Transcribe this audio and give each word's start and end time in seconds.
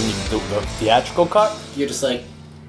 the, 0.00 0.36
the 0.54 0.60
theatrical 0.78 1.26
cut, 1.26 1.56
You're 1.76 1.88
just 1.88 2.02
like, 2.02 2.22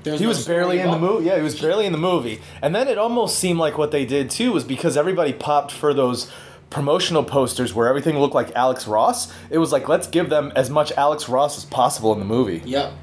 there's 0.04 0.20
he 0.20 0.26
no 0.26 0.30
was 0.30 0.46
barely 0.48 0.80
in 0.80 0.90
the 0.92 0.98
movie. 1.00 1.26
Yeah, 1.26 1.38
he 1.38 1.42
was 1.44 1.60
barely 1.60 1.86
in 1.86 1.92
the 1.92 1.98
movie. 1.98 2.42
And 2.62 2.74
then 2.74 2.88
it 2.88 2.98
almost 2.98 3.38
seemed 3.40 3.60
like 3.60 3.78
what 3.78 3.92
they 3.92 4.06
did 4.06 4.30
too 4.30 4.52
was 4.54 4.64
because 4.64 4.96
everybody 4.96 5.34
popped 5.34 5.72
for 5.72 5.94
those 5.94 6.32
promotional 6.70 7.24
posters 7.24 7.74
where 7.74 7.88
everything 7.88 8.18
looked 8.20 8.36
like 8.36 8.52
Alex 8.56 8.88
Ross. 8.88 9.34
It 9.50 9.58
was 9.58 9.72
like 9.72 9.88
let's 9.90 10.08
give 10.08 10.30
them 10.30 10.52
as 10.56 10.70
much 10.70 10.92
Alex 10.94 11.28
Ross 11.28 11.58
as 11.58 11.66
possible 11.66 12.14
in 12.14 12.20
the 12.20 12.26
movie. 12.26 12.62
Yep. 12.66 12.94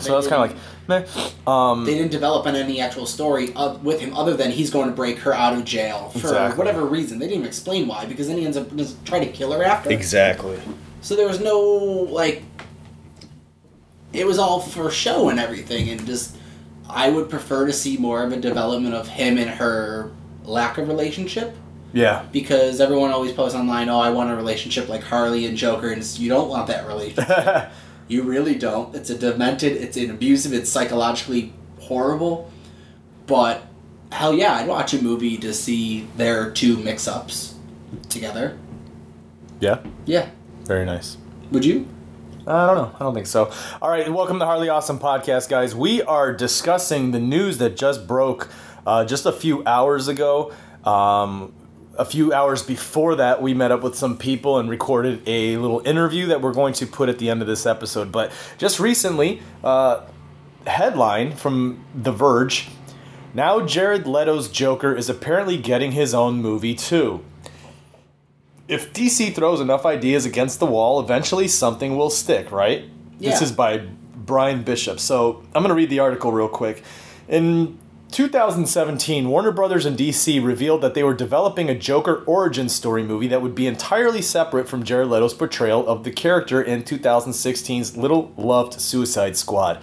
So 0.00 0.14
that's 0.14 0.26
kind 0.28 0.50
of 0.50 0.56
like 0.88 1.06
meh. 1.46 1.50
Um, 1.52 1.84
They 1.84 1.94
didn't 1.94 2.10
develop 2.10 2.46
on 2.46 2.56
any 2.56 2.80
actual 2.80 3.04
story 3.06 3.52
uh, 3.54 3.74
with 3.78 4.00
him 4.00 4.14
other 4.16 4.34
than 4.34 4.50
he's 4.50 4.70
going 4.70 4.88
to 4.88 4.94
break 4.94 5.18
her 5.18 5.34
out 5.34 5.52
of 5.52 5.64
jail 5.64 6.08
for 6.10 6.18
Exactly. 6.18 6.58
whatever 6.58 6.86
reason. 6.86 7.18
They 7.18 7.26
didn't 7.26 7.40
even 7.40 7.48
explain 7.48 7.86
why 7.86 8.06
because 8.06 8.26
then 8.26 8.38
he 8.38 8.46
ends 8.46 8.56
up 8.56 8.68
trying 9.04 9.20
to 9.22 9.30
kill 9.30 9.52
her 9.52 9.62
after. 9.62 9.90
exactly. 9.90 10.58
So 11.02 11.14
there 11.14 11.28
was 11.28 11.38
no 11.40 11.60
like. 11.60 12.42
It 14.12 14.26
was 14.26 14.38
all 14.38 14.60
for 14.60 14.90
show 14.90 15.28
and 15.28 15.38
everything, 15.38 15.88
and 15.90 16.04
just 16.06 16.36
I 16.88 17.10
would 17.10 17.30
prefer 17.30 17.66
to 17.66 17.72
see 17.72 17.96
more 17.96 18.22
of 18.24 18.32
a 18.32 18.36
development 18.36 18.94
of 18.94 19.06
him 19.08 19.38
and 19.38 19.48
her 19.50 20.10
lack 20.44 20.78
of 20.78 20.88
relationship 20.88 21.54
Yeah. 21.92 22.24
because 22.32 22.80
everyone 22.80 23.12
always 23.12 23.32
posts 23.32 23.56
online, 23.56 23.88
"Oh, 23.88 24.00
I 24.00 24.10
want 24.10 24.30
a 24.30 24.34
relationship 24.36 24.88
like 24.88 25.04
Harley 25.04 25.46
and 25.46 25.56
Joker," 25.56 25.90
and 25.90 26.04
you 26.18 26.28
don't 26.28 26.48
want 26.48 26.66
that 26.68 26.86
relationship. 26.86 27.70
You 28.08 28.24
really 28.24 28.56
don't. 28.56 28.92
It's 28.92 29.08
a 29.08 29.16
demented, 29.16 29.70
it's 29.76 29.96
an 29.96 30.10
abusive, 30.10 30.52
it's 30.52 30.68
psychologically 30.68 31.52
horrible. 31.78 32.50
But 33.28 33.62
hell 34.10 34.34
yeah, 34.34 34.54
I'd 34.56 34.66
watch 34.66 34.92
a 34.94 35.00
movie 35.00 35.36
to 35.38 35.54
see 35.54 36.08
their 36.16 36.50
two 36.50 36.76
mix 36.78 37.06
ups 37.06 37.54
together. 38.08 38.58
yeah. 39.60 39.78
Yeah. 40.06 40.30
Very 40.64 40.84
nice. 40.86 41.18
Would 41.52 41.64
you? 41.64 41.86
I 42.50 42.66
don't 42.66 42.74
know. 42.74 42.96
I 42.96 42.98
don't 42.98 43.14
think 43.14 43.28
so. 43.28 43.52
All 43.80 43.88
right, 43.88 44.12
welcome 44.12 44.40
to 44.40 44.44
Hardly 44.44 44.68
Awesome 44.68 44.98
Podcast, 44.98 45.48
guys. 45.48 45.72
We 45.72 46.02
are 46.02 46.32
discussing 46.32 47.12
the 47.12 47.20
news 47.20 47.58
that 47.58 47.76
just 47.76 48.08
broke 48.08 48.48
uh, 48.84 49.04
just 49.04 49.24
a 49.24 49.30
few 49.30 49.64
hours 49.66 50.08
ago. 50.08 50.52
Um, 50.84 51.54
a 51.96 52.04
few 52.04 52.32
hours 52.32 52.64
before 52.64 53.14
that, 53.16 53.40
we 53.40 53.54
met 53.54 53.70
up 53.70 53.82
with 53.82 53.94
some 53.94 54.18
people 54.18 54.58
and 54.58 54.68
recorded 54.68 55.22
a 55.28 55.58
little 55.58 55.80
interview 55.86 56.26
that 56.26 56.40
we're 56.42 56.52
going 56.52 56.74
to 56.74 56.88
put 56.88 57.08
at 57.08 57.20
the 57.20 57.30
end 57.30 57.40
of 57.40 57.46
this 57.46 57.66
episode. 57.66 58.10
But 58.10 58.32
just 58.58 58.80
recently, 58.80 59.42
uh, 59.62 60.00
headline 60.66 61.36
from 61.36 61.84
The 61.94 62.10
Verge. 62.10 62.68
Now 63.32 63.64
Jared 63.64 64.08
Leto's 64.08 64.48
Joker 64.48 64.96
is 64.96 65.08
apparently 65.08 65.56
getting 65.56 65.92
his 65.92 66.14
own 66.14 66.42
movie 66.42 66.74
too. 66.74 67.22
If 68.70 68.92
DC 68.92 69.34
throws 69.34 69.60
enough 69.60 69.84
ideas 69.84 70.24
against 70.24 70.60
the 70.60 70.66
wall, 70.66 71.00
eventually 71.00 71.48
something 71.48 71.96
will 71.96 72.08
stick, 72.08 72.52
right? 72.52 72.84
This 73.18 73.42
is 73.42 73.50
by 73.50 73.78
Brian 74.14 74.62
Bishop. 74.62 75.00
So 75.00 75.42
I'm 75.54 75.62
going 75.62 75.70
to 75.70 75.74
read 75.74 75.90
the 75.90 75.98
article 75.98 76.30
real 76.30 76.46
quick. 76.46 76.84
In 77.28 77.78
2017, 78.12 79.28
Warner 79.28 79.50
Brothers 79.50 79.86
and 79.86 79.98
DC 79.98 80.44
revealed 80.44 80.82
that 80.82 80.94
they 80.94 81.02
were 81.02 81.14
developing 81.14 81.68
a 81.68 81.74
Joker 81.74 82.22
origin 82.26 82.68
story 82.68 83.02
movie 83.02 83.26
that 83.26 83.42
would 83.42 83.56
be 83.56 83.66
entirely 83.66 84.22
separate 84.22 84.68
from 84.68 84.84
Jared 84.84 85.08
Leto's 85.08 85.34
portrayal 85.34 85.86
of 85.88 86.04
the 86.04 86.12
character 86.12 86.62
in 86.62 86.84
2016's 86.84 87.96
little 87.96 88.32
loved 88.36 88.80
Suicide 88.80 89.36
Squad. 89.36 89.82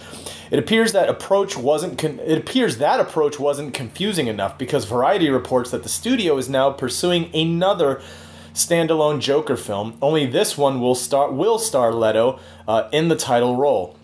It 0.50 0.58
appears 0.58 0.92
that 0.92 1.10
approach 1.10 1.58
wasn't 1.58 1.98
con- 1.98 2.20
it 2.20 2.38
appears 2.38 2.78
that 2.78 3.00
approach 3.00 3.38
wasn't 3.38 3.74
confusing 3.74 4.28
enough 4.28 4.56
because 4.56 4.86
Variety 4.86 5.28
reports 5.28 5.70
that 5.72 5.82
the 5.82 5.90
studio 5.90 6.38
is 6.38 6.48
now 6.48 6.70
pursuing 6.70 7.30
another 7.34 8.00
standalone 8.58 9.20
Joker 9.20 9.56
film. 9.56 9.96
Only 10.02 10.26
this 10.26 10.58
one 10.58 10.80
will 10.80 10.96
star 10.96 11.30
will 11.30 11.58
star 11.58 11.94
Leto 11.94 12.40
uh, 12.66 12.88
in 12.92 13.08
the 13.08 13.16
title 13.16 13.56
role. 13.56 13.96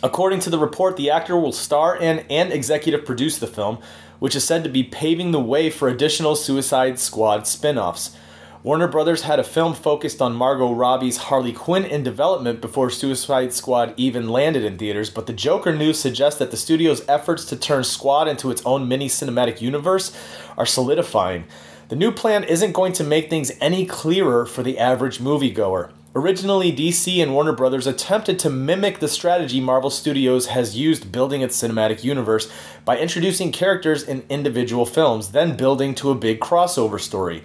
According 0.00 0.38
to 0.40 0.50
the 0.50 0.60
report, 0.60 0.96
the 0.96 1.10
actor 1.10 1.36
will 1.36 1.50
star 1.50 1.96
in 1.96 2.20
and 2.30 2.52
executive 2.52 3.04
produce 3.04 3.36
the 3.38 3.48
film, 3.48 3.78
which 4.20 4.36
is 4.36 4.44
said 4.44 4.62
to 4.62 4.70
be 4.70 4.84
paving 4.84 5.32
the 5.32 5.40
way 5.40 5.70
for 5.70 5.88
additional 5.88 6.36
Suicide 6.36 7.00
Squad 7.00 7.48
spin 7.48 7.76
offs. 7.76 8.16
Warner 8.62 8.86
Brothers 8.86 9.22
had 9.22 9.40
a 9.40 9.44
film 9.44 9.74
focused 9.74 10.22
on 10.22 10.34
Margot 10.34 10.72
Robbie's 10.72 11.16
Harley 11.16 11.52
Quinn 11.52 11.84
in 11.84 12.02
development 12.02 12.60
before 12.60 12.90
Suicide 12.90 13.52
Squad 13.52 13.94
even 13.96 14.28
landed 14.28 14.64
in 14.64 14.78
theaters, 14.78 15.10
but 15.10 15.26
the 15.26 15.32
Joker 15.32 15.74
news 15.74 15.98
suggests 15.98 16.38
that 16.38 16.50
the 16.50 16.56
studio's 16.56 17.06
efforts 17.08 17.44
to 17.46 17.56
turn 17.56 17.82
Squad 17.82 18.28
into 18.28 18.50
its 18.50 18.64
own 18.64 18.86
mini 18.86 19.08
cinematic 19.08 19.60
universe 19.60 20.16
are 20.56 20.66
solidifying. 20.66 21.44
The 21.88 21.96
new 21.96 22.12
plan 22.12 22.44
isn't 22.44 22.72
going 22.72 22.92
to 22.94 23.04
make 23.04 23.30
things 23.30 23.50
any 23.62 23.86
clearer 23.86 24.44
for 24.44 24.62
the 24.62 24.78
average 24.78 25.20
moviegoer. 25.20 25.90
Originally, 26.14 26.70
DC 26.70 27.22
and 27.22 27.32
Warner 27.32 27.54
Brothers 27.54 27.86
attempted 27.86 28.38
to 28.40 28.50
mimic 28.50 28.98
the 28.98 29.08
strategy 29.08 29.58
Marvel 29.58 29.88
Studios 29.88 30.48
has 30.48 30.76
used 30.76 31.10
building 31.10 31.40
its 31.40 31.56
cinematic 31.56 32.04
universe 32.04 32.52
by 32.84 32.98
introducing 32.98 33.52
characters 33.52 34.02
in 34.02 34.22
individual 34.28 34.84
films, 34.84 35.30
then 35.30 35.56
building 35.56 35.94
to 35.94 36.10
a 36.10 36.14
big 36.14 36.40
crossover 36.40 37.00
story. 37.00 37.42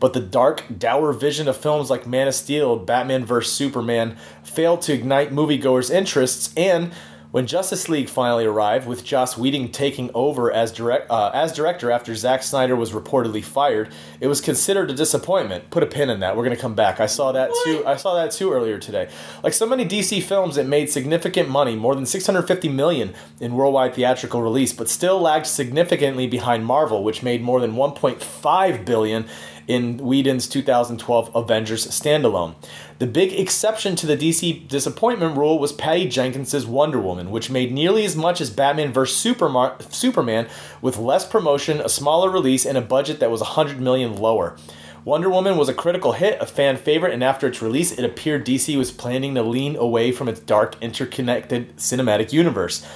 But 0.00 0.12
the 0.12 0.20
dark, 0.20 0.64
dour 0.76 1.12
vision 1.12 1.46
of 1.46 1.56
films 1.56 1.88
like 1.88 2.04
Man 2.04 2.26
of 2.26 2.34
Steel, 2.34 2.76
Batman 2.76 3.24
vs. 3.24 3.52
Superman 3.52 4.16
failed 4.42 4.82
to 4.82 4.92
ignite 4.92 5.30
moviegoers' 5.30 5.94
interests, 5.94 6.52
and 6.56 6.90
when 7.34 7.48
Justice 7.48 7.88
League 7.88 8.08
finally 8.08 8.44
arrived, 8.44 8.86
with 8.86 9.02
Joss 9.02 9.36
Whedon 9.36 9.72
taking 9.72 10.08
over 10.14 10.52
as 10.52 10.70
direct 10.70 11.10
uh, 11.10 11.32
as 11.34 11.52
director 11.52 11.90
after 11.90 12.14
Zack 12.14 12.44
Snyder 12.44 12.76
was 12.76 12.92
reportedly 12.92 13.42
fired, 13.42 13.92
it 14.20 14.28
was 14.28 14.40
considered 14.40 14.88
a 14.88 14.94
disappointment. 14.94 15.68
Put 15.70 15.82
a 15.82 15.86
pin 15.86 16.10
in 16.10 16.20
that. 16.20 16.36
We're 16.36 16.44
gonna 16.44 16.56
come 16.56 16.76
back. 16.76 17.00
I 17.00 17.06
saw 17.06 17.32
that 17.32 17.50
too. 17.64 17.84
I 17.84 17.96
saw 17.96 18.14
that 18.14 18.30
too 18.30 18.52
earlier 18.52 18.78
today. 18.78 19.10
Like 19.42 19.52
so 19.52 19.66
many 19.66 19.84
DC 19.84 20.22
films, 20.22 20.56
it 20.56 20.68
made 20.68 20.90
significant 20.90 21.48
money, 21.48 21.74
more 21.74 21.96
than 21.96 22.06
650 22.06 22.68
million 22.68 23.14
in 23.40 23.54
worldwide 23.54 23.94
theatrical 23.94 24.40
release, 24.40 24.72
but 24.72 24.88
still 24.88 25.20
lagged 25.20 25.46
significantly 25.46 26.28
behind 26.28 26.64
Marvel, 26.64 27.02
which 27.02 27.24
made 27.24 27.42
more 27.42 27.58
than 27.58 27.72
1.5 27.72 28.84
billion 28.84 29.26
in 29.66 29.98
Whedon's 29.98 30.46
2012 30.46 31.34
Avengers 31.34 31.86
standalone. 31.86 32.54
The 32.98 33.06
big 33.06 33.32
exception 33.32 33.96
to 33.96 34.06
the 34.06 34.16
DC 34.16 34.68
disappointment 34.68 35.36
rule 35.36 35.58
was 35.58 35.72
Patty 35.72 36.08
Jenkins' 36.08 36.66
Wonder 36.66 37.00
Woman, 37.00 37.30
which 37.30 37.50
made 37.50 37.72
nearly 37.72 38.04
as 38.04 38.16
much 38.16 38.40
as 38.40 38.50
Batman 38.50 38.92
vs 38.92 39.16
Superman, 39.16 39.72
Superman 39.90 40.48
with 40.80 40.98
less 40.98 41.26
promotion, 41.26 41.80
a 41.80 41.88
smaller 41.88 42.30
release, 42.30 42.64
and 42.64 42.78
a 42.78 42.82
budget 42.82 43.20
that 43.20 43.30
was 43.30 43.40
100 43.40 43.80
million 43.80 44.16
lower. 44.16 44.56
Wonder 45.04 45.28
Woman 45.28 45.58
was 45.58 45.68
a 45.68 45.74
critical 45.74 46.12
hit, 46.12 46.40
a 46.40 46.46
fan 46.46 46.78
favorite, 46.78 47.12
and 47.12 47.22
after 47.22 47.46
its 47.46 47.60
release, 47.60 47.92
it 47.92 48.04
appeared 48.06 48.46
DC 48.46 48.74
was 48.78 48.90
planning 48.90 49.34
to 49.34 49.42
lean 49.42 49.76
away 49.76 50.12
from 50.12 50.28
its 50.28 50.40
dark, 50.40 50.76
interconnected 50.80 51.76
cinematic 51.76 52.32
universe. 52.32 52.86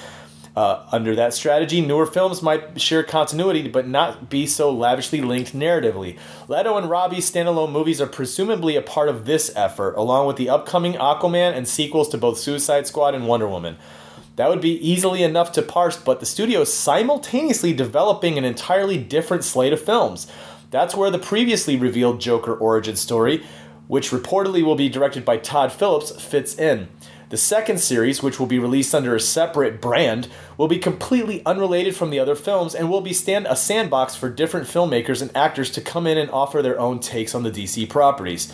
Uh, 0.58 0.84
under 0.90 1.14
that 1.14 1.32
strategy, 1.32 1.80
newer 1.80 2.04
films 2.04 2.42
might 2.42 2.80
share 2.80 3.04
continuity 3.04 3.68
but 3.68 3.86
not 3.86 4.28
be 4.28 4.44
so 4.44 4.72
lavishly 4.72 5.20
linked 5.20 5.54
narratively. 5.54 6.18
Leto 6.48 6.76
and 6.76 6.90
Robbie's 6.90 7.30
standalone 7.30 7.70
movies 7.70 8.00
are 8.00 8.08
presumably 8.08 8.74
a 8.74 8.82
part 8.82 9.08
of 9.08 9.24
this 9.24 9.52
effort, 9.54 9.94
along 9.94 10.26
with 10.26 10.34
the 10.34 10.50
upcoming 10.50 10.94
Aquaman 10.94 11.56
and 11.56 11.68
sequels 11.68 12.08
to 12.08 12.18
both 12.18 12.40
Suicide 12.40 12.88
Squad 12.88 13.14
and 13.14 13.28
Wonder 13.28 13.46
Woman. 13.46 13.76
That 14.34 14.48
would 14.48 14.60
be 14.60 14.84
easily 14.84 15.22
enough 15.22 15.52
to 15.52 15.62
parse, 15.62 15.96
but 15.96 16.18
the 16.18 16.26
studio 16.26 16.62
is 16.62 16.74
simultaneously 16.74 17.72
developing 17.72 18.36
an 18.36 18.44
entirely 18.44 18.98
different 18.98 19.44
slate 19.44 19.72
of 19.72 19.80
films. 19.80 20.26
That's 20.72 20.96
where 20.96 21.12
the 21.12 21.20
previously 21.20 21.76
revealed 21.76 22.20
Joker 22.20 22.56
origin 22.56 22.96
story, 22.96 23.46
which 23.86 24.10
reportedly 24.10 24.64
will 24.64 24.74
be 24.74 24.88
directed 24.88 25.24
by 25.24 25.36
Todd 25.36 25.70
Phillips, 25.70 26.20
fits 26.20 26.58
in. 26.58 26.88
The 27.30 27.36
second 27.36 27.78
series, 27.78 28.22
which 28.22 28.40
will 28.40 28.46
be 28.46 28.58
released 28.58 28.94
under 28.94 29.14
a 29.14 29.20
separate 29.20 29.80
brand, 29.80 30.28
will 30.56 30.68
be 30.68 30.78
completely 30.78 31.44
unrelated 31.44 31.94
from 31.94 32.10
the 32.10 32.18
other 32.18 32.34
films 32.34 32.74
and 32.74 32.88
will 32.88 33.02
be 33.02 33.12
stand 33.12 33.46
a 33.46 33.56
sandbox 33.56 34.16
for 34.16 34.30
different 34.30 34.66
filmmakers 34.66 35.20
and 35.20 35.34
actors 35.36 35.70
to 35.72 35.80
come 35.80 36.06
in 36.06 36.16
and 36.16 36.30
offer 36.30 36.62
their 36.62 36.80
own 36.80 37.00
takes 37.00 37.34
on 37.34 37.42
the 37.42 37.50
DC 37.50 37.88
properties. 37.88 38.52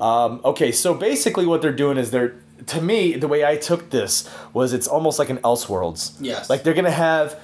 Um, 0.00 0.40
okay, 0.44 0.70
so 0.70 0.94
basically 0.94 1.46
what 1.46 1.62
they're 1.62 1.72
doing 1.72 1.98
is 1.98 2.10
they're 2.10 2.36
to 2.66 2.80
me 2.80 3.14
the 3.14 3.26
way 3.26 3.44
I 3.44 3.56
took 3.56 3.90
this 3.90 4.28
was 4.52 4.72
it's 4.72 4.86
almost 4.86 5.18
like 5.18 5.30
an 5.30 5.38
Elseworlds. 5.38 6.16
Yes. 6.20 6.48
Like 6.48 6.62
they're 6.62 6.74
gonna 6.74 6.90
have 6.90 7.40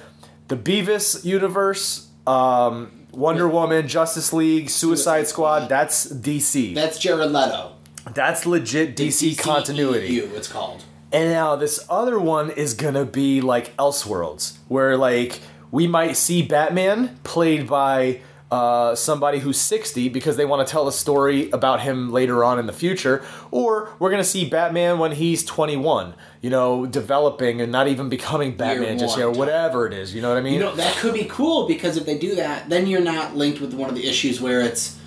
the 0.47 0.55
Beavis 0.55 1.25
universe, 1.25 2.07
um, 2.25 3.07
Wonder 3.11 3.47
Woman, 3.47 3.87
Justice 3.87 4.31
League, 4.31 4.69
Suicide 4.69 5.27
Suicide 5.27 5.27
Squad. 5.27 5.57
Squad. 5.57 5.69
That's 5.69 6.11
DC. 6.11 6.73
That's 6.73 6.99
Jared 6.99 7.31
Leto. 7.31 7.73
That's 8.13 8.45
legit 8.45 8.95
DC 8.95 9.37
continuity. 9.37 10.19
It's 10.19 10.47
called. 10.47 10.83
And 11.11 11.31
now 11.31 11.55
this 11.55 11.85
other 11.89 12.19
one 12.19 12.51
is 12.51 12.73
gonna 12.73 13.05
be 13.05 13.41
like 13.41 13.75
Elseworlds, 13.77 14.57
where 14.67 14.95
like 14.97 15.39
we 15.71 15.87
might 15.87 16.17
see 16.17 16.41
Batman 16.41 17.19
played 17.23 17.67
by 17.67 18.21
uh, 18.51 18.95
somebody 18.95 19.37
who's 19.37 19.59
60 19.59 20.09
because 20.09 20.35
they 20.35 20.45
want 20.45 20.65
to 20.65 20.71
tell 20.71 20.87
a 20.87 20.91
story 20.91 21.51
about 21.51 21.81
him 21.81 22.11
later 22.11 22.43
on 22.43 22.57
in 22.57 22.65
the 22.65 22.73
future, 22.73 23.23
or 23.51 23.89
we're 23.99 24.09
gonna 24.09 24.23
see 24.23 24.47
Batman 24.49 24.99
when 24.99 25.11
he's 25.11 25.45
21, 25.45 26.15
you 26.41 26.49
know, 26.49 26.85
developing 26.85 27.61
and 27.61 27.71
not 27.71 27.87
even 27.87 28.09
becoming 28.09 28.55
Batman 28.55 28.97
just 28.97 29.17
yet, 29.17 29.25
or 29.25 29.31
whatever 29.31 29.85
it 29.87 29.93
is. 29.93 30.13
You 30.13 30.21
know 30.21 30.29
what 30.29 30.37
I 30.37 30.41
mean? 30.41 30.53
You 30.53 30.59
know, 30.59 30.75
that 30.75 30.95
could 30.97 31.13
be 31.13 31.25
cool 31.25 31.67
because 31.67 31.97
if 31.97 32.05
they 32.05 32.17
do 32.17 32.35
that, 32.35 32.69
then 32.69 32.87
you're 32.87 33.01
not 33.01 33.35
linked 33.35 33.61
with 33.61 33.73
one 33.73 33.89
of 33.89 33.95
the 33.95 34.07
issues 34.07 34.41
where 34.41 34.61
it's 34.61 34.98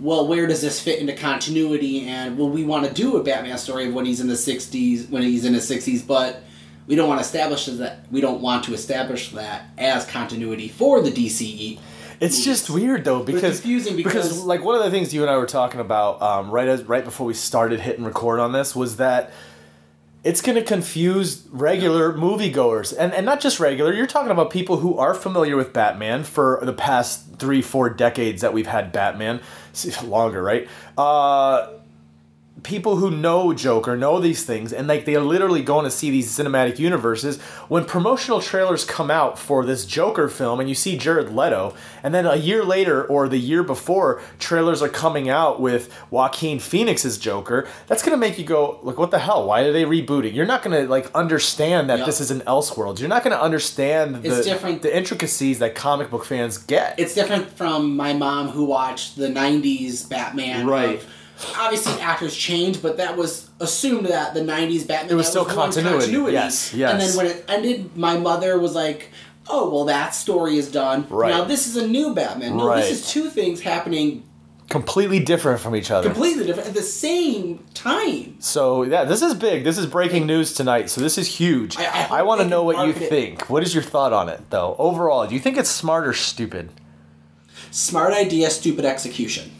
well, 0.00 0.26
where 0.26 0.46
does 0.46 0.60
this 0.60 0.80
fit 0.80 0.98
into 0.98 1.14
continuity? 1.14 2.06
And 2.06 2.36
well, 2.38 2.48
we 2.50 2.64
want 2.64 2.86
to 2.86 2.92
do 2.92 3.16
a 3.16 3.22
Batman 3.22 3.58
story 3.58 3.86
of 3.88 3.94
when 3.94 4.04
he's 4.04 4.20
in 4.20 4.26
the 4.28 4.34
'60s, 4.34 5.08
when 5.10 5.22
he's 5.22 5.44
in 5.44 5.54
his 5.54 5.68
'60s, 5.68 6.06
but 6.06 6.42
we 6.86 6.96
don't 6.96 7.08
want 7.08 7.20
to 7.20 7.24
establish 7.24 7.66
that. 7.66 8.06
We 8.10 8.20
don't 8.20 8.40
want 8.40 8.64
to 8.64 8.74
establish 8.74 9.30
that 9.30 9.66
as 9.78 10.04
continuity 10.06 10.68
for 10.68 11.00
the 11.00 11.10
DCE. 11.10 11.78
It's 12.20 12.36
movies. 12.36 12.44
just 12.44 12.70
weird 12.70 13.04
though 13.04 13.22
because 13.22 13.60
confusing 13.60 13.96
because- 13.96 14.44
like 14.44 14.64
one 14.64 14.76
of 14.76 14.84
the 14.84 14.90
things 14.90 15.12
you 15.12 15.22
and 15.22 15.30
I 15.30 15.36
were 15.36 15.46
talking 15.46 15.80
about 15.80 16.22
um, 16.22 16.50
right 16.50 16.68
as 16.68 16.82
right 16.84 17.04
before 17.04 17.26
we 17.26 17.34
started 17.34 17.80
hitting 17.80 18.04
record 18.04 18.40
on 18.40 18.52
this 18.52 18.74
was 18.76 18.96
that 18.96 19.32
it's 20.22 20.40
going 20.40 20.56
to 20.56 20.64
confuse 20.64 21.46
regular 21.50 22.12
moviegoers 22.14 22.94
and 22.96 23.12
and 23.12 23.26
not 23.26 23.40
just 23.40 23.60
regular. 23.60 23.92
You're 23.92 24.06
talking 24.06 24.30
about 24.30 24.50
people 24.50 24.78
who 24.78 24.96
are 24.96 25.12
familiar 25.12 25.56
with 25.56 25.72
Batman 25.72 26.24
for 26.24 26.60
the 26.62 26.72
past 26.72 27.36
three 27.38 27.60
four 27.60 27.90
decades 27.90 28.40
that 28.42 28.52
we've 28.52 28.66
had 28.66 28.92
Batman 28.92 29.40
longer, 30.02 30.42
right? 30.42 30.68
Uh, 30.96 31.68
people 32.64 32.96
who 32.96 33.10
know 33.10 33.52
Joker 33.52 33.96
know 33.96 34.18
these 34.18 34.42
things, 34.44 34.72
and 34.72 34.88
like 34.88 35.04
they're 35.04 35.20
literally 35.20 35.62
going 35.62 35.84
to 35.84 35.90
see 35.90 36.10
these 36.10 36.36
cinematic 36.36 36.78
universes. 36.80 37.38
When 37.68 37.84
promotional 37.84 38.40
trailers 38.40 38.84
come 38.84 39.10
out 39.10 39.38
for 39.38 39.64
this 39.64 39.84
Joker 39.86 40.28
film, 40.28 40.58
and 40.58 40.68
you 40.68 40.74
see 40.74 40.96
Jared 40.98 41.32
Leto, 41.34 41.74
and 42.02 42.12
then 42.14 42.26
a 42.26 42.36
year 42.36 42.64
later 42.64 43.04
or 43.04 43.28
the 43.28 43.38
year 43.38 43.62
before, 43.62 44.20
trailers 44.38 44.82
are 44.82 44.88
coming 44.88 45.28
out 45.28 45.60
with 45.60 45.92
Joaquin 46.10 46.58
Phoenix's 46.58 47.18
Joker. 47.18 47.68
That's 47.86 48.02
gonna 48.02 48.16
make 48.16 48.38
you 48.38 48.44
go, 48.44 48.80
like, 48.82 48.98
what 48.98 49.10
the 49.12 49.18
hell? 49.20 49.46
Why 49.46 49.60
are 49.62 49.72
they 49.72 49.84
rebooting? 49.84 50.34
You're 50.34 50.46
not 50.46 50.62
gonna 50.62 50.84
like 50.84 51.14
understand 51.14 51.88
that 51.90 51.98
Yep. 51.98 52.06
this 52.06 52.20
is 52.20 52.30
an 52.30 52.40
Elseworld. 52.40 52.98
You're 52.98 53.08
not 53.08 53.22
gonna 53.22 53.36
understand 53.36 54.22
the 54.22 54.38
It's 54.38 54.46
different. 54.46 54.82
the 54.82 54.96
intricacies 54.96 55.58
that 55.60 55.74
comic 55.74 56.10
book 56.10 56.24
fans 56.24 56.56
get. 56.58 56.94
It's 56.98 57.14
different 57.14 57.56
from 57.56 57.94
my 57.96 58.14
mom 58.14 58.48
who 58.48 58.64
watched 58.64 59.16
the 59.16 59.28
'90s 59.28 60.02
Batman. 60.08 60.66
Right. 60.66 60.94
of- 60.96 61.06
obviously, 61.58 62.00
actors 62.00 62.34
change, 62.36 62.80
but 62.82 62.96
that 62.98 63.16
was 63.16 63.48
assumed 63.60 64.06
that 64.06 64.34
the 64.34 64.40
'90s 64.40 64.86
Batman. 64.86 65.12
It 65.12 65.14
was 65.14 65.28
still 65.28 65.44
one 65.44 65.54
continuity. 65.54 66.12
Yes, 66.32 66.72
yes. 66.74 66.92
And 66.92 67.00
then 67.00 67.16
when 67.16 67.26
it 67.26 67.44
ended, 67.48 67.96
my 67.96 68.16
mother 68.18 68.58
was 68.58 68.74
like, 68.74 69.10
"Oh, 69.48 69.70
well, 69.70 69.84
that 69.86 70.14
story 70.14 70.56
is 70.56 70.70
done. 70.70 71.06
Right. 71.08 71.30
Now 71.30 71.44
this 71.44 71.66
is 71.66 71.76
a 71.76 71.86
new 71.86 72.14
Batman. 72.14 72.56
No, 72.56 72.66
Right. 72.66 72.82
this 72.82 72.90
is 73.04 73.10
two 73.10 73.30
things 73.30 73.60
happening 73.60 74.24
completely 74.70 75.20
different 75.20 75.60
from 75.60 75.76
each 75.76 75.90
other. 75.90 76.08
completely 76.08 76.46
different 76.46 76.68
at 76.68 76.74
the 76.74 76.82
same 76.82 77.62
time." 77.74 78.36
So 78.40 78.82
yeah, 78.82 79.04
this 79.04 79.20
is 79.22 79.34
big. 79.34 79.62
This 79.64 79.76
is 79.78 79.86
breaking 79.86 80.26
news 80.26 80.54
tonight. 80.54 80.88
So 80.90 81.00
this 81.00 81.18
is 81.18 81.26
huge. 81.28 81.76
I- 81.78 81.84
I 82.10 82.18
I, 82.18 82.22
want 82.22 82.40
to 82.40 82.46
know 82.46 82.62
what 82.64 82.86
you 82.86 82.92
it. 82.92 83.08
think. 83.08 83.50
What 83.50 83.62
is 83.62 83.74
your 83.74 83.82
thought 83.82 84.12
on 84.12 84.28
it, 84.28 84.40
though? 84.50 84.74
Overall, 84.78 85.26
do 85.26 85.34
you 85.34 85.40
think 85.40 85.56
it's 85.58 85.70
smart 85.70 86.06
or 86.06 86.12
stupid? 86.14 86.70
Smart 87.70 88.12
idea, 88.14 88.50
stupid 88.50 88.84
execution. 88.84 89.50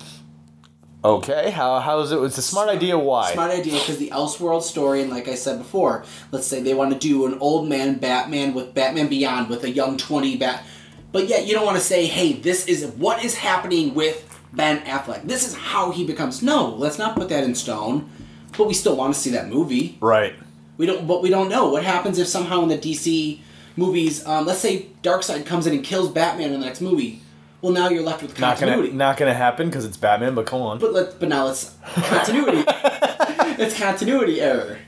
Okay, 1.05 1.51
how 1.51 1.81
how 1.81 2.01
is 2.01 2.13
it? 2.13 2.19
It's 2.23 2.39
a 2.39 2.43
smart 2.43 2.71
idea. 2.71 2.99
Why? 2.99 3.33
Smart 3.35 3.51
idea 3.51 3.75
because 3.75 3.99
the 3.99 4.09
Elseworld 4.09 4.63
story, 4.63 5.03
and 5.03 5.11
like 5.11 5.29
I 5.29 5.35
said 5.35 5.59
before, 5.59 6.03
let's 6.33 6.47
say 6.47 6.63
they 6.63 6.73
want 6.73 6.95
to 6.95 6.99
do 6.99 7.27
an 7.27 7.37
old 7.41 7.69
man 7.69 7.99
Batman 7.99 8.55
with 8.55 8.73
Batman 8.73 9.09
Beyond 9.09 9.51
with 9.51 9.65
a 9.65 9.71
young 9.71 9.99
20 9.99 10.39
Bat. 10.39 10.65
But 11.13 11.29
yet 11.29 11.47
you 11.47 11.53
don't 11.53 11.67
want 11.67 11.77
to 11.77 11.85
say, 11.85 12.07
hey, 12.07 12.33
this 12.33 12.67
is 12.67 12.87
what 12.87 13.23
is 13.23 13.35
happening 13.35 13.95
with 13.95 14.41
Ben 14.55 14.81
Affleck. 14.87 15.25
This 15.29 15.47
is 15.47 15.55
how 15.55 15.91
he 15.91 16.07
becomes. 16.07 16.43
No, 16.43 16.71
let's 16.71 16.99
not 16.99 17.17
put 17.17 17.29
that 17.29 17.45
in 17.45 17.55
stone. 17.55 18.11
But 18.57 18.67
we 18.67 18.75
still 18.75 18.97
want 18.97 19.15
to 19.15 19.21
see 19.21 19.31
that 19.31 19.49
movie. 19.49 19.99
Right. 20.01 20.35
We 20.79 20.87
don't, 20.87 21.07
but 21.07 21.23
we 21.23 21.29
don't 21.29 21.51
know 21.51 21.69
what 21.69 21.85
happens 21.85 22.19
if 22.19 22.29
somehow 22.29 22.63
in 22.63 22.69
the 22.69 22.79
DC 22.79 23.41
movies, 23.77 24.25
um, 24.27 24.47
let's 24.47 24.61
say 24.61 24.89
Darkseid 25.03 25.45
comes 25.45 25.67
in 25.67 25.75
and 25.75 25.85
kills 25.85 26.11
Batman 26.11 26.53
in 26.53 26.61
the 26.61 26.67
next 26.67 26.81
movie. 26.81 27.21
Well, 27.65 27.73
now 27.73 27.89
you're 27.89 28.03
left 28.03 28.21
with 28.21 28.39
Not 28.39 28.59
continuity. 28.59 28.89
gonna 28.89 28.99
not 28.99 29.17
gonna 29.17 29.33
happen 29.33 29.71
because 29.71 29.87
it's 29.87 29.97
Batman. 29.97 30.35
But 30.35 30.45
come 30.45 30.61
on. 30.61 30.79
But 30.79 30.93
let 30.93 31.19
but 31.19 31.31
now 31.31 31.49
it's 31.49 31.75
continuity. 31.95 32.63
it's 32.69 33.79
continuity 33.79 34.43
error. 34.43 34.81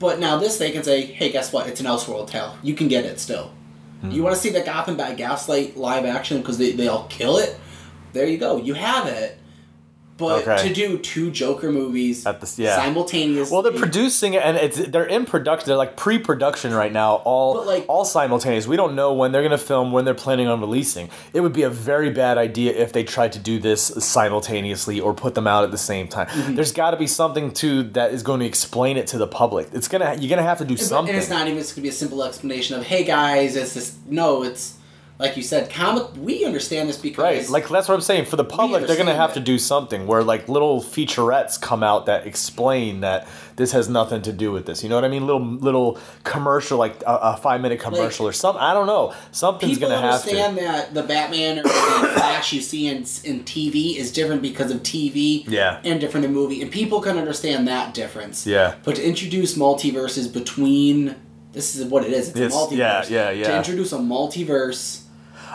But 0.00 0.18
now 0.18 0.36
this 0.36 0.58
they 0.58 0.72
can 0.72 0.82
say, 0.82 1.02
hey, 1.02 1.30
guess 1.30 1.52
what? 1.52 1.68
It's 1.68 1.78
an 1.78 1.86
Elseworld 1.86 2.28
tale. 2.28 2.58
You 2.64 2.74
can 2.74 2.88
get 2.88 3.04
it 3.04 3.20
still. 3.20 3.52
Hmm. 4.00 4.10
You 4.10 4.24
want 4.24 4.34
to 4.34 4.40
see 4.42 4.50
the 4.50 4.60
Gotham 4.60 4.96
by 4.96 5.14
Gaslight 5.14 5.76
live 5.76 6.04
action 6.04 6.38
because 6.38 6.58
they, 6.58 6.72
they 6.72 6.88
all 6.88 7.06
kill 7.08 7.38
it? 7.38 7.56
There 8.12 8.26
you 8.26 8.38
go. 8.38 8.56
You 8.56 8.74
have 8.74 9.06
it. 9.06 9.38
But 10.18 10.46
Okay. 10.48 10.68
to 10.68 10.72
do 10.74 10.96
two 10.96 11.30
Joker 11.30 11.70
movies 11.70 12.24
At 12.24 12.40
the- 12.40 12.50
yeah. 12.62 12.76
simultaneously. 12.76 13.52
well, 13.52 13.60
they're 13.62 13.72
producing 13.78 14.32
it, 14.32 14.42
and 14.42 14.56
it's 14.56 14.78
they're 14.88 15.04
in 15.04 15.26
production. 15.26 15.66
They're 15.66 15.76
like 15.76 15.96
pre-production 15.96 16.72
right 16.72 16.90
now, 16.92 17.16
all 17.24 17.62
like- 17.64 17.84
all 17.86 18.04
simultaneous. 18.06 18.66
We 18.66 18.76
don't 18.76 18.94
know 18.94 19.12
when 19.12 19.32
they're 19.32 19.42
gonna 19.42 19.58
film, 19.58 19.92
when 19.92 20.06
they're 20.06 20.14
planning 20.14 20.48
on 20.48 20.58
releasing. 20.60 21.10
It 21.34 21.40
would 21.42 21.52
be 21.52 21.64
a 21.64 21.68
very 21.70 22.08
bad 22.08 22.38
idea 22.38 22.72
if 22.72 22.92
they 22.94 23.04
tried 23.04 23.32
to 23.32 23.38
do 23.38 23.58
this 23.58 23.92
simultaneously 23.98 25.00
or 25.00 25.12
put 25.12 25.34
them 25.34 25.46
out 25.46 25.64
at 25.64 25.70
the 25.70 25.78
same 25.78 26.08
time. 26.08 26.26
Mm-hmm. 26.28 26.54
There's 26.54 26.72
got 26.72 26.92
to 26.92 26.96
be 26.96 27.06
something 27.06 27.50
to 27.52 27.82
that 27.92 28.12
is 28.12 28.22
going 28.22 28.40
to 28.40 28.46
explain 28.46 28.96
it 28.96 29.06
to 29.08 29.18
the 29.18 29.26
public. 29.26 29.68
It's 29.72 29.88
gonna 29.88 30.16
you're 30.18 30.30
gonna 30.30 30.42
have 30.42 30.58
to 30.58 30.64
do 30.64 30.76
But- 30.76 30.84
something. 30.86 31.14
And 31.14 31.22
it's 31.22 31.30
not 31.30 31.46
even 31.46 31.58
it's 31.58 31.72
gonna 31.72 31.82
be 31.82 31.88
a 31.90 31.92
simple 31.92 32.22
explanation 32.24 32.76
of, 32.78 32.84
hey 32.84 33.04
guys, 33.04 33.54
it's 33.56 33.74
this. 33.74 33.92
No, 34.08 34.42
it's 34.42 34.72
like 35.18 35.36
you 35.36 35.42
said, 35.42 35.70
comic. 35.70 36.08
We 36.18 36.44
understand 36.44 36.88
this 36.88 36.98
because 36.98 37.22
Right, 37.22 37.48
like 37.48 37.68
that's 37.68 37.88
what 37.88 37.94
I'm 37.94 38.00
saying. 38.02 38.26
For 38.26 38.36
the 38.36 38.44
public, 38.44 38.86
they're 38.86 38.96
gonna 38.98 39.14
have 39.14 39.30
that. 39.34 39.40
to 39.40 39.44
do 39.44 39.58
something 39.58 40.06
where 40.06 40.22
like 40.22 40.48
little 40.48 40.82
featurettes 40.82 41.60
come 41.60 41.82
out 41.82 42.06
that 42.06 42.26
explain 42.26 43.00
that 43.00 43.26
this 43.56 43.72
has 43.72 43.88
nothing 43.88 44.20
to 44.22 44.32
do 44.32 44.52
with 44.52 44.66
this. 44.66 44.82
You 44.82 44.90
know 44.90 44.94
what 44.96 45.04
I 45.04 45.08
mean? 45.08 45.24
Little 45.26 45.42
little 45.44 45.98
commercial, 46.24 46.76
like 46.78 47.02
a, 47.02 47.14
a 47.16 47.36
five 47.38 47.60
minute 47.62 47.80
commercial 47.80 48.26
or 48.26 48.32
something. 48.32 48.60
I 48.60 48.74
don't 48.74 48.86
know. 48.86 49.14
Something's 49.32 49.78
gonna 49.78 49.98
have 49.98 50.22
to. 50.24 50.28
understand 50.28 50.58
that 50.58 50.92
the 50.92 51.02
Batman 51.02 51.60
or 51.60 51.62
the 51.62 51.68
Flash 51.70 52.52
you 52.52 52.60
see 52.60 52.86
in 52.86 52.98
in 53.24 53.42
TV 53.44 53.96
is 53.96 54.12
different 54.12 54.42
because 54.42 54.70
of 54.70 54.82
TV. 54.82 55.44
Yeah. 55.48 55.80
And 55.84 55.98
different 55.98 56.26
in 56.26 56.34
movie, 56.34 56.60
and 56.60 56.70
people 56.70 57.00
can 57.00 57.16
understand 57.16 57.66
that 57.68 57.94
difference. 57.94 58.46
Yeah. 58.46 58.74
But 58.84 58.96
to 58.96 59.06
introduce 59.06 59.56
multiverses 59.56 60.30
between 60.30 61.16
this 61.52 61.74
is 61.74 61.86
what 61.86 62.04
it 62.04 62.12
is. 62.12 62.28
It's, 62.28 62.38
It's- 62.38 62.52
a 62.52 62.56
multiverse. 62.56 62.76
yeah, 62.76 63.04
yeah, 63.08 63.30
yeah. 63.30 63.44
To 63.48 63.56
introduce 63.56 63.92
a 63.92 63.96
multiverse. 63.98 65.04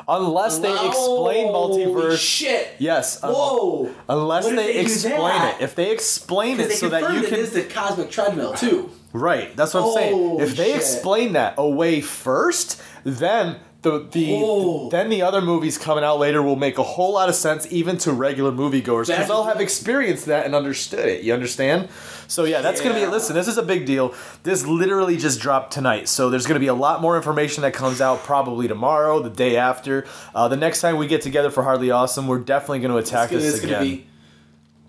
Unless 0.07 0.59
they 0.59 0.71
explain 0.87 1.47
multiverse. 1.47 2.17
Shit. 2.17 2.75
Yes. 2.79 3.23
un- 3.23 3.31
Whoa. 3.33 3.91
Unless 4.09 4.45
they, 4.45 4.55
they 4.55 4.77
explain 4.79 5.41
it. 5.43 5.55
If 5.61 5.75
they 5.75 5.91
explain 5.91 6.59
it 6.59 6.63
Because 6.63 6.79
so 6.79 6.89
that 6.89 7.13
you 7.13 7.21
can. 7.21 7.33
it 7.33 7.39
is 7.39 7.51
the 7.51 7.63
cosmic 7.63 8.09
treadmill 8.11 8.53
too. 8.53 8.89
Right. 9.13 9.55
That's 9.55 9.73
what 9.73 9.85
I'm 9.85 9.93
saying. 9.93 10.39
If 10.39 10.55
they 10.55 10.67
shit. 10.67 10.75
explain 10.77 11.33
that 11.33 11.55
away 11.57 12.01
first, 12.01 12.81
then 13.03 13.57
the 13.83 14.05
the 14.11 14.31
Oh. 14.33 14.89
then 14.89 15.09
the 15.09 15.21
other 15.23 15.41
movies 15.41 15.77
coming 15.77 16.03
out 16.03 16.19
later 16.19 16.41
will 16.41 16.55
make 16.55 16.77
a 16.77 16.83
whole 16.83 17.13
lot 17.13 17.29
of 17.29 17.35
sense 17.35 17.65
even 17.71 17.97
to 17.99 18.11
regular 18.13 18.51
moviegoers 18.51 19.07
because 19.07 19.27
they'll 19.27 19.43
have 19.45 19.59
experienced 19.59 20.27
that 20.27 20.45
and 20.45 20.53
understood 20.53 21.07
it. 21.07 21.23
You 21.23 21.33
understand? 21.33 21.89
So 22.27 22.43
yeah, 22.45 22.61
that's 22.61 22.79
gonna 22.79 22.93
be 22.93 23.01
Yeah. 23.01 23.09
listen. 23.09 23.35
This 23.35 23.47
is 23.47 23.57
a 23.57 23.63
big 23.63 23.85
deal. 23.87 24.13
This 24.43 24.65
literally 24.67 25.17
just 25.17 25.39
dropped 25.39 25.73
tonight, 25.73 26.07
so 26.07 26.29
there's 26.29 26.45
gonna 26.45 26.59
be 26.59 26.67
a 26.67 26.73
lot 26.75 27.01
more 27.01 27.15
information 27.17 27.63
that 27.63 27.73
comes 27.73 28.01
out 28.01 28.23
probably 28.23 28.67
tomorrow, 28.67 29.19
the 29.19 29.29
day 29.31 29.57
after. 29.57 30.05
Uh, 30.35 30.47
the 30.47 30.57
next 30.57 30.81
time 30.81 30.97
we 30.97 31.07
get 31.07 31.21
together 31.21 31.49
for 31.49 31.63
Hardly 31.63 31.89
Awesome, 31.91 32.27
we're 32.27 32.37
definitely 32.39 32.79
gonna 32.79 32.97
attack 32.97 33.31
It's, 33.31 33.43
this 33.43 33.55
it's 33.55 33.63
again. 33.63 34.03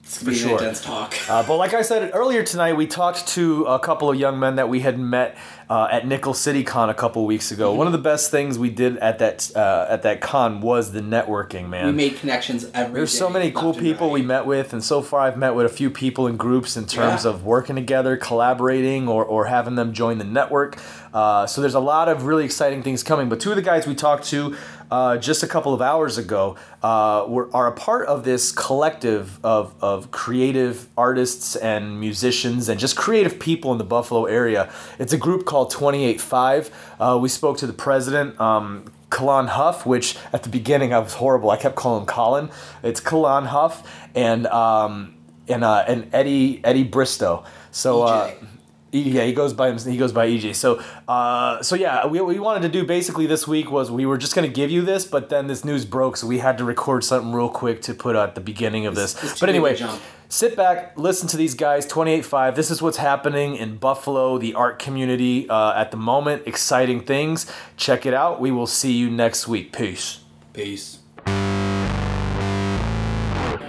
It's 0.04 0.20
gonna 0.22 0.36
sure. 0.36 0.52
intense 0.58 0.80
talk. 0.80 1.14
Uh, 1.30 1.42
but 1.46 1.56
like 1.56 1.74
I 1.74 1.82
said 1.82 2.10
earlier 2.12 2.42
tonight, 2.42 2.72
we 2.74 2.86
talked 2.88 3.26
to 3.28 3.64
a 3.66 3.78
couple 3.78 4.10
of 4.10 4.18
young 4.18 4.38
men 4.38 4.56
that 4.56 4.68
we 4.68 4.80
had 4.80 4.98
met 4.98 5.36
uh, 5.70 5.88
at 5.90 6.06
Nickel 6.06 6.34
City 6.34 6.64
Con 6.64 6.90
a 6.90 6.94
couple 6.94 7.24
weeks 7.24 7.52
ago. 7.52 7.68
Mm-hmm. 7.70 7.78
One 7.78 7.86
of 7.86 7.92
the 7.92 7.98
best 8.00 8.30
things 8.30 8.58
we 8.58 8.68
did 8.68 8.96
at 8.98 9.20
that 9.20 9.50
uh, 9.54 9.86
at 9.88 10.02
that 10.02 10.20
con 10.20 10.60
was 10.60 10.90
the 10.92 11.00
networking. 11.00 11.68
Man, 11.68 11.86
we 11.86 11.92
made 11.92 12.16
connections 12.16 12.68
every 12.74 12.94
there's 12.94 13.16
so 13.16 13.30
many 13.30 13.52
cool 13.52 13.72
people 13.72 14.10
we 14.10 14.22
met 14.22 14.44
with, 14.44 14.72
and 14.72 14.82
so 14.82 15.02
far 15.02 15.20
I've 15.20 15.38
met 15.38 15.54
with 15.54 15.66
a 15.66 15.74
few 15.74 15.88
people 15.88 16.26
in 16.26 16.36
groups 16.36 16.76
in 16.76 16.84
terms 16.86 17.24
Yeah. 17.24 17.30
of 17.30 17.44
working 17.44 17.76
together, 17.76 18.16
collaborating, 18.16 19.06
or, 19.08 19.24
or 19.24 19.46
having 19.46 19.76
them 19.76 19.92
join 19.92 20.18
the 20.18 20.24
network. 20.24 20.78
Uh, 21.14 21.46
so 21.46 21.60
there's 21.60 21.74
a 21.74 21.80
lot 21.80 22.08
of 22.08 22.24
really 22.24 22.44
exciting 22.44 22.82
things 22.82 23.02
coming. 23.04 23.28
But 23.28 23.38
two 23.38 23.50
of 23.50 23.56
the 23.56 23.62
guys 23.62 23.86
we 23.86 23.94
talked 23.94 24.24
to 24.30 24.56
uh, 24.92 25.16
just 25.16 25.42
a 25.42 25.46
couple 25.46 25.72
of 25.72 25.80
hours 25.80 26.18
ago 26.18 26.54
uh, 26.82 27.24
were, 27.26 27.48
are 27.56 27.66
a 27.66 27.72
part 27.72 28.06
of 28.08 28.24
this 28.24 28.52
collective 28.52 29.42
of, 29.42 29.74
of 29.82 30.10
creative 30.10 30.86
artists 30.98 31.56
and 31.56 31.98
musicians 31.98 32.68
and 32.68 32.78
just 32.78 32.94
creative 32.94 33.40
people 33.40 33.72
in 33.72 33.78
the 33.78 33.84
Buffalo 33.84 34.26
area. 34.26 34.70
It's 34.98 35.14
a 35.14 35.16
group 35.16 35.46
called 35.46 35.70
285. 35.70 36.70
Uh, 37.00 37.18
we 37.22 37.30
spoke 37.30 37.56
to 37.58 37.66
the 37.66 37.72
president. 37.72 38.38
Um, 38.38 38.84
Kalon 39.08 39.46
Huff, 39.46 39.86
which 39.86 40.18
at 40.30 40.42
the 40.42 40.50
beginning 40.50 40.92
I 40.92 40.98
was 40.98 41.14
horrible. 41.14 41.48
I 41.48 41.56
kept 41.56 41.74
calling 41.74 42.02
him 42.02 42.06
Colin. 42.06 42.50
It's 42.82 43.00
Kalon 43.00 43.46
Huff 43.46 43.90
and 44.14 44.46
um, 44.48 45.14
and 45.48 45.64
uh, 45.64 45.84
and 45.88 46.08
Eddie 46.12 46.60
Eddie 46.64 46.84
Bristow. 46.84 47.44
So 47.70 48.02
uh, 48.02 48.30
yeah, 48.92 49.24
he 49.24 49.32
goes 49.32 49.52
by 49.52 49.70
him- 49.70 49.78
he 49.78 49.96
goes 49.96 50.12
by 50.12 50.28
EJ. 50.28 50.54
So 50.54 50.82
uh, 51.08 51.62
so 51.62 51.74
yeah, 51.74 52.06
we, 52.06 52.20
we 52.20 52.38
wanted 52.38 52.62
to 52.62 52.68
do 52.68 52.84
basically 52.86 53.26
this 53.26 53.48
week 53.48 53.70
was 53.70 53.90
we 53.90 54.06
were 54.06 54.18
just 54.18 54.34
gonna 54.34 54.48
give 54.48 54.70
you 54.70 54.82
this, 54.82 55.04
but 55.04 55.28
then 55.28 55.46
this 55.46 55.64
news 55.64 55.84
broke, 55.84 56.16
so 56.16 56.26
we 56.26 56.38
had 56.38 56.58
to 56.58 56.64
record 56.64 57.02
something 57.04 57.32
real 57.32 57.48
quick 57.48 57.82
to 57.82 57.94
put 57.94 58.14
at 58.16 58.34
the 58.34 58.40
beginning 58.40 58.86
of 58.86 58.94
this. 58.94 59.14
it's 59.22 59.34
too 59.34 59.40
but 59.40 59.48
anyway. 59.48 59.76
Sit 60.28 60.56
back, 60.56 60.96
listen 60.96 61.28
to 61.28 61.36
these 61.36 61.52
guys. 61.52 61.86
28.5. 61.86 62.54
This 62.54 62.70
is 62.70 62.80
what's 62.80 62.96
happening 62.96 63.54
in 63.56 63.76
Buffalo, 63.76 64.38
the 64.38 64.54
art 64.54 64.78
community 64.78 65.46
uh, 65.50 65.74
at 65.74 65.90
the 65.90 65.98
moment. 65.98 66.44
Exciting 66.46 67.02
things. 67.02 67.44
Check 67.76 68.06
it 68.06 68.14
out. 68.14 68.40
We 68.40 68.50
will 68.50 68.66
see 68.66 68.92
you 68.92 69.10
next 69.10 69.46
week. 69.46 69.74
Peace. 69.74 70.20
Peace. 70.54 71.00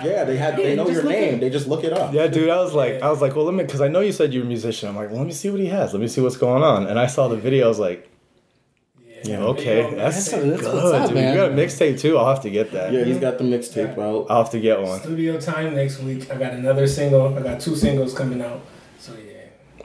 Yeah, 0.04 0.24
they 0.24 0.38
had. 0.38 0.58
Yeah, 0.58 0.66
they 0.66 0.76
know 0.76 0.90
your 0.90 1.04
name. 1.04 1.36
at- 1.36 1.40
They 1.42 1.50
just 1.50 1.68
look 1.68 1.84
it 1.84 1.94
up. 1.94 2.14
Yeah, 2.14 2.28
dude, 2.28 2.50
I 2.50 2.60
was 2.62 2.74
like, 2.74 3.02
I 3.02 3.10
was 3.10 3.22
like, 3.22 3.36
well, 3.36 3.46
let 3.46 3.54
me, 3.54 3.64
because 3.64 3.82
I 3.82 3.88
know 3.88 4.00
you 4.02 4.12
said 4.12 4.34
you're 4.34 4.44
a 4.44 4.48
musician. 4.48 4.90
I'm 4.90 4.96
like, 4.96 5.10
well, 5.10 5.20
let 5.20 5.28
me 5.28 5.34
see 5.34 5.50
what 5.50 5.60
he 5.60 5.68
has. 5.68 5.94
Let 5.94 6.02
me 6.02 6.08
see 6.08 6.22
what's 6.22 6.38
going 6.38 6.64
on. 6.64 6.88
And 6.88 7.00
I 7.00 7.08
saw 7.08 7.28
the 7.28 7.38
video. 7.38 7.66
I 7.66 7.68
was 7.70 7.80
like, 7.80 8.10
Yeah. 9.24 9.40
okay, 9.40 9.82
that's, 9.96 10.30
That's- 10.30 10.32
that's 10.32 10.62
good, 10.62 10.96
up, 10.96 11.06
dude. 11.08 11.16
man. 11.16 11.34
You 11.34 11.40
got 11.42 11.52
a 11.52 11.54
mixtape 11.54 12.00
too. 12.00 12.18
I'll 12.18 12.28
have 12.34 12.42
to 12.44 12.50
get 12.50 12.72
that. 12.72 12.92
Yeah, 12.92 13.04
he's 13.06 13.20
got 13.20 13.38
the 13.38 13.44
mixtape 13.46 13.98
out. 13.98 14.28
I'll 14.30 14.44
have 14.44 14.52
to 14.52 14.60
get 14.60 14.82
one. 14.82 15.00
Studio 15.00 15.40
time 15.40 15.76
next 15.76 16.00
week. 16.00 16.30
I 16.32 16.36
got 16.38 16.54
another 16.54 16.88
single. 16.88 17.36
I 17.38 17.42
got 17.42 17.60
two 17.62 17.76
singles 17.76 18.14
coming 18.14 18.42
out. 18.42 18.62
So 19.00 19.14
yeah. 19.14 19.30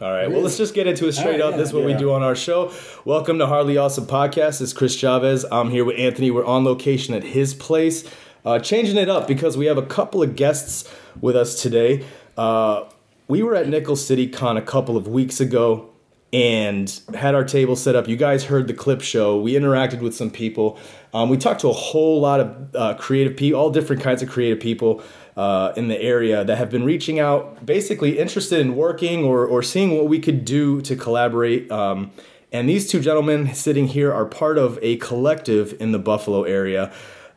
All 0.04 0.12
right. 0.12 0.30
Well, 0.30 0.42
let's 0.42 0.56
just 0.56 0.75
get 0.75 0.87
into 0.87 1.08
it 1.08 1.12
straight 1.12 1.40
All 1.40 1.48
up. 1.48 1.52
right, 1.52 1.58
This 1.58 1.68
is 1.68 1.75
what 1.75 1.84
we 1.84 1.92
do 1.94 2.12
on 2.12 2.22
our 2.22 2.37
show. 2.37 2.72
Welcome 3.04 3.38
to 3.40 3.46
Hardly 3.46 3.76
Awesome 3.78 4.06
Podcast. 4.06 4.60
It's 4.60 4.72
Chris 4.72 4.94
Chavez. 4.94 5.44
I'm 5.50 5.70
here 5.70 5.84
with 5.84 5.98
Anthony. 5.98 6.30
We're 6.30 6.44
on 6.44 6.64
location 6.64 7.14
at 7.14 7.25
his 7.25 7.52
place, 7.52 8.04
uh, 8.49 8.59
changing 8.59 8.97
it 8.97 9.11
up 9.11 9.28
because 9.28 9.59
we 9.59 9.67
have 9.67 9.76
a 9.76 9.85
couple 9.85 10.23
of 10.23 10.35
guests 10.35 10.90
with 11.21 11.37
us 11.37 11.61
today. 11.61 12.02
Uh, 12.38 12.85
we 13.28 13.43
were 13.43 13.55
at 13.55 13.69
Nickel 13.69 13.95
City 13.95 14.26
Con 14.26 14.57
a 14.57 14.62
couple 14.62 14.97
of 14.97 15.07
weeks 15.07 15.38
ago 15.38 15.90
and 16.33 17.00
had 17.12 17.35
our 17.35 17.45
table 17.45 17.76
set 17.76 17.95
up. 17.95 18.09
You 18.09 18.17
guys 18.17 18.45
heard 18.45 18.67
the 18.67 18.73
clip 18.73 19.02
show. 19.02 19.38
We 19.38 19.52
interacted 19.52 20.00
with 20.00 20.17
some 20.17 20.31
people. 20.31 20.78
Um, 21.12 21.28
we 21.28 21.37
talked 21.37 21.61
to 21.61 21.69
a 21.69 21.75
whole 21.75 22.23
lot 22.23 22.40
of 22.40 22.75
uh, 22.75 22.95
creative 22.95 23.37
people, 23.37 23.61
all 23.61 23.71
different 23.71 24.00
kinds 24.00 24.23
of 24.23 24.31
creative 24.31 24.61
people 24.61 25.02
uh, 25.37 25.75
in 25.76 25.88
the 25.88 26.00
area 26.00 26.43
that 26.43 26.57
have 26.57 26.71
been 26.71 26.85
reaching 26.85 27.21
out, 27.21 27.67
basically 27.67 28.19
interested 28.19 28.61
in 28.61 28.76
working 28.76 29.25
or, 29.25 29.45
or 29.45 29.62
seeing 29.62 29.95
what 29.95 30.07
we 30.07 30.19
could 30.19 30.47
do 30.47 30.81
to 30.83 30.97
collaborate. 30.97 31.71
Um, 31.71 32.12
and 32.50 32.67
these 32.67 32.88
two 32.88 33.00
gentlemen 33.00 33.52
sitting 33.52 33.88
here 33.88 34.11
are 34.11 34.25
part 34.25 34.57
of 34.57 34.78
a 34.81 34.97
collective 34.97 35.78
in 35.78 35.93
the 35.93 35.99
Buffalo 35.99 36.45
area. 36.45 36.90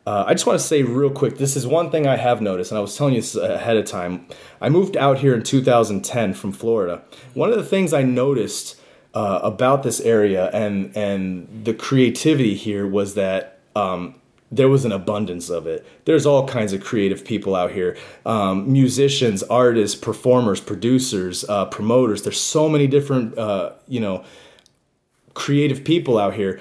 Uh, 0.05 0.25
I 0.27 0.33
just 0.33 0.47
want 0.47 0.59
to 0.59 0.65
say 0.65 0.81
real 0.81 1.11
quick 1.11 1.37
this 1.37 1.55
is 1.55 1.67
one 1.67 1.91
thing 1.91 2.07
I 2.07 2.17
have 2.17 2.41
noticed, 2.41 2.71
and 2.71 2.77
I 2.77 2.81
was 2.81 2.97
telling 2.97 3.13
you 3.13 3.21
this 3.21 3.35
ahead 3.35 3.77
of 3.77 3.85
time. 3.85 4.25
I 4.59 4.69
moved 4.69 4.97
out 4.97 5.19
here 5.19 5.35
in 5.35 5.43
2010 5.43 6.33
from 6.33 6.51
Florida. 6.51 7.03
One 7.33 7.49
of 7.49 7.57
the 7.57 7.63
things 7.63 7.93
I 7.93 8.01
noticed 8.01 8.79
uh, 9.13 9.39
about 9.43 9.83
this 9.83 9.99
area 9.99 10.49
and 10.51 10.95
and 10.95 11.65
the 11.65 11.73
creativity 11.73 12.55
here 12.55 12.87
was 12.87 13.13
that 13.15 13.59
um, 13.75 14.15
there 14.51 14.67
was 14.67 14.85
an 14.85 14.91
abundance 14.91 15.49
of 15.49 15.65
it. 15.65 15.85
There's 16.05 16.25
all 16.25 16.47
kinds 16.47 16.73
of 16.73 16.83
creative 16.83 17.23
people 17.23 17.55
out 17.55 17.71
here 17.71 17.97
um, 18.25 18.71
musicians, 18.71 19.43
artists, 19.43 19.97
performers, 19.97 20.59
producers, 20.59 21.45
uh, 21.47 21.65
promoters. 21.65 22.23
There's 22.23 22.39
so 22.39 22.67
many 22.67 22.87
different, 22.87 23.37
uh, 23.37 23.73
you 23.87 23.99
know, 23.99 24.25
creative 25.33 25.83
people 25.83 26.17
out 26.17 26.33
here. 26.33 26.59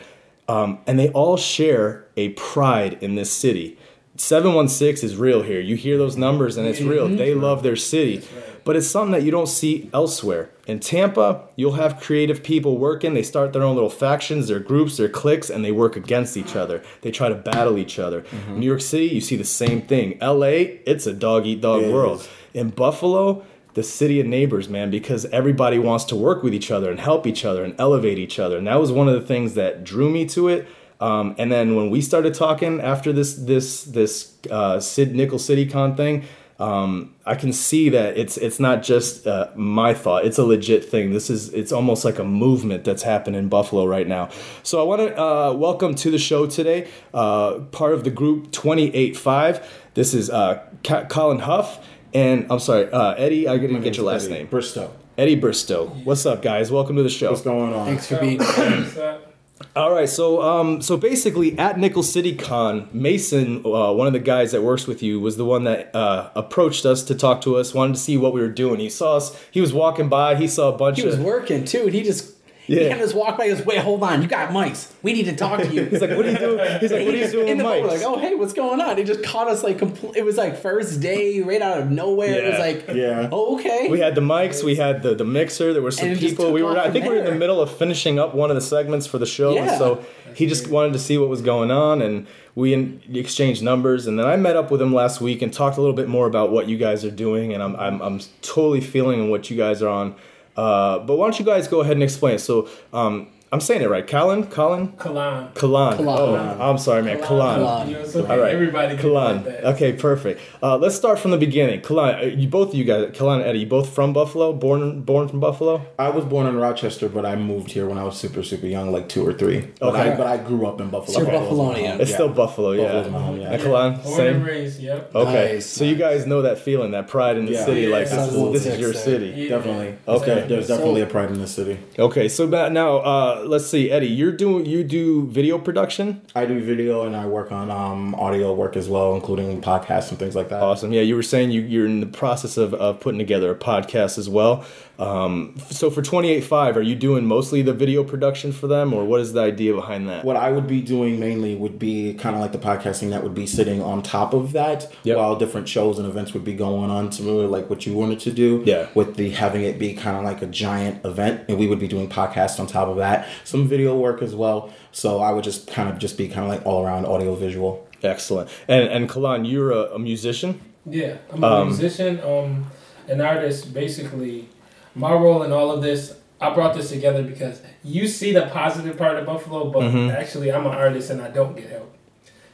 Um, 0.48 0.80
and 0.86 0.98
they 0.98 1.10
all 1.10 1.36
share 1.36 2.08
a 2.20 2.30
pride 2.30 2.98
in 3.02 3.14
this 3.14 3.32
city. 3.32 3.78
716 4.16 5.08
is 5.08 5.16
real 5.16 5.42
here. 5.42 5.60
You 5.60 5.76
hear 5.76 5.96
those 5.96 6.16
numbers 6.16 6.56
and 6.56 6.66
it's 6.66 6.80
real. 6.80 7.08
They 7.08 7.30
mm-hmm. 7.30 7.42
love 7.42 7.62
their 7.62 7.76
city. 7.76 8.22
But 8.64 8.76
it's 8.76 8.86
something 8.86 9.12
that 9.12 9.22
you 9.22 9.30
don't 9.30 9.48
see 9.48 9.88
elsewhere. 9.94 10.50
In 10.66 10.78
Tampa, 10.78 11.48
you'll 11.56 11.72
have 11.72 12.00
creative 12.00 12.42
people 12.42 12.76
working. 12.76 13.14
They 13.14 13.22
start 13.22 13.54
their 13.54 13.62
own 13.62 13.74
little 13.74 13.90
factions, 13.90 14.48
their 14.48 14.60
groups, 14.60 14.98
their 14.98 15.08
cliques, 15.08 15.48
and 15.48 15.64
they 15.64 15.72
work 15.72 15.96
against 15.96 16.36
each 16.36 16.54
other. 16.54 16.82
They 17.00 17.10
try 17.10 17.30
to 17.30 17.34
battle 17.34 17.78
each 17.78 17.98
other. 17.98 18.20
Mm-hmm. 18.20 18.60
New 18.60 18.66
York 18.66 18.82
City, 18.82 19.06
you 19.06 19.22
see 19.22 19.36
the 19.36 19.44
same 19.44 19.80
thing. 19.82 20.18
LA, 20.20 20.78
it's 20.86 21.06
a 21.06 21.14
dog 21.14 21.46
eat 21.46 21.62
dog 21.62 21.82
It 21.82 21.92
world. 21.92 22.20
is. 22.20 22.28
In 22.52 22.70
Buffalo, 22.70 23.44
the 23.74 23.82
city 23.82 24.20
of 24.20 24.26
neighbors, 24.26 24.68
man, 24.68 24.90
because 24.90 25.24
everybody 25.26 25.78
wants 25.78 26.04
to 26.04 26.16
work 26.16 26.42
with 26.42 26.52
each 26.52 26.70
other 26.70 26.90
and 26.90 27.00
help 27.00 27.26
each 27.26 27.44
other 27.44 27.64
and 27.64 27.74
elevate 27.78 28.18
each 28.18 28.38
other. 28.38 28.58
And 28.58 28.66
that 28.66 28.80
was 28.80 28.92
one 28.92 29.08
of 29.08 29.14
the 29.14 29.26
things 29.26 29.54
that 29.54 29.84
drew 29.84 30.10
me 30.10 30.26
to 30.26 30.48
it. 30.48 30.68
Um, 31.00 31.34
and 31.38 31.50
then 31.50 31.76
when 31.76 31.90
we 31.90 32.00
started 32.00 32.34
talking 32.34 32.80
after 32.80 33.12
this 33.12 33.34
this 33.34 33.84
this 33.84 34.34
uh, 34.50 34.80
Sid 34.80 35.14
Nickel 35.14 35.38
City 35.38 35.66
Con 35.66 35.96
thing, 35.96 36.24
um, 36.58 37.14
I 37.24 37.34
can 37.34 37.52
see 37.52 37.88
that 37.88 38.18
it's 38.18 38.36
it's 38.36 38.60
not 38.60 38.82
just 38.82 39.26
uh, 39.26 39.48
my 39.54 39.94
thought; 39.94 40.24
it's 40.24 40.38
a 40.38 40.44
legit 40.44 40.84
thing. 40.84 41.12
This 41.12 41.30
is 41.30 41.52
it's 41.54 41.72
almost 41.72 42.04
like 42.04 42.18
a 42.18 42.24
movement 42.24 42.84
that's 42.84 43.02
happening 43.02 43.38
in 43.38 43.48
Buffalo 43.48 43.86
right 43.86 44.06
now. 44.06 44.28
So 44.62 44.80
I 44.80 44.84
want 44.84 45.00
to 45.00 45.20
uh, 45.20 45.52
welcome 45.54 45.94
to 45.96 46.10
the 46.10 46.18
show 46.18 46.46
today, 46.46 46.88
uh, 47.14 47.60
part 47.72 47.94
of 47.94 48.04
the 48.04 48.10
group 48.10 48.52
Twenty 48.52 48.94
Eight 48.94 49.16
Five. 49.16 49.66
This 49.94 50.14
is 50.14 50.28
uh, 50.28 50.62
Colin 50.82 51.40
Huff 51.40 51.80
and 52.12 52.46
I'm 52.50 52.58
sorry, 52.58 52.90
uh, 52.90 53.12
Eddie. 53.12 53.48
I 53.48 53.58
didn't 53.58 53.82
get 53.82 53.96
your 53.96 54.06
last 54.06 54.24
Eddie 54.24 54.34
name. 54.34 54.46
Bristow. 54.46 54.92
Eddie 55.16 55.36
Bristow. 55.36 55.88
What's 56.04 56.26
up, 56.26 56.42
guys? 56.42 56.70
Welcome 56.70 56.96
to 56.96 57.02
the 57.02 57.10
show. 57.10 57.30
What's 57.30 57.42
going 57.42 57.72
on? 57.72 57.86
Thanks 57.86 58.06
for 58.06 58.18
being 58.18 58.38
What's 58.38 58.96
up? 58.96 59.29
All 59.76 59.92
right, 59.92 60.08
so 60.08 60.42
um, 60.42 60.82
so 60.82 60.96
basically 60.96 61.56
at 61.56 61.78
Nickel 61.78 62.02
City 62.02 62.34
Con, 62.34 62.88
Mason, 62.92 63.58
uh, 63.64 63.92
one 63.92 64.08
of 64.08 64.12
the 64.12 64.18
guys 64.18 64.50
that 64.50 64.62
works 64.62 64.88
with 64.88 65.00
you, 65.00 65.20
was 65.20 65.36
the 65.36 65.44
one 65.44 65.62
that 65.64 65.94
uh, 65.94 66.30
approached 66.34 66.84
us 66.84 67.04
to 67.04 67.14
talk 67.14 67.40
to 67.42 67.56
us, 67.56 67.72
wanted 67.72 67.94
to 67.94 68.00
see 68.00 68.16
what 68.16 68.32
we 68.32 68.40
were 68.40 68.48
doing. 68.48 68.80
He 68.80 68.90
saw 68.90 69.16
us. 69.16 69.40
He 69.52 69.60
was 69.60 69.72
walking 69.72 70.08
by. 70.08 70.34
He 70.34 70.48
saw 70.48 70.74
a 70.74 70.76
bunch 70.76 70.98
of 70.98 71.04
He 71.04 71.10
was 71.10 71.18
working 71.18 71.64
too, 71.64 71.82
and 71.82 71.94
he 71.94 72.02
just 72.02 72.39
Yeah. 72.70 72.82
he 72.84 72.88
kind 72.88 73.00
of 73.00 73.06
just 73.06 73.16
walked 73.16 73.36
by. 73.38 73.48
He 73.48 73.54
goes, 73.54 73.64
"Wait, 73.66 73.78
hold 73.78 74.02
on, 74.02 74.22
you 74.22 74.28
got 74.28 74.50
mics. 74.50 74.92
We 75.02 75.12
need 75.12 75.24
to 75.24 75.34
talk 75.34 75.60
to 75.60 75.68
you." 75.74 75.84
He's 75.86 76.00
like, 76.00 76.10
"What 76.10 76.24
are 76.26 76.30
you 76.30 76.38
doing?" 76.38 76.80
He's 76.80 76.92
like, 76.92 77.04
"What 77.04 77.14
are 77.14 77.18
you 77.18 77.28
doing, 77.30 77.48
in 77.48 77.58
the 77.58 77.64
Mike?" 77.64 77.82
moment, 77.82 78.00
like, 78.00 78.08
oh 78.08 78.18
hey, 78.18 78.34
what's 78.36 78.52
going 78.52 78.80
on? 78.80 78.96
He 78.96 79.04
just 79.04 79.22
caught 79.24 79.48
us 79.48 79.64
like 79.64 79.78
compl- 79.78 80.14
it 80.16 80.24
was 80.24 80.36
like 80.36 80.56
first 80.56 81.00
day, 81.00 81.40
right 81.40 81.60
out 81.60 81.78
of 81.80 81.90
nowhere. 81.90 82.44
It 82.44 82.50
was 82.50 82.58
like, 82.58 82.96
Yeah. 82.96 83.28
oh, 83.32 83.58
okay. 83.58 83.88
We 83.90 83.98
had 84.00 84.14
the 84.14 84.20
mics, 84.20 84.62
we 84.62 84.76
had 84.76 85.02
the, 85.02 85.14
the 85.14 85.24
mixer. 85.24 85.72
There 85.72 85.82
were 85.82 85.90
some 85.90 86.08
And 86.08 86.16
it 86.16 86.20
just 86.20 86.36
people. 86.36 86.52
We 86.52 86.62
were, 86.62 86.78
I 86.78 86.90
think, 86.90 87.04
we 87.06 87.10
were 87.10 87.16
in 87.18 87.24
the 87.24 87.34
middle 87.34 87.60
of 87.60 87.76
finishing 87.76 88.18
up 88.18 88.34
one 88.34 88.50
of 88.50 88.54
the 88.54 88.60
segments 88.62 89.06
for 89.06 89.18
the 89.18 89.26
show, 89.26 89.54
Yeah. 89.54 89.76
so 89.76 90.04
he 90.34 90.46
just 90.46 90.68
wanted 90.68 90.92
to 90.92 90.98
see 90.98 91.18
what 91.18 91.28
was 91.28 91.42
going 91.42 91.70
on, 91.72 92.00
and 92.02 92.26
we 92.54 92.98
exchanged 93.14 93.62
numbers. 93.62 94.06
And 94.06 94.18
then 94.18 94.26
I 94.26 94.36
met 94.36 94.54
up 94.56 94.70
with 94.70 94.80
him 94.80 94.94
last 94.94 95.20
week 95.20 95.42
and 95.42 95.52
talked 95.52 95.76
a 95.76 95.80
little 95.80 95.96
bit 95.96 96.08
more 96.08 96.26
about 96.26 96.50
what 96.52 96.68
you 96.68 96.76
guys 96.78 97.04
are 97.04 97.10
doing, 97.10 97.52
and 97.52 97.62
I'm 97.62 97.74
I'm, 97.76 98.00
I'm 98.00 98.20
totally 98.42 98.80
feeling 98.80 99.28
what 99.30 99.50
you 99.50 99.56
guys 99.56 99.82
are 99.82 99.88
on. 99.88 100.14
Uh, 100.60 100.98
but 100.98 101.16
why 101.16 101.24
don't 101.24 101.38
you 101.38 101.44
guys 101.44 101.68
go 101.68 101.80
ahead 101.80 101.96
and 101.96 102.02
explain? 102.02 102.38
So 102.38 102.68
um, 102.92 103.28
I'm 103.52 103.58
saying 103.60 103.82
it 103.82 103.88
right, 103.90 104.06
Colin, 104.06 104.46
Colin, 104.46 104.92
Kalon. 104.92 105.50
Kalon. 105.54 105.96
Kalon. 105.96 106.56
Oh, 106.60 106.70
I'm 106.70 106.78
sorry, 106.78 107.02
man, 107.02 107.20
Kalon. 107.20 107.58
Kalon. 107.58 107.88
You 107.88 107.94
know, 107.94 108.00
it's. 108.02 108.14
All 108.14 108.22
right, 108.38 108.54
Everybody 108.54 108.90
gets 108.90 109.00
Kalon. 109.00 109.44
Okay, 109.48 109.92
perfect. 109.92 110.40
Uh, 110.62 110.76
let's 110.76 110.94
start 110.94 111.18
from 111.18 111.32
the 111.32 111.36
beginning. 111.36 111.80
Kalon, 111.80 112.14
uh, 112.14 112.22
you 112.22 112.46
both 112.46 112.68
of 112.68 112.74
you 112.76 112.84
guys, 112.84 113.10
Kalon 113.12 113.40
and 113.40 113.48
Eddie, 113.48 113.60
you 113.60 113.66
both 113.66 113.92
from 113.92 114.12
Buffalo, 114.12 114.52
born 114.52 115.00
born 115.02 115.26
from 115.26 115.40
Buffalo. 115.40 115.84
I 115.98 116.10
was 116.10 116.24
born 116.24 116.46
in 116.46 116.58
Rochester, 116.58 117.08
but 117.08 117.26
I 117.26 117.34
moved 117.34 117.72
here 117.72 117.88
when 117.88 117.98
I 117.98 118.04
was 118.04 118.16
super, 118.16 118.44
super 118.44 118.66
young, 118.66 118.92
like 118.92 119.08
two 119.08 119.26
or 119.26 119.32
three. 119.32 119.68
But, 119.80 119.88
Okay. 119.94 120.12
I, 120.12 120.16
but 120.16 120.28
I 120.28 120.36
grew 120.36 120.66
up 120.66 120.80
in 120.80 120.88
Buffalo. 120.90 121.12
So 121.18 121.22
you're 121.22 121.32
Buffalo's 121.40 121.76
Buffalonian. 121.76 121.98
It's 121.98 122.10
Yeah. 122.10 122.16
still 122.16 122.28
Buffalo, 122.28 122.70
yeah. 122.70 122.82
Buffalo's 122.84 123.10
my 123.10 123.18
home, 123.20 123.40
yeah. 123.40 123.50
And 123.52 123.62
Kalon, 123.62 123.92
Born 123.94 124.04
and 124.06 124.14
same. 124.14 124.42
raised. 124.44 124.80
Yep. 124.80 125.12
Okay, 125.16 125.52
Nice, 125.54 125.66
so 125.66 125.82
you 125.82 125.96
guys 125.96 126.24
know 126.24 126.42
that 126.42 126.58
feeling, 126.60 126.92
that 126.92 127.08
pride 127.08 127.36
in 127.36 127.46
the 127.46 127.52
Yeah. 127.54 127.64
city, 127.64 127.80
Yeah, 127.80 127.88
like 127.96 128.06
sounds 128.06 128.32
this, 128.32 128.36
is, 128.40 128.52
this 128.64 128.66
is 128.74 128.78
your 128.80 128.94
city. 128.94 129.32
Yeah. 129.36 129.56
Definitely. 129.56 129.94
Okay. 130.06 130.44
There's 130.46 130.68
definitely 130.68 131.00
a 131.00 131.06
pride 131.06 131.30
in 131.32 131.40
the 131.40 131.48
city. 131.48 131.78
Okay, 131.98 132.28
so 132.28 132.46
now 132.46 132.98
uh, 132.98 133.39
let's 133.44 133.66
see, 133.66 133.90
Eddie, 133.90 134.08
you're 134.08 134.32
doing 134.32 134.66
you 134.66 134.84
do 134.84 135.26
video 135.26 135.58
production. 135.58 136.22
I 136.34 136.46
do 136.46 136.60
video 136.60 137.02
and 137.06 137.16
I 137.16 137.26
work 137.26 137.52
on 137.52 137.70
um, 137.70 138.14
audio 138.14 138.52
work 138.54 138.76
as 138.76 138.88
well, 138.88 139.14
including 139.14 139.60
podcasts 139.60 140.10
and 140.10 140.18
things 140.18 140.34
like 140.36 140.48
that. 140.48 140.62
Awesome. 140.62 140.92
Yeah, 140.92 141.02
you 141.02 141.16
were 141.16 141.22
saying 141.22 141.50
you, 141.50 141.62
you're 141.62 141.86
in 141.86 142.00
the 142.00 142.06
process 142.06 142.56
of, 142.56 142.74
of 142.74 143.00
putting 143.00 143.18
together 143.18 143.50
a 143.50 143.54
podcast 143.54 144.18
as 144.18 144.28
well. 144.28 144.64
Um, 145.00 145.54
so 145.70 145.90
for 145.90 146.02
28.5, 146.02 146.76
are 146.76 146.80
you 146.82 146.94
doing 146.94 147.24
mostly 147.24 147.62
the 147.62 147.72
video 147.72 148.04
production 148.04 148.52
for 148.52 148.66
them, 148.66 148.92
or 148.92 149.04
what 149.04 149.20
is 149.20 149.32
the 149.32 149.40
idea 149.40 149.72
behind 149.74 150.08
that? 150.10 150.24
What 150.26 150.36
I 150.36 150.50
would 150.52 150.66
be 150.66 150.82
doing 150.82 151.18
mainly 151.18 151.54
would 151.56 151.78
be 151.78 152.12
kind 152.14 152.36
of 152.36 152.42
like 152.42 152.52
the 152.52 152.58
podcasting 152.58 153.08
that 153.10 153.22
would 153.22 153.34
be 153.34 153.46
sitting 153.46 153.82
on 153.82 154.02
top 154.02 154.34
of 154.34 154.52
that 154.52 154.92
Yep. 155.04 155.16
while 155.16 155.36
different 155.36 155.68
shows 155.68 155.98
and 155.98 156.06
events 156.06 156.34
would 156.34 156.44
be 156.44 156.52
going 156.52 156.90
on 156.90 157.10
similar 157.12 157.46
like 157.46 157.70
what 157.70 157.86
you 157.86 157.94
wanted 157.94 158.20
to 158.20 158.30
do. 158.30 158.62
Yeah. 158.66 158.88
With 158.94 159.16
the 159.16 159.30
having 159.30 159.62
it 159.62 159.78
be 159.78 159.94
kind 159.94 160.18
of 160.18 160.24
like 160.24 160.42
a 160.42 160.46
giant 160.46 161.04
event 161.04 161.44
and 161.48 161.58
we 161.58 161.66
would 161.66 161.78
be 161.80 161.88
doing 161.88 162.08
podcasts 162.08 162.60
on 162.60 162.66
top 162.66 162.88
of 162.88 162.98
that. 162.98 163.26
Some 163.44 163.66
video 163.66 163.96
work 163.96 164.20
as 164.20 164.34
well. 164.34 164.70
So 164.92 165.20
I 165.20 165.32
would 165.32 165.44
just 165.44 165.66
kind 165.66 165.88
of 165.88 165.98
just 165.98 166.18
be 166.18 166.28
kind 166.28 166.40
of 166.44 166.48
like 166.50 166.66
all 166.66 166.84
around 166.84 167.06
audio 167.06 167.34
visual. 167.34 167.88
Excellent. 168.02 168.50
And 168.68 168.88
and 168.88 169.08
Kalon, 169.08 169.44
you're 169.46 169.70
a, 169.72 169.94
a 169.94 169.98
musician. 169.98 170.60
Yeah, 170.86 171.16
I'm 171.32 171.42
a 171.44 171.64
musician, 171.66 172.20
um, 172.20 172.66
an 173.08 173.20
artist. 173.20 173.72
Basically, 173.74 174.48
my 174.94 175.12
role 175.12 175.42
in 175.42 175.52
all 175.52 175.70
of 175.70 175.82
this, 175.82 176.16
I 176.40 176.54
brought 176.54 176.74
this 176.74 176.88
together 176.88 177.22
because 177.22 177.60
you 177.84 178.08
see 178.08 178.32
the 178.32 178.46
positive 178.46 178.96
part 178.96 179.16
of 179.16 179.26
Buffalo, 179.26 179.70
but 179.70 179.82
mm-hmm. 179.82 180.10
actually, 180.10 180.50
I'm 180.50 180.66
an 180.66 180.72
artist 180.72 181.10
and 181.10 181.20
I 181.20 181.28
don't 181.28 181.54
get 181.54 181.68
help. 181.68 181.94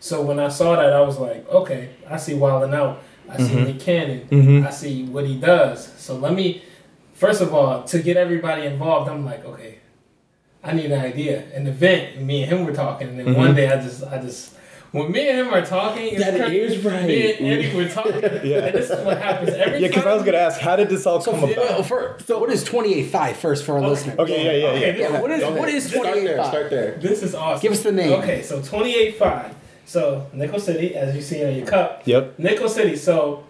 So 0.01 0.23
when 0.23 0.39
I 0.39 0.49
saw 0.49 0.77
that, 0.77 0.93
I 0.93 1.01
was 1.01 1.19
like, 1.19 1.49
okay, 1.49 1.91
I 2.09 2.17
see 2.17 2.33
Wildin' 2.33 2.75
Out. 2.75 3.03
I 3.29 3.39
see 3.39 3.55
mm-hmm. 3.55 3.65
Nick 3.65 3.81
Cannon. 3.81 4.29
Mm-hmm. 4.29 4.67
I 4.67 4.71
see 4.71 5.05
what 5.05 5.27
he 5.27 5.37
does. 5.37 5.93
So 5.99 6.17
let 6.17 6.35
me, 6.35 6.63
first 7.15 7.41
of 7.41 7.55
all, 7.55 7.85
to 7.85 7.99
get 8.01 8.17
everybody 8.17 8.67
involved, 8.67 9.11
I'm 9.11 9.25
like, 9.25 9.45
okay, 9.45 9.79
I 10.63 10.73
need 10.73 10.93
an 10.93 11.01
idea, 11.01 11.45
an 11.55 11.67
event. 11.67 12.17
And 12.17 12.27
me 12.27 12.43
and 12.43 12.53
him 12.53 12.65
were 12.65 12.73
talking, 12.73 13.09
and 13.09 13.19
then 13.19 13.35
one 13.35 13.55
day 13.55 13.69
I 13.69 13.83
just, 13.83 14.05
I 14.05 14.19
just. 14.21 14.56
When 14.97 15.13
me 15.13 15.29
and 15.29 15.39
him 15.39 15.49
are 15.55 15.65
talking, 15.65 16.07
it's 16.15 16.25
That 16.25 16.37
crazy. 16.41 16.59
is 16.75 16.85
right. 16.85 17.07
Me 17.07 17.33
and 17.37 17.47
Eddie 17.47 17.77
were 17.77 17.89
talking. 17.89 18.13
Yeah. 18.45 18.59
And 18.67 18.75
this 18.75 18.91
is 18.91 19.05
what 19.05 19.19
happens 19.21 19.51
every 19.51 19.81
Yeah, 19.81 19.89
because. 19.89 20.07
I 20.07 20.15
was 20.15 20.23
gonna 20.25 20.39
ask, 20.39 20.59
how 20.61 20.77
did 20.77 20.89
this 20.89 21.07
all 21.07 21.21
So, 21.21 21.33
come 21.33 21.41
for, 21.41 21.53
about? 21.53 21.71
Uh, 21.71 21.83
for, 21.83 22.17
so 22.25 22.39
what 22.39 22.51
is 22.51 22.65
28.5 22.65 23.35
first 23.37 23.65
for 23.65 23.75
our 23.79 23.81
listeners? 23.89 24.19
Okay, 24.19 24.45
yeah, 24.45 24.53
yeah, 24.53 24.73
yeah. 24.73 24.87
Okay, 24.93 25.01
Yeah, 25.01 25.21
what 25.21 25.31
is 25.31 25.41
Go 25.41 25.47
ahead. 25.49 25.59
what 25.61 25.69
is 25.69 25.87
Start 25.89 26.05
there. 26.15 26.39
28.5? 26.39 26.49
Start 26.49 26.71
there. 26.71 26.97
This 26.99 27.23
is 27.23 27.35
awesome. 27.35 27.63
Give 27.63 27.73
us 27.73 27.83
the 27.83 27.93
name. 27.93 28.13
Okay, 28.21 28.43
so 28.43 28.61
28.5. 28.61 29.53
So, 29.85 30.27
Nickel 30.33 30.59
City, 30.61 30.95
as 30.97 31.15
you 31.15 31.23
see 31.23 31.45
on 31.45 31.55
your 31.55 31.67
cup. 31.67 32.03
Yep. 32.07 32.39
Nickel 32.39 32.69
City. 32.69 32.97
So, 32.97 33.45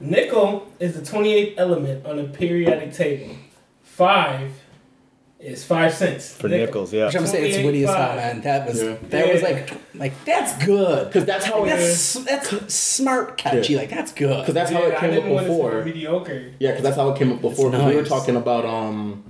Nickel 0.00 0.66
is 0.80 0.94
the 0.94 1.00
28th 1.02 1.54
element 1.56 2.04
on 2.06 2.16
the 2.16 2.24
periodic 2.24 2.92
table. 2.92 3.34
Five 3.82 4.50
is 5.42 5.64
five 5.64 5.92
cents. 5.92 6.34
For 6.36 6.48
nickels, 6.48 6.92
yeah. 6.92 7.06
Which 7.06 7.16
I'm 7.16 7.26
saying 7.26 7.52
it's 7.52 7.64
witty 7.64 7.84
as 7.84 7.90
hell, 7.90 8.16
man. 8.16 8.40
That 8.42 8.66
was 8.68 8.82
Yeah. 8.82 8.96
that 9.10 9.32
was 9.32 9.42
like 9.42 9.72
like 9.94 10.24
that's 10.24 10.64
good. 10.64 11.06
Because 11.08 11.24
that's 11.24 11.44
how 11.44 11.60
Like, 11.60 11.72
it 11.72 11.76
that's 11.76 12.14
that's 12.14 12.74
smart 12.74 13.36
catchy. 13.36 13.72
Yeah. 13.74 13.80
Like 13.80 13.90
that's 13.90 14.12
good. 14.12 14.38
Because 14.40 14.54
that's 14.54 14.70
how 14.70 14.80
Yeah, 14.82 14.88
it 14.88 14.94
I 14.96 15.00
came 15.00 15.10
didn't 15.10 15.24
up 15.26 15.30
want 15.32 15.46
to 15.46 15.52
say 15.52 15.56
before. 15.56 15.84
mediocre. 15.84 16.44
Yeah, 16.58 16.70
because 16.70 16.84
that's 16.84 16.96
how 16.96 17.10
it 17.10 17.18
came 17.18 17.32
up 17.32 17.40
before. 17.40 17.68
It's 17.68 17.76
'cause 17.76 17.90
We 17.90 17.96
were 17.96 18.04
talking 18.04 18.36
about 18.36 18.64
um, 18.64 19.24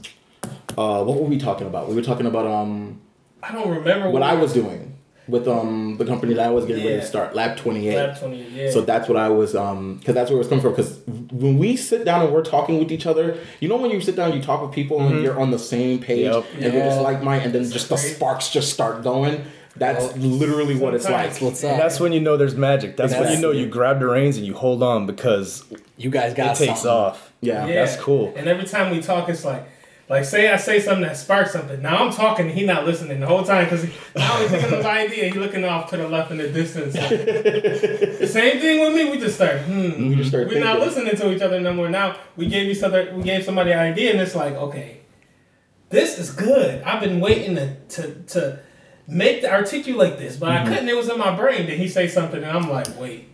uh, 0.76 1.02
what 1.04 1.16
were 1.18 1.26
we 1.26 1.38
talking 1.38 1.66
about? 1.66 1.88
We 1.88 1.94
were 1.94 2.02
talking 2.02 2.26
about 2.26 2.46
um, 2.46 3.00
I 3.42 3.52
don't 3.52 3.68
remember 3.70 4.10
what 4.10 4.22
I 4.22 4.34
was 4.34 4.52
doing 4.52 4.91
with 5.28 5.46
um 5.46 5.96
the 5.98 6.04
company 6.04 6.34
that 6.34 6.46
I 6.46 6.50
was 6.50 6.64
getting 6.66 6.84
ready 6.84 7.00
to 7.00 7.06
start, 7.06 7.34
Lab 7.34 7.56
Twenty 7.56 7.88
Eight. 7.88 7.96
Lab 7.96 8.18
20, 8.18 8.48
yeah. 8.50 8.70
So 8.70 8.80
that's 8.80 9.08
what 9.08 9.16
I 9.16 9.28
was, 9.28 9.54
um, 9.54 9.96
because 9.98 10.14
that's 10.14 10.30
where 10.30 10.36
it 10.36 10.38
was 10.38 10.48
coming 10.48 10.62
from. 10.62 10.72
Because 10.72 10.98
when 11.32 11.58
we 11.58 11.76
sit 11.76 12.04
down 12.04 12.24
and 12.24 12.32
we're 12.32 12.42
talking 12.44 12.78
with 12.78 12.90
each 12.90 13.06
other, 13.06 13.38
you 13.60 13.68
know, 13.68 13.76
when 13.76 13.90
you 13.90 14.00
sit 14.00 14.16
down, 14.16 14.32
and 14.32 14.40
you 14.40 14.42
talk 14.44 14.62
with 14.62 14.72
people 14.72 15.00
and 15.00 15.22
you're 15.22 15.38
on 15.40 15.50
the 15.50 15.58
same 15.58 16.00
page 16.00 16.26
Yep. 16.26 16.44
and 16.54 16.62
you're 16.74 16.84
just 16.84 17.00
like 17.00 17.22
mine, 17.22 17.42
and 17.42 17.54
then 17.54 17.70
just 17.70 17.88
the 17.88 17.96
sparks 17.96 18.50
just 18.50 18.72
start 18.72 19.02
going. 19.02 19.44
That's 19.74 20.14
literally 20.18 20.76
what 20.76 20.94
it's 20.94 21.08
like. 21.08 21.34
What's 21.40 21.64
up? 21.64 21.78
That's 21.78 21.98
when 21.98 22.12
you 22.12 22.20
know 22.20 22.36
there's 22.36 22.54
magic. 22.54 22.96
That's 22.98 23.14
when 23.14 23.32
you 23.32 23.38
know 23.40 23.52
you 23.52 23.66
grab 23.66 24.00
the 24.00 24.06
reins 24.06 24.36
and 24.36 24.44
you 24.46 24.52
hold 24.54 24.82
on 24.82 25.06
because 25.06 25.64
you 25.96 26.10
guys 26.10 26.34
got 26.34 26.56
it 26.60 26.66
takes 26.66 26.80
something. 26.82 26.90
off. 26.90 27.32
Yeah. 27.40 27.66
That's 27.66 27.96
cool. 27.96 28.34
And 28.36 28.48
every 28.48 28.64
time 28.66 28.90
we 28.90 29.00
talk, 29.00 29.28
it's 29.30 29.44
like, 29.46 29.66
like 30.12 30.26
say 30.26 30.50
I 30.52 30.56
say 30.56 30.78
something 30.78 31.04
that 31.04 31.16
sparks 31.16 31.52
something. 31.52 31.80
Now 31.80 32.04
I'm 32.04 32.12
talking, 32.12 32.46
and 32.46 32.54
he 32.54 32.66
not 32.66 32.84
listening 32.84 33.18
the 33.20 33.26
whole 33.26 33.44
time 33.44 33.64
because 33.64 33.84
now 34.14 34.36
he's 34.40 34.50
thinking 34.50 34.74
of 34.74 34.80
an 34.80 34.86
idea. 34.86 35.30
He 35.32 35.38
looking 35.38 35.64
off 35.64 35.88
to 35.88 35.96
the 35.96 36.06
left 36.06 36.30
in 36.30 36.36
the 36.36 36.50
distance. 36.50 36.92
the 36.92 38.28
same 38.30 38.60
thing 38.60 38.80
with 38.80 38.94
me. 38.94 39.10
We 39.10 39.18
just 39.18 39.36
start. 39.36 39.62
Hmm. 39.62 40.10
We 40.10 40.16
just 40.16 40.28
start 40.28 40.48
We're 40.48 40.60
not 40.60 40.80
listening 40.80 41.16
to 41.16 41.32
each 41.32 41.40
other 41.40 41.58
no 41.60 41.72
more. 41.72 41.88
Now 41.88 42.18
we 42.36 42.46
gave 42.46 42.68
each 42.68 42.82
other, 42.82 43.10
we 43.16 43.22
gave 43.22 43.42
somebody 43.42 43.72
an 43.72 43.78
idea, 43.78 44.12
and 44.12 44.20
it's 44.20 44.34
like, 44.34 44.52
okay, 44.52 45.00
this 45.88 46.18
is 46.18 46.30
good. 46.30 46.82
I've 46.82 47.00
been 47.00 47.18
waiting 47.18 47.54
to 47.56 47.74
to, 47.74 48.12
to 48.34 48.58
make 49.08 49.40
the 49.40 49.50
articulate 49.50 50.18
this, 50.18 50.36
but 50.36 50.50
Mm-hmm. 50.50 50.66
I 50.66 50.68
couldn't. 50.68 50.88
It 50.90 50.96
was 50.96 51.08
in 51.08 51.18
my 51.18 51.34
brain. 51.34 51.66
Then 51.66 51.78
he 51.78 51.88
say 51.88 52.06
something, 52.06 52.42
and 52.44 52.52
I'm 52.54 52.68
like, 52.68 52.88
wait, 53.00 53.28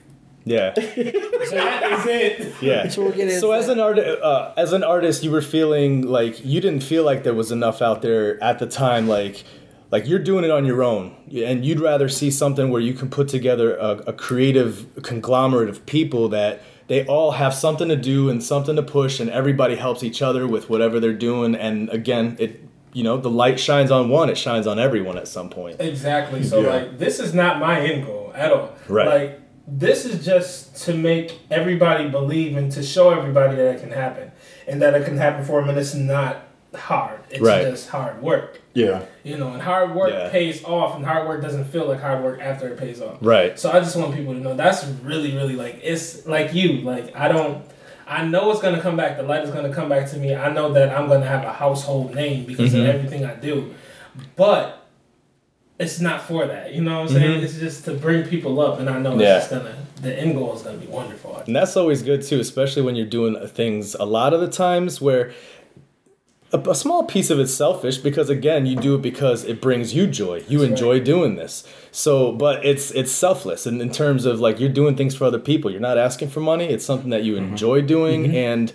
Yeah, 0.49 0.71
that 0.77 1.93
is 1.93 2.07
it. 2.07 2.55
yeah. 2.63 2.89
So 2.89 3.03
we're 3.05 3.13
getting 3.13 3.39
So 3.39 3.53
as 3.53 3.69
an 3.69 3.81
art, 3.81 3.99
uh, 3.99 4.53
as 4.57 4.73
an 4.73 4.83
artist, 4.85 5.23
you 5.23 5.31
were 5.31 5.43
feeling 5.43 6.03
like 6.07 6.45
you 6.45 6.61
didn't 6.61 6.83
feel 6.83 7.05
like 7.05 7.23
there 7.25 7.35
was 7.35 7.51
enough 7.53 7.83
out 7.83 8.03
there 8.03 8.43
at 8.43 8.59
the 8.59 8.67
time. 8.67 9.09
Like, 9.09 9.45
like 9.91 10.07
you're 10.07 10.19
doing 10.19 10.45
it 10.45 10.51
on 10.51 10.65
your 10.65 10.83
own, 10.83 11.17
and 11.35 11.65
you'd 11.65 11.81
rather 11.81 12.09
see 12.09 12.31
something 12.31 12.71
where 12.71 12.81
you 12.81 12.93
can 12.95 13.09
put 13.11 13.29
together 13.29 13.77
a, 13.77 13.91
a 14.09 14.13
creative 14.13 14.87
conglomerate 15.03 15.69
of 15.69 15.85
people 15.87 16.29
that 16.31 16.61
they 16.89 17.05
all 17.07 17.33
have 17.33 17.53
something 17.55 17.89
to 17.89 17.97
do 17.97 18.31
and 18.31 18.43
something 18.43 18.77
to 18.77 18.83
push, 18.83 19.21
and 19.21 19.29
everybody 19.31 19.77
helps 19.77 20.03
each 20.03 20.23
other 20.23 20.47
with 20.47 20.71
whatever 20.71 20.99
they're 21.01 21.13
doing. 21.13 21.55
And 21.55 21.89
again, 21.91 22.37
it 22.39 22.65
you 22.95 23.05
know 23.05 23.19
the 23.19 23.31
light 23.31 23.61
shines 23.61 23.91
on 23.91 24.09
one, 24.09 24.31
it 24.31 24.39
shines 24.39 24.67
on 24.67 24.79
everyone 24.79 25.19
at 25.19 25.29
some 25.29 25.51
point. 25.51 25.77
Exactly. 25.81 26.43
So 26.43 26.61
Yeah. 26.61 26.69
like 26.71 26.99
this 26.99 27.21
is 27.21 27.35
not 27.35 27.61
my 27.61 27.81
end 27.81 28.07
goal 28.07 28.33
at 28.35 28.51
all. 28.53 28.71
Right. 28.89 29.07
Like 29.07 29.41
this 29.71 30.05
is 30.05 30.25
just 30.25 30.77
to 30.87 30.95
make 30.95 31.39
everybody 31.51 32.09
believe 32.09 32.57
and 32.57 32.73
to 32.73 32.83
show 32.83 33.11
everybody 33.11 33.55
that 33.57 33.75
it 33.77 33.81
can 33.81 33.91
happen 33.91 34.31
and 34.67 34.81
that 34.83 34.95
it 34.95 35.05
can 35.05 35.17
happen 35.17 35.45
for 35.45 35.61
them 35.61 35.69
and 35.69 35.79
it's 35.79 35.95
not 35.95 36.45
hard. 36.75 37.21
It's 37.31 37.41
Right. 37.41 37.63
just 37.63 37.89
hard 37.89 38.23
work. 38.23 38.61
Yeah. 38.75 39.03
You 39.25 39.37
know, 39.37 39.49
and 39.53 39.61
hard 39.63 39.95
work 39.95 40.11
Yeah. 40.11 40.29
pays 40.31 40.65
off 40.65 40.97
and 40.97 41.05
hard 41.05 41.27
work 41.29 41.43
doesn't 41.43 41.65
feel 41.65 41.87
like 41.87 42.01
hard 42.01 42.23
work 42.25 42.41
after 42.41 42.69
it 42.69 42.79
pays 42.79 43.01
off. 43.03 43.17
Right. 43.21 43.59
So 43.59 43.71
I 43.71 43.81
just 43.81 43.97
want 43.97 44.15
people 44.15 44.33
to 44.35 44.41
know 44.41 44.55
that's 44.55 44.85
really, 45.03 45.35
really 45.35 45.55
like 45.57 45.81
it's 45.83 46.27
like 46.27 46.55
you. 46.55 46.79
Like 46.83 47.15
I 47.17 47.29
don't 47.29 47.63
I 48.11 48.25
know 48.25 48.51
it's 48.51 48.61
gonna 48.63 48.81
come 48.81 48.97
back. 48.97 49.19
The 49.19 49.23
light 49.23 49.45
is 49.45 49.51
gonna 49.51 49.73
come 49.73 49.91
back 49.91 50.09
to 50.11 50.17
me. 50.17 50.35
I 50.35 50.51
know 50.51 50.73
that 50.73 50.97
I'm 50.97 51.09
gonna 51.09 51.27
have 51.27 51.45
a 51.45 51.53
household 51.53 52.15
name 52.15 52.45
because 52.45 52.73
Mhm. 52.73 52.81
of 52.89 52.95
everything 52.95 53.25
I 53.27 53.35
do. 53.35 53.75
But 54.37 54.78
it's 55.79 56.01
not 56.01 56.23
for 56.27 56.47
that. 56.47 56.75
You 56.75 56.83
know 56.83 57.03
what 57.03 57.11
I'm 57.11 57.17
saying? 57.17 57.41
Mhm. 57.41 57.45
It's 57.45 57.59
just 57.59 57.85
to 57.85 57.95
bring 57.95 58.25
people 58.25 58.61
up 58.61 58.81
and 58.81 58.89
I 58.91 58.99
know 58.99 59.19
Yeah. 59.19 59.37
it's 59.39 59.49
just 59.49 59.51
gonna 59.51 59.75
the 60.03 60.17
end 60.17 60.37
goal 60.37 60.55
is 60.55 60.63
gonna 60.63 60.79
be 60.79 60.87
wonderful. 60.87 61.43
And 61.47 61.55
that's 61.57 61.77
always 61.77 62.03
good 62.03 62.23
too, 62.23 62.39
especially 62.41 62.83
when 62.83 62.95
you're 62.97 63.07
doing 63.07 63.37
things 63.49 63.95
a 63.99 64.05
lot 64.05 64.33
of 64.35 64.41
the 64.41 64.49
times 64.49 65.01
where 65.01 65.33
a, 66.53 66.59
a 66.71 66.75
small 66.75 67.03
piece 67.05 67.31
of 67.31 67.39
it's 67.39 67.53
selfish 67.53 67.99
because 67.99 68.31
again 68.31 68.65
you 68.65 68.75
do 68.77 68.95
it 68.95 69.03
because 69.03 69.45
it 69.45 69.61
brings 69.61 69.95
you 69.95 70.07
joy. 70.07 70.43
You 70.49 70.59
That's 70.61 70.71
enjoy 70.71 71.01
doing 71.01 71.37
this. 71.37 71.63
So, 71.93 72.33
but 72.33 72.65
it's 72.65 72.91
it's 72.93 73.13
selfless 73.13 73.67
and 73.67 73.81
in 73.83 73.91
terms 73.91 74.25
of 74.25 74.41
like 74.41 74.59
you're 74.61 74.69
doing 74.71 74.97
things 74.97 75.15
for 75.15 75.25
other 75.27 75.39
people. 75.39 75.71
You're 75.71 75.81
not 75.81 75.99
asking 75.99 76.29
for 76.31 76.41
money. 76.41 76.67
It's 76.67 76.85
something 76.85 77.11
that 77.11 77.23
you 77.25 77.37
enjoy 77.37 77.83
doing 77.83 78.35
and 78.35 78.73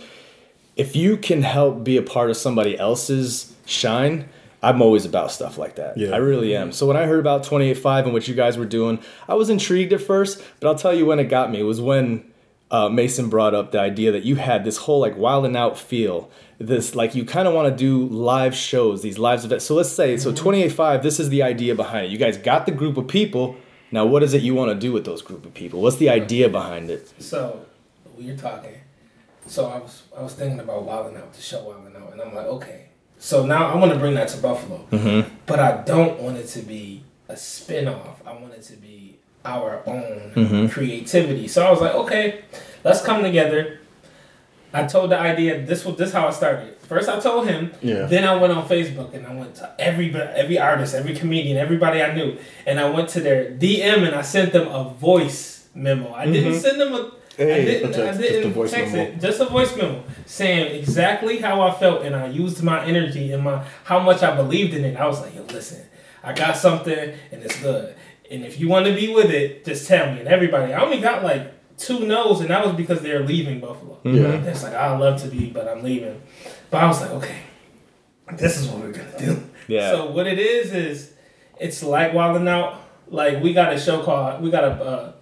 if 0.75 0.95
you 0.95 1.17
can 1.17 1.43
help 1.43 1.83
be 1.83 1.97
a 1.97 2.01
part 2.01 2.29
of 2.31 2.37
somebody 2.37 2.77
else's 2.77 3.53
shine, 3.65 4.27
I'm 4.63 4.81
always 4.81 5.05
about 5.05 5.31
stuff 5.31 5.57
like 5.57 5.75
that. 5.75 5.97
Yeah. 5.97 6.11
I 6.11 6.17
really 6.17 6.55
am. 6.55 6.71
So 6.71 6.87
when 6.87 6.95
I 6.95 7.05
heard 7.05 7.19
about 7.19 7.43
28.5 7.43 8.05
and 8.05 8.13
what 8.13 8.27
you 8.27 8.33
guys 8.33 8.57
were 8.57 8.65
doing, 8.65 8.99
I 9.27 9.33
was 9.33 9.49
intrigued 9.49 9.91
at 9.91 10.01
first, 10.01 10.41
but 10.59 10.69
I'll 10.69 10.75
tell 10.75 10.93
you 10.93 11.05
when 11.05 11.19
it 11.19 11.25
got 11.25 11.51
me. 11.51 11.59
It 11.59 11.63
was 11.63 11.81
when 11.81 12.31
uh, 12.71 12.89
Mason 12.89 13.29
brought 13.29 13.53
up 13.53 13.71
the 13.71 13.79
idea 13.79 14.11
that 14.13 14.23
you 14.23 14.35
had 14.35 14.63
this 14.63 14.77
whole 14.77 14.99
like 14.99 15.17
Wild 15.17 15.45
'N 15.45 15.55
Out 15.55 15.77
feel. 15.77 16.31
This 16.59 16.95
like 16.95 17.13
you 17.13 17.25
kind 17.25 17.47
of 17.47 17.53
want 17.53 17.69
to 17.69 17.75
do 17.75 18.07
live 18.07 18.55
shows, 18.55 19.01
these 19.01 19.19
live 19.19 19.43
events. 19.43 19.65
So 19.65 19.75
let's 19.75 19.91
say 19.91 20.17
so 20.17 20.31
28.5. 20.31 21.03
This 21.03 21.19
is 21.19 21.29
the 21.29 21.43
idea 21.43 21.75
behind 21.75 22.05
it. 22.05 22.11
You 22.11 22.17
guys 22.17 22.37
got 22.37 22.65
the 22.65 22.71
group 22.71 22.95
of 22.95 23.07
people. 23.07 23.57
Now 23.91 24.05
what 24.05 24.23
is 24.23 24.33
it 24.33 24.41
you 24.41 24.55
want 24.55 24.71
to 24.71 24.75
do 24.75 24.93
with 24.93 25.03
those 25.03 25.21
group 25.21 25.45
of 25.45 25.53
people? 25.53 25.81
What's 25.81 25.97
the 25.97 26.09
idea 26.09 26.47
behind 26.49 26.89
it? 26.89 27.13
So 27.19 27.65
we're 28.17 28.37
talking. 28.37 28.75
So 29.45 29.65
I 29.67 29.79
was 29.79 30.03
I 30.17 30.21
was 30.21 30.33
thinking 30.33 30.59
about 30.59 30.83
wilding 30.83 31.17
out, 31.17 31.33
the 31.33 31.41
show 31.41 31.63
wilding 31.63 31.95
out, 31.95 32.13
and 32.13 32.21
I'm 32.21 32.33
like, 32.33 32.45
okay. 32.45 32.85
So 33.23 33.45
now 33.45 33.67
I 33.71 33.75
want 33.77 33.93
to 33.93 33.97
bring 33.97 34.15
that 34.15 34.27
to 34.29 34.37
Buffalo, 34.41 34.85
Mm-hmm. 34.91 35.29
but 35.45 35.57
I 35.57 35.77
don't 35.83 36.19
want 36.19 36.35
it 36.37 36.47
to 36.47 36.59
be 36.59 37.03
a 37.29 37.37
spin-off. 37.37 38.21
I 38.27 38.33
want 38.33 38.53
it 38.53 38.63
to 38.63 38.73
be 38.73 39.15
our 39.45 39.81
own 39.85 40.33
Mhm. 40.35 40.69
creativity. 40.69 41.47
So 41.47 41.65
I 41.65 41.71
was 41.71 41.79
like, 41.79 41.95
okay, 41.95 42.41
let's 42.83 43.01
come 43.01 43.23
together. 43.23 43.79
I 44.73 44.83
told 44.83 45.11
the 45.11 45.17
idea. 45.17 45.61
This 45.65 45.85
was 45.85 45.95
this 45.95 46.11
how 46.11 46.27
it 46.27 46.33
started. 46.33 46.75
First, 46.89 47.07
I 47.07 47.17
told 47.21 47.47
him. 47.47 47.71
Yeah. 47.81 48.07
Then 48.07 48.25
I 48.25 48.35
went 48.35 48.51
on 48.51 48.67
Facebook 48.67 49.13
and 49.13 49.25
I 49.25 49.33
went 49.33 49.55
to 49.55 49.69
every 49.79 50.13
every 50.13 50.59
artist, 50.59 50.93
every 50.93 51.15
comedian, 51.15 51.55
everybody 51.57 52.01
I 52.03 52.13
knew, 52.13 52.35
and 52.67 52.77
I 52.77 52.89
went 52.89 53.07
to 53.15 53.21
their 53.21 53.51
DM 53.51 54.03
and 54.05 54.13
I 54.15 54.21
sent 54.21 54.51
them 54.51 54.67
a 54.67 54.83
voice 54.89 55.67
memo. 55.73 56.13
I 56.13 56.25
didn't 56.25 56.53
Mhm. 56.55 56.61
send 56.61 56.81
them 56.81 56.93
a. 56.93 57.11
I 57.39 57.43
didn't, 57.43 57.91
text, 57.93 57.99
I 57.99 58.05
just 58.07 58.19
didn't 58.19 58.51
a 58.51 58.53
voice 58.53 58.71
text 58.71 58.93
memo. 58.93 59.09
it, 59.09 59.19
just 59.19 59.39
a 59.39 59.45
voice 59.45 59.75
memo 59.75 60.03
saying 60.25 60.75
exactly 60.79 61.39
how 61.39 61.61
I 61.61 61.73
felt, 61.73 62.03
and 62.03 62.15
I 62.15 62.27
used 62.27 62.61
my 62.63 62.85
energy 62.85 63.31
and 63.31 63.43
my 63.43 63.65
how 63.83 63.99
much 63.99 64.21
I 64.21 64.35
believed 64.35 64.73
in 64.73 64.85
it. 64.85 64.97
I 64.97 65.07
was 65.07 65.19
like, 65.21 65.35
"Yo, 65.35 65.43
listen, 65.43 65.83
I 66.23 66.33
got 66.33 66.57
something, 66.57 67.13
and 67.31 67.43
it's 67.43 67.59
good. 67.59 67.95
And 68.29 68.45
if 68.45 68.59
you 68.59 68.69
want 68.69 68.85
to 68.85 68.93
be 68.93 69.13
with 69.13 69.31
it, 69.31 69.65
just 69.65 69.87
tell 69.87 70.13
me." 70.13 70.19
And 70.19 70.27
everybody, 70.27 70.73
I 70.73 70.83
only 70.83 71.01
got 71.01 71.23
like 71.23 71.53
two 71.77 72.05
no's, 72.05 72.41
and 72.41 72.49
that 72.49 72.65
was 72.65 72.75
because 72.75 73.01
they're 73.01 73.23
leaving 73.23 73.59
Buffalo. 73.59 73.99
Yeah. 74.03 74.33
It's 74.43 74.63
like 74.63 74.73
I 74.73 74.95
love 74.97 75.21
to 75.23 75.27
be, 75.27 75.49
but 75.49 75.67
I'm 75.67 75.83
leaving. 75.83 76.21
But 76.69 76.83
I 76.83 76.87
was 76.87 77.01
like, 77.01 77.11
okay, 77.11 77.37
this 78.37 78.57
is 78.57 78.67
what 78.67 78.81
we're 78.81 78.91
gonna 78.91 79.19
do. 79.19 79.43
Yeah. 79.67 79.91
So 79.91 80.11
what 80.11 80.27
it 80.27 80.39
is 80.39 80.73
is, 80.73 81.13
it's 81.59 81.81
like 81.83 82.11
Wildin' 82.11 82.47
Out. 82.47 82.81
Like 83.07 83.41
we 83.41 83.53
got 83.53 83.73
a 83.73 83.79
show 83.79 84.03
called 84.03 84.41
we 84.41 84.51
got 84.51 84.63
a. 84.63 84.71
Uh, 84.71 85.13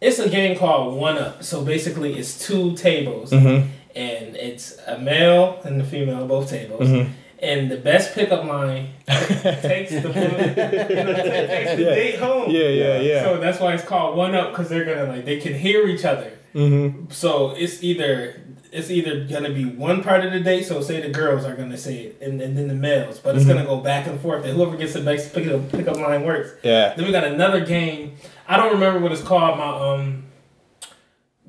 it's 0.00 0.18
a 0.18 0.28
game 0.28 0.56
called 0.58 0.94
One 0.96 1.18
Up. 1.18 1.42
So 1.42 1.64
basically, 1.64 2.14
it's 2.18 2.46
two 2.46 2.74
tables, 2.76 3.30
Mm-hmm. 3.30 3.68
and 3.96 4.36
it's 4.36 4.76
a 4.86 4.98
male 4.98 5.60
and 5.64 5.80
a 5.80 5.84
female 5.84 6.26
both 6.26 6.50
tables. 6.50 6.88
Mhm. 6.88 7.10
And 7.40 7.70
the 7.70 7.76
best 7.76 8.14
pickup 8.14 8.44
line 8.44 8.88
takes 9.06 9.90
the 9.92 10.08
you 10.08 10.94
know, 11.04 11.14
takes 11.14 11.76
the 11.76 11.82
Yeah. 11.82 11.94
date 11.94 12.18
home. 12.18 12.50
Yeah, 12.50 12.68
yeah, 12.68 13.00
yeah. 13.00 13.22
So 13.24 13.38
that's 13.38 13.60
why 13.60 13.74
it's 13.74 13.84
called 13.84 14.16
One 14.16 14.34
Up 14.34 14.50
because 14.50 14.68
they're 14.68 14.84
gonna 14.84 15.04
like 15.12 15.24
they 15.24 15.38
can 15.38 15.54
hear 15.54 15.86
each 15.86 16.04
other. 16.04 16.32
mm-hmm. 16.54 17.04
So 17.10 17.50
it's 17.56 17.82
either 17.82 18.40
it's 18.70 18.90
either 18.90 19.24
gonna 19.24 19.50
be 19.50 19.64
one 19.64 20.02
part 20.02 20.24
of 20.26 20.32
the 20.32 20.40
date. 20.40 20.64
So 20.66 20.80
say 20.82 21.00
the 21.00 21.08
girls 21.10 21.44
are 21.44 21.54
gonna 21.54 21.78
say 21.78 21.96
it, 22.06 22.18
and, 22.20 22.40
and 22.42 22.56
then 22.56 22.68
the 22.68 22.74
males, 22.74 23.18
but 23.18 23.34
it's 23.36 23.44
Mhm. 23.44 23.48
gonna 23.48 23.64
go 23.64 23.76
back 23.78 24.06
and 24.08 24.20
forth. 24.20 24.44
And 24.44 24.54
whoever 24.56 24.76
gets 24.76 24.92
the 24.94 25.00
best 25.00 25.32
pickup 25.32 25.70
pickup 25.72 25.96
line 25.96 26.24
works. 26.24 26.50
Yeah. 26.62 26.92
Then 26.96 27.06
we 27.06 27.12
got 27.12 27.24
another 27.24 27.60
game. 27.64 28.16
I 28.48 28.56
don't 28.56 28.72
remember 28.72 29.00
what 29.00 29.12
it's 29.12 29.22
called. 29.22 29.58
My 29.58 29.68
um, 29.68 30.24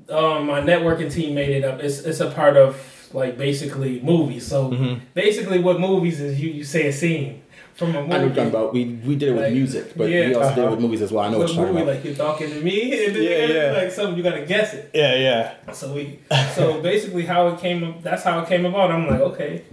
um, 0.09 0.47
my 0.47 0.61
networking 0.61 1.11
team 1.11 1.35
made 1.35 1.49
it 1.49 1.63
up. 1.63 1.79
It's 1.81 1.99
it's 1.99 2.19
a 2.19 2.29
part 2.31 2.57
of 2.57 2.75
like 3.13 3.37
basically 3.37 3.99
movies. 4.01 4.45
So 4.47 4.69
Mhm. 4.71 4.99
basically, 5.13 5.59
what 5.59 5.79
movies 5.79 6.19
is 6.21 6.39
you 6.41 6.49
you 6.49 6.63
say 6.63 6.87
a 6.87 6.93
scene 6.93 7.41
from 7.75 7.95
a 7.95 8.01
movie. 8.01 8.13
I 8.13 8.17
know 8.17 8.25
what 8.27 8.35
you're 8.35 8.35
talking 8.35 8.49
about. 8.49 8.73
We 8.73 8.85
we 9.05 9.15
did 9.15 9.29
it 9.29 9.31
with 9.33 9.43
Like, 9.43 9.53
music, 9.53 9.93
but 9.95 10.09
yeah, 10.09 10.27
we 10.27 10.35
also 10.35 10.49
did 10.49 10.57
it 10.57 10.61
uh-huh. 10.61 10.71
with 10.71 10.79
movies 10.81 11.01
as 11.01 11.11
well. 11.11 11.23
I 11.25 11.29
know 11.29 11.39
what 11.39 11.53
you're 11.53 11.65
movie? 11.65 11.71
talking 11.79 11.83
about. 11.83 11.95
Like 11.95 12.05
you're 12.05 12.15
talking 12.15 12.49
to 12.49 12.59
me, 12.61 13.05
and 13.05 13.15
then 13.15 13.23
Yeah, 13.23 13.45
yeah. 13.71 13.71
like 13.81 13.91
something 13.91 14.17
you 14.17 14.23
gotta 14.23 14.45
guess 14.45 14.73
it. 14.73 14.89
Yeah, 14.93 15.15
yeah. 15.15 15.71
So 15.73 15.93
we, 15.93 16.19
so 16.55 16.81
basically, 16.89 17.25
how 17.25 17.47
it 17.47 17.59
came, 17.59 17.95
that's 18.01 18.23
how 18.23 18.39
it 18.39 18.47
came 18.49 18.65
about. 18.65 18.91
I'm 18.91 19.07
like, 19.07 19.21
okay, 19.21 19.63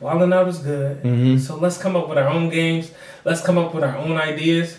Wildin' 0.00 0.34
Out 0.34 0.48
is 0.48 0.58
good. 0.58 1.02
Mhm. 1.02 1.40
So 1.40 1.56
let's 1.56 1.78
come 1.78 1.96
up 1.96 2.08
with 2.08 2.18
our 2.18 2.28
own 2.28 2.50
games. 2.50 2.90
Let's 3.24 3.40
come 3.40 3.56
up 3.58 3.74
with 3.74 3.84
our 3.84 3.96
own 3.96 4.18
ideas. 4.18 4.78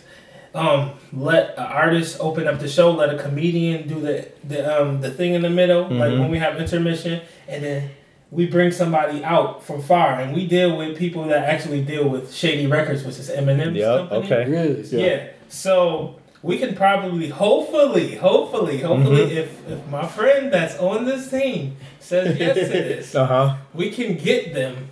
Um, 0.56 0.91
let 1.13 1.52
an 1.58 1.65
artist 1.65 2.18
open 2.20 2.48
up 2.48 2.60
the 2.60 2.68
show, 2.68 2.91
let 2.91 3.13
a 3.13 3.18
comedian 3.18 3.88
do 3.88 4.00
the 4.00 4.28
the 4.44 4.60
um 4.82 5.02
the 5.02 5.12
thing 5.12 5.34
in 5.34 5.41
the 5.41 5.50
middle, 5.50 5.84
like 5.84 5.91
Mm-hmm. 5.91 6.20
when 6.22 6.32
we 6.32 6.39
have 6.39 6.58
intermission, 6.60 7.22
and 7.48 7.63
then 7.63 7.89
we 8.32 8.48
bring 8.48 8.72
somebody 8.72 9.24
out 9.24 9.63
from 9.63 9.82
far, 9.82 10.20
and 10.20 10.34
we 10.34 10.48
deal 10.48 10.76
with 10.78 10.98
people 10.98 11.26
that 11.26 11.44
actually 11.48 11.82
deal 11.84 12.08
with 12.10 12.34
Shady 12.34 12.68
Records, 12.68 13.04
which 13.04 13.20
is 13.20 13.30
Eminem's 13.30 13.76
Yep. 13.78 14.10
company. 14.10 14.26
Okay. 14.26 14.50
Really? 14.50 14.82
Yeah. 15.06 15.28
So 15.50 16.15
we 16.41 16.58
can 16.58 16.76
probably, 16.76 17.30
hopefully, 17.30 18.15
hopefully, 18.15 18.80
hopefully, 18.80 19.26
Mm-hmm. 19.28 19.38
if, 19.38 19.70
if 19.72 19.88
my 19.88 20.06
friend 20.08 20.52
that's 20.54 20.78
on 20.80 21.06
this 21.06 21.30
team 21.30 21.76
says 22.00 22.38
yes 22.39 22.56
to 22.56 22.65
this, 22.89 23.15
Uh 23.15 23.26
huh. 23.26 23.56
we 23.74 23.89
can 23.91 24.15
get 24.18 24.54
them 24.54 24.89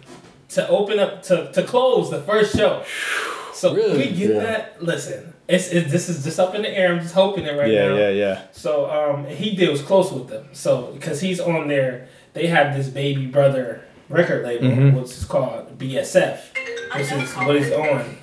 to 0.49 0.67
open 0.67 0.99
up 0.99 1.23
to, 1.23 1.51
to 1.53 1.63
close 1.63 2.09
the 2.11 2.21
first 2.21 2.55
show. 2.55 2.83
So 3.53 3.73
Really? 3.73 3.97
we 3.97 4.03
get 4.11 4.29
Yeah. 4.35 4.39
that. 4.41 4.83
Listen, 4.83 5.32
it's, 5.47 5.69
it, 5.71 5.89
this 5.89 6.09
is 6.09 6.23
just 6.23 6.39
up 6.39 6.55
in 6.55 6.61
the 6.61 6.69
air. 6.69 6.93
I'm 6.93 7.01
just 7.01 7.13
hoping 7.13 7.45
it 7.45 7.57
right 7.57 7.69
Yeah, 7.71 7.87
now. 7.89 7.95
yeah, 7.95 8.09
yeah. 8.09 8.09
yeah. 8.33 8.41
So 8.51 8.89
um, 8.89 9.25
he 9.25 9.55
deals 9.55 9.81
close 9.81 10.11
with 10.11 10.27
them. 10.29 10.47
So 10.53 10.91
because 10.93 11.21
he's 11.21 11.39
on 11.39 11.67
there, 11.67 12.07
they 12.33 12.47
have 12.47 12.75
this 12.75 12.87
baby 12.89 13.25
brother 13.25 13.83
record 14.09 14.43
label, 14.45 14.67
Mhm. 14.67 14.93
which 14.93 15.11
is 15.11 15.25
called 15.25 15.77
BSF, 15.77 16.39
which 16.95 17.11
is 17.11 17.33
what 17.35 17.55
he's 17.55 17.71
on. 17.71 18.17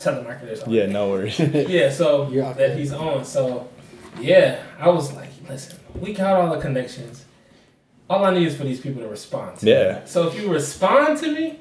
Telemarketers. 0.00 0.64
on 0.66 0.72
Yeah, 0.72 0.86
no 0.86 1.08
worries. 1.10 1.38
Yeah, 1.68 1.90
so 1.90 2.28
You're 2.30 2.52
that 2.54 2.76
he's 2.76 2.92
on. 2.92 3.24
So 3.24 3.68
yeah, 4.20 4.60
I 4.78 4.88
was 4.90 5.12
like, 5.12 5.30
listen, 5.48 5.78
we 5.94 6.12
got 6.14 6.36
all 6.36 6.54
the 6.54 6.60
connections. 6.60 7.24
All 8.08 8.24
I 8.24 8.32
need 8.32 8.46
is 8.46 8.56
for 8.56 8.64
these 8.64 8.80
people 8.80 9.02
to 9.02 9.08
respond. 9.08 9.58
To 9.58 9.66
me. 9.66 9.72
Yeah. 9.72 10.04
So 10.04 10.28
if 10.28 10.40
you 10.40 10.50
respond 10.52 11.18
to 11.18 11.32
me, 11.32 11.58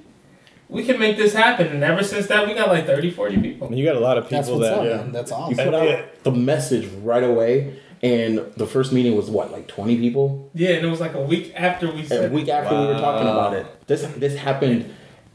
we 0.69 0.83
can 0.83 0.99
make 0.99 1.17
this 1.17 1.33
happen. 1.33 1.67
And 1.67 1.83
ever 1.83 2.03
since 2.03 2.27
that, 2.27 2.47
we 2.47 2.53
got 2.53 2.69
like 2.69 2.85
30, 2.85 3.11
40 3.11 3.37
people. 3.37 3.73
You 3.73 3.85
got 3.85 3.95
a 3.95 3.99
lot 3.99 4.17
of 4.17 4.27
That's 4.29 4.47
people 4.47 4.59
what's 4.59 4.69
that. 4.69 4.79
up, 4.79 4.85
Yeah. 4.85 4.97
man. 4.97 5.11
That's 5.11 5.31
You 5.31 5.55
put 5.55 5.73
out 5.73 5.87
it- 5.87 6.23
the 6.23 6.31
message 6.31 6.87
right 7.03 7.23
away, 7.23 7.73
and 8.03 8.39
the 8.57 8.67
first 8.67 8.91
meeting 8.93 9.15
was 9.15 9.29
what, 9.29 9.51
like 9.51 9.67
twenty 9.67 9.97
people? 9.97 10.49
Yeah, 10.53 10.71
and 10.71 10.85
it 10.85 10.89
was 10.89 10.99
like 10.99 11.13
a 11.15 11.21
week 11.21 11.53
after 11.55 11.91
we 11.91 12.01
A 12.01 12.05
said 12.05 12.31
week 12.31 12.47
after 12.49 12.79
we 12.79 12.85
were 12.87 12.93
talking 12.99 13.27
about 13.27 13.53
it. 13.53 13.65
This 13.87 14.01
this 14.17 14.35
happened 14.35 14.93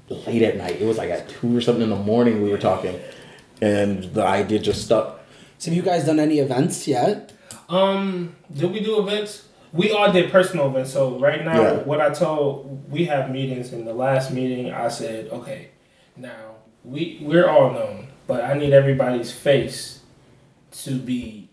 late 0.08 0.42
at 0.42 0.56
night. 0.56 0.76
It 0.80 0.84
was 0.86 0.98
like 0.98 1.10
at 1.10 1.28
two 1.28 1.56
or 1.56 1.60
something 1.60 1.82
in 1.82 1.90
the 1.90 1.96
morning. 1.96 2.42
We 2.42 2.50
were 2.50 2.58
talking, 2.58 3.00
and 3.60 4.04
the 4.14 4.24
idea 4.24 4.58
just 4.58 4.82
stuck. 4.84 5.20
So 5.58 5.70
have 5.70 5.76
you 5.76 5.82
guys 5.82 6.04
done 6.04 6.20
any 6.20 6.38
events 6.40 6.86
yet? 6.86 7.32
Um, 7.68 8.34
did 8.54 8.70
we 8.72 8.80
do 8.80 8.98
events? 9.00 9.44
We 9.72 9.90
all 9.90 10.12
did 10.12 10.30
personal 10.30 10.66
events. 10.68 10.92
So 10.92 11.18
right 11.18 11.44
now, 11.44 11.60
Yeah. 11.62 11.72
what 11.78 12.00
I 12.00 12.10
told 12.10 12.90
we 12.90 13.06
have 13.06 13.30
meetings. 13.30 13.72
In 13.72 13.84
the 13.84 13.94
last 13.94 14.30
meeting, 14.30 14.70
I 14.72 14.88
said, 14.88 15.28
okay, 15.32 15.68
now 16.16 16.56
we 16.84 17.20
we're 17.22 17.48
all 17.48 17.70
known, 17.72 18.08
but 18.26 18.44
I 18.44 18.54
need 18.54 18.72
everybody's 18.72 19.32
face 19.32 20.00
to 20.82 20.98
be. 20.98 21.48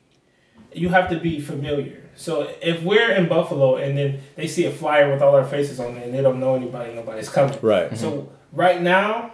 You 0.74 0.90
have 0.90 1.10
to 1.10 1.18
be 1.20 1.40
familiar. 1.40 2.04
So 2.16 2.50
if 2.62 2.84
we're 2.84 3.12
in 3.12 3.30
Buffalo 3.30 3.78
and 3.78 3.98
then 3.98 4.20
they 4.36 4.48
see 4.48 4.66
a 4.66 4.72
flyer 4.72 5.10
with 5.12 5.22
all 5.22 5.34
our 5.36 5.46
faces 5.46 5.80
on 5.80 5.96
it 5.98 6.04
and 6.04 6.14
they 6.14 6.22
don't 6.22 6.40
know 6.40 6.56
anybody, 6.56 6.94
nobody's 6.94 7.30
coming. 7.30 7.58
Right. 7.62 7.98
So 7.98 8.30
right 8.52 8.82
now, 8.82 9.32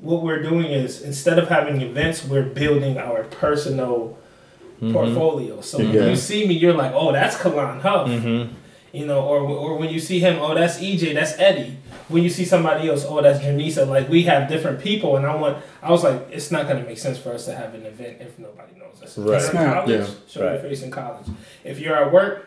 what 0.00 0.22
we're 0.22 0.42
doing 0.42 0.66
is 0.66 1.00
instead 1.00 1.38
of 1.38 1.48
having 1.48 1.80
events, 1.80 2.24
we're 2.26 2.42
building 2.42 2.98
our 2.98 3.24
personal 3.24 4.18
portfolio. 4.80 5.60
So 5.60 5.78
when 5.78 5.92
you 5.92 6.16
see 6.16 6.46
me, 6.46 6.54
you're 6.54 6.74
like, 6.74 6.92
oh, 6.94 7.12
that's 7.12 7.36
Kalon 7.36 7.80
Huff. 7.80 8.08
Mm-hmm. 8.08 8.54
You 8.92 9.04
know, 9.04 9.20
or 9.22 9.40
or 9.40 9.76
when 9.76 9.90
you 9.90 10.00
see 10.00 10.20
him, 10.20 10.38
oh, 10.40 10.54
that's 10.54 10.78
EJ, 10.78 11.14
that's 11.14 11.38
Eddie. 11.38 11.76
When 12.08 12.22
you 12.22 12.30
see 12.30 12.44
somebody 12.46 12.88
else, 12.88 13.04
oh, 13.06 13.20
that's 13.20 13.40
Janisa. 13.40 13.86
Like 13.86 14.08
we 14.08 14.22
have 14.22 14.48
different 14.48 14.80
people, 14.80 15.16
and 15.16 15.26
I 15.26 15.34
want. 15.34 15.58
I 15.82 15.90
was 15.90 16.02
like, 16.04 16.28
it's 16.30 16.50
not 16.50 16.66
gonna 16.66 16.82
make 16.84 16.96
sense 16.98 17.18
for 17.18 17.32
us 17.32 17.44
to 17.46 17.54
have 17.54 17.74
an 17.74 17.84
event 17.84 18.18
if 18.20 18.38
nobody 18.38 18.72
knows 18.78 19.02
us. 19.02 19.18
Right. 19.18 19.42
you're 19.42 19.50
college, 19.52 19.90
Yeah. 19.90 20.06
show 20.28 20.40
your 20.40 20.52
Right. 20.52 20.60
face 20.62 20.82
in 20.82 20.90
college. 20.90 21.26
If 21.64 21.78
you're 21.78 21.96
at 21.96 22.10
work, 22.10 22.46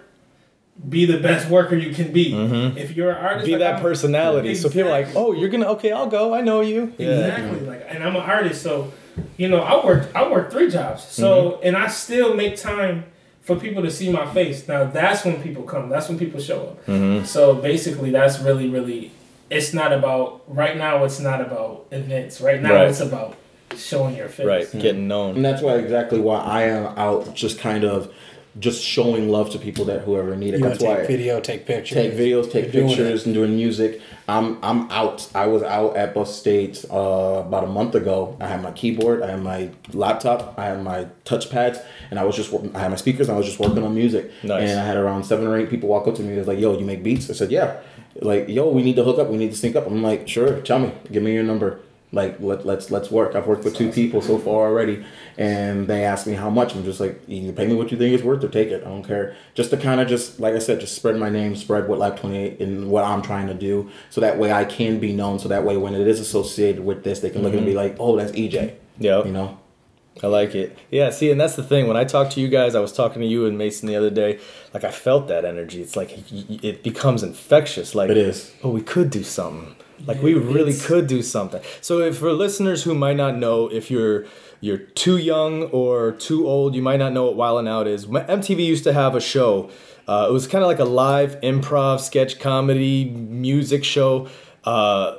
be 0.87 1.05
the 1.05 1.19
best 1.19 1.49
worker 1.49 1.75
you 1.75 1.93
can 1.93 2.11
be. 2.13 2.31
Mhm. 2.31 2.77
If 2.77 2.95
you're 2.95 3.11
an 3.11 3.17
artist, 3.17 3.45
Be 3.45 3.51
like 3.51 3.59
that 3.59 3.73
I'm- 3.75 3.81
personality. 3.83 4.55
So 4.55 4.69
people 4.69 4.87
are 4.87 5.01
like, 5.01 5.09
oh, 5.15 5.33
you're 5.33 5.49
gonna 5.49 5.67
okay, 5.73 5.91
I'll 5.91 6.07
go. 6.07 6.33
I 6.33 6.41
know 6.41 6.61
you. 6.61 6.93
Yeah. 6.97 7.09
Exactly. 7.27 7.59
Like, 7.67 7.85
and 7.89 8.01
I'm 8.03 8.15
an 8.15 8.21
artist, 8.23 8.63
so 8.63 8.91
you 9.37 9.47
know, 9.49 9.59
I 9.61 9.83
work 9.85 10.09
I 10.15 10.29
work 10.29 10.51
three 10.51 10.69
jobs. 10.69 11.03
So, 11.03 11.51
Mm-hmm. 11.51 11.67
and 11.67 11.77
I 11.77 11.87
still 11.87 12.33
make 12.35 12.55
time 12.57 13.05
for 13.41 13.55
people 13.55 13.81
to 13.83 13.89
see 13.91 14.11
my 14.11 14.31
face. 14.33 14.67
Now, 14.67 14.83
that's 14.85 15.25
when 15.25 15.41
people 15.41 15.63
come. 15.63 15.89
That's 15.89 16.07
when 16.09 16.19
people 16.19 16.39
show 16.39 16.61
up. 16.67 16.85
Mm-hmm. 16.85 17.25
So 17.25 17.55
basically, 17.55 18.11
that's 18.11 18.39
really, 18.39 18.69
really. 18.69 19.11
It's 19.49 19.73
not 19.73 19.91
about 19.91 20.41
right 20.47 20.77
now. 20.77 21.03
It's 21.05 21.19
not 21.19 21.41
about 21.41 21.87
events. 21.91 22.39
Right 22.41 22.61
now, 22.61 22.75
Right. 22.75 22.87
it's 22.89 22.99
about 22.99 23.35
showing 23.75 24.15
your 24.15 24.29
face. 24.29 24.45
Right. 24.45 24.71
Getting 24.79 25.07
known. 25.07 25.35
And 25.37 25.45
that's 25.45 25.61
why 25.61 25.75
exactly 25.77 26.19
why 26.19 26.39
I 26.41 26.63
am 26.63 26.85
out 26.97 27.33
just 27.33 27.57
kind 27.59 27.83
of 27.83 28.13
just 28.57 28.83
showing 28.83 29.29
love 29.29 29.51
to 29.51 29.59
people 29.59 29.85
that 29.85 30.01
whoever 30.01 30.35
need 30.35 30.53
it. 30.55 30.57
You 30.57 30.63
That's 30.63 30.79
take 30.79 30.87
why 30.87 31.05
video, 31.05 31.39
take 31.39 31.65
pictures. 31.67 31.95
take 31.95 32.13
videos, 32.13 32.51
take 32.51 32.63
You're 32.65 32.83
doing 32.83 32.87
pictures, 32.87 33.25
and 33.25 33.35
doing 33.35 33.55
music. 33.55 34.01
I'm 34.27 34.57
I'm 34.63 34.89
out. 34.91 35.29
I 35.35 35.45
was 35.47 35.61
out 35.61 35.95
at 35.95 36.13
Buff 36.13 36.27
State 36.27 36.83
uh, 36.91 37.43
about 37.45 37.63
a 37.63 37.67
month 37.67 37.95
ago. 37.95 38.35
I 38.39 38.47
had 38.47 38.61
my 38.63 38.71
keyboard, 38.71 39.21
I 39.21 39.31
had 39.31 39.43
my 39.43 39.69
laptop, 39.93 40.57
I 40.57 40.65
had 40.65 40.83
my 40.83 41.07
touchpads, 41.25 41.83
and 42.09 42.17
I 42.19 42.23
was 42.23 42.35
just 42.35 42.51
I 42.73 42.79
had 42.79 42.89
my 42.89 42.97
speakers. 42.97 43.27
and 43.29 43.35
I 43.35 43.37
was 43.37 43.45
just 43.45 43.59
working 43.59 43.83
on 43.83 43.93
music. 43.93 44.31
Nice. 44.43 44.69
And 44.69 44.79
I 44.79 44.85
had 44.85 44.97
around 44.97 45.23
seven 45.25 45.45
or 45.45 45.57
eight 45.57 45.69
people 45.69 45.89
walk 45.89 46.07
up 46.07 46.15
to 46.15 46.23
me. 46.23 46.33
It 46.33 46.39
was 46.39 46.47
like, 46.47 46.59
"Yo, 46.59 46.77
you 46.77 46.85
make 46.85 47.03
beats?" 47.03 47.29
I 47.29 47.33
said, 47.33 47.51
"Yeah." 47.51 47.77
Like, 48.21 48.49
"Yo, 48.49 48.69
we 48.69 48.81
need 48.81 48.95
to 48.95 49.03
hook 49.03 49.19
up. 49.19 49.29
We 49.29 49.37
need 49.37 49.51
to 49.51 49.57
sync 49.57 49.75
up." 49.75 49.85
I'm 49.85 50.01
like, 50.01 50.27
"Sure, 50.27 50.59
tell 50.61 50.79
me. 50.79 50.91
Give 51.11 51.21
me 51.23 51.33
your 51.33 51.43
number." 51.43 51.79
Like 52.11 52.39
let 52.39 52.65
let's 52.65 52.89
let's 52.89 53.11
work. 53.11 53.35
I've 53.35 53.45
worked 53.45 53.63
with 53.63 53.75
two 53.75 53.91
people 53.91 54.21
so 54.21 54.39
far 54.39 54.67
already, 54.67 55.05
and 55.37 55.87
they 55.87 56.03
asked 56.03 56.25
me 56.25 56.33
how 56.33 56.49
much. 56.49 56.73
I'm 56.73 56.83
just 56.83 56.99
like, 56.99 57.21
you 57.27 57.41
can 57.43 57.55
pay 57.55 57.67
me 57.67 57.75
what 57.75 57.91
you 57.91 57.97
think 57.99 58.15
it's 58.15 58.23
worth, 58.23 58.43
or 58.43 58.49
take 58.49 58.69
it. 58.69 58.81
I 58.83 58.87
don't 58.87 59.03
care. 59.03 59.35
Just 59.53 59.69
to 59.69 59.77
kind 59.77 60.01
of 60.01 60.07
just 60.07 60.39
like 60.39 60.55
I 60.55 60.59
said, 60.59 60.79
just 60.79 60.95
spread 60.95 61.17
my 61.17 61.29
name, 61.29 61.55
spread 61.55 61.87
what 61.87 61.99
Lab 61.99 62.19
28 62.19 62.59
and 62.61 62.89
what 62.89 63.03
I'm 63.03 63.21
trying 63.21 63.45
to 63.47 63.53
do, 63.53 63.91
so 64.09 64.21
that 64.21 64.39
way 64.39 64.51
I 64.51 64.65
can 64.65 64.99
be 64.99 65.13
known. 65.13 65.37
So 65.37 65.49
that 65.49 65.63
way 65.63 65.77
when 65.77 65.93
it 65.93 66.07
is 66.07 66.19
associated 66.19 66.83
with 66.83 67.03
this, 67.03 67.19
they 67.19 67.29
can 67.29 67.43
look 67.43 67.53
at 67.53 67.55
it 67.55 67.57
and 67.59 67.67
be 67.67 67.75
like, 67.75 67.97
oh, 67.99 68.17
that's 68.17 68.31
EJ. 68.31 68.73
yeah 68.97 69.23
You 69.23 69.31
know. 69.31 69.59
I 70.21 70.27
like 70.27 70.53
it. 70.55 70.77
Yeah, 70.91 71.11
see, 71.11 71.31
and 71.31 71.39
that's 71.39 71.55
the 71.55 71.63
thing. 71.63 71.87
When 71.87 71.95
I 71.95 72.03
talk 72.03 72.29
to 72.31 72.41
you 72.41 72.49
guys, 72.49 72.75
I 72.75 72.79
was 72.79 72.91
talking 72.91 73.21
to 73.21 73.27
you 73.27 73.45
and 73.45 73.57
Mason 73.57 73.87
the 73.87 73.95
other 73.95 74.09
day. 74.09 74.39
Like 74.73 74.83
I 74.83 74.91
felt 74.91 75.27
that 75.27 75.45
energy. 75.45 75.81
It's 75.81 75.95
like 75.95 76.11
it 76.31 76.83
becomes 76.83 77.23
infectious. 77.23 77.95
Like 77.95 78.09
It 78.09 78.17
is. 78.17 78.51
Oh, 78.63 78.71
we 78.71 78.81
could 78.81 79.11
do 79.11 79.23
something. 79.23 79.75
Like 80.07 80.21
we 80.21 80.33
really 80.33 80.69
it's- 80.71 80.85
could 80.85 81.07
do 81.07 81.21
something. 81.21 81.61
So, 81.81 81.99
if 81.99 82.17
for 82.17 82.31
listeners 82.33 82.83
who 82.83 82.95
might 82.95 83.17
not 83.17 83.37
know, 83.37 83.67
if 83.71 83.89
you're 83.91 84.25
you're 84.61 84.77
too 84.77 85.17
young 85.17 85.63
or 85.63 86.11
too 86.11 86.45
old, 86.47 86.75
you 86.75 86.81
might 86.81 86.97
not 86.97 87.13
know 87.13 87.29
what 87.31 87.35
Wildin' 87.37 87.67
Out 87.69 87.87
is. 87.87 88.05
M- 88.05 88.11
MTV 88.13 88.65
used 88.65 88.83
to 88.83 88.93
have 88.93 89.15
a 89.15 89.21
show. 89.21 89.69
Uh, 90.07 90.25
it 90.29 90.33
was 90.33 90.47
kind 90.47 90.63
of 90.63 90.67
like 90.67 90.79
a 90.79 90.85
live 90.85 91.39
improv 91.41 91.99
sketch 91.99 92.39
comedy 92.39 93.05
music 93.05 93.83
show. 93.83 94.27
Uh, 94.65 95.17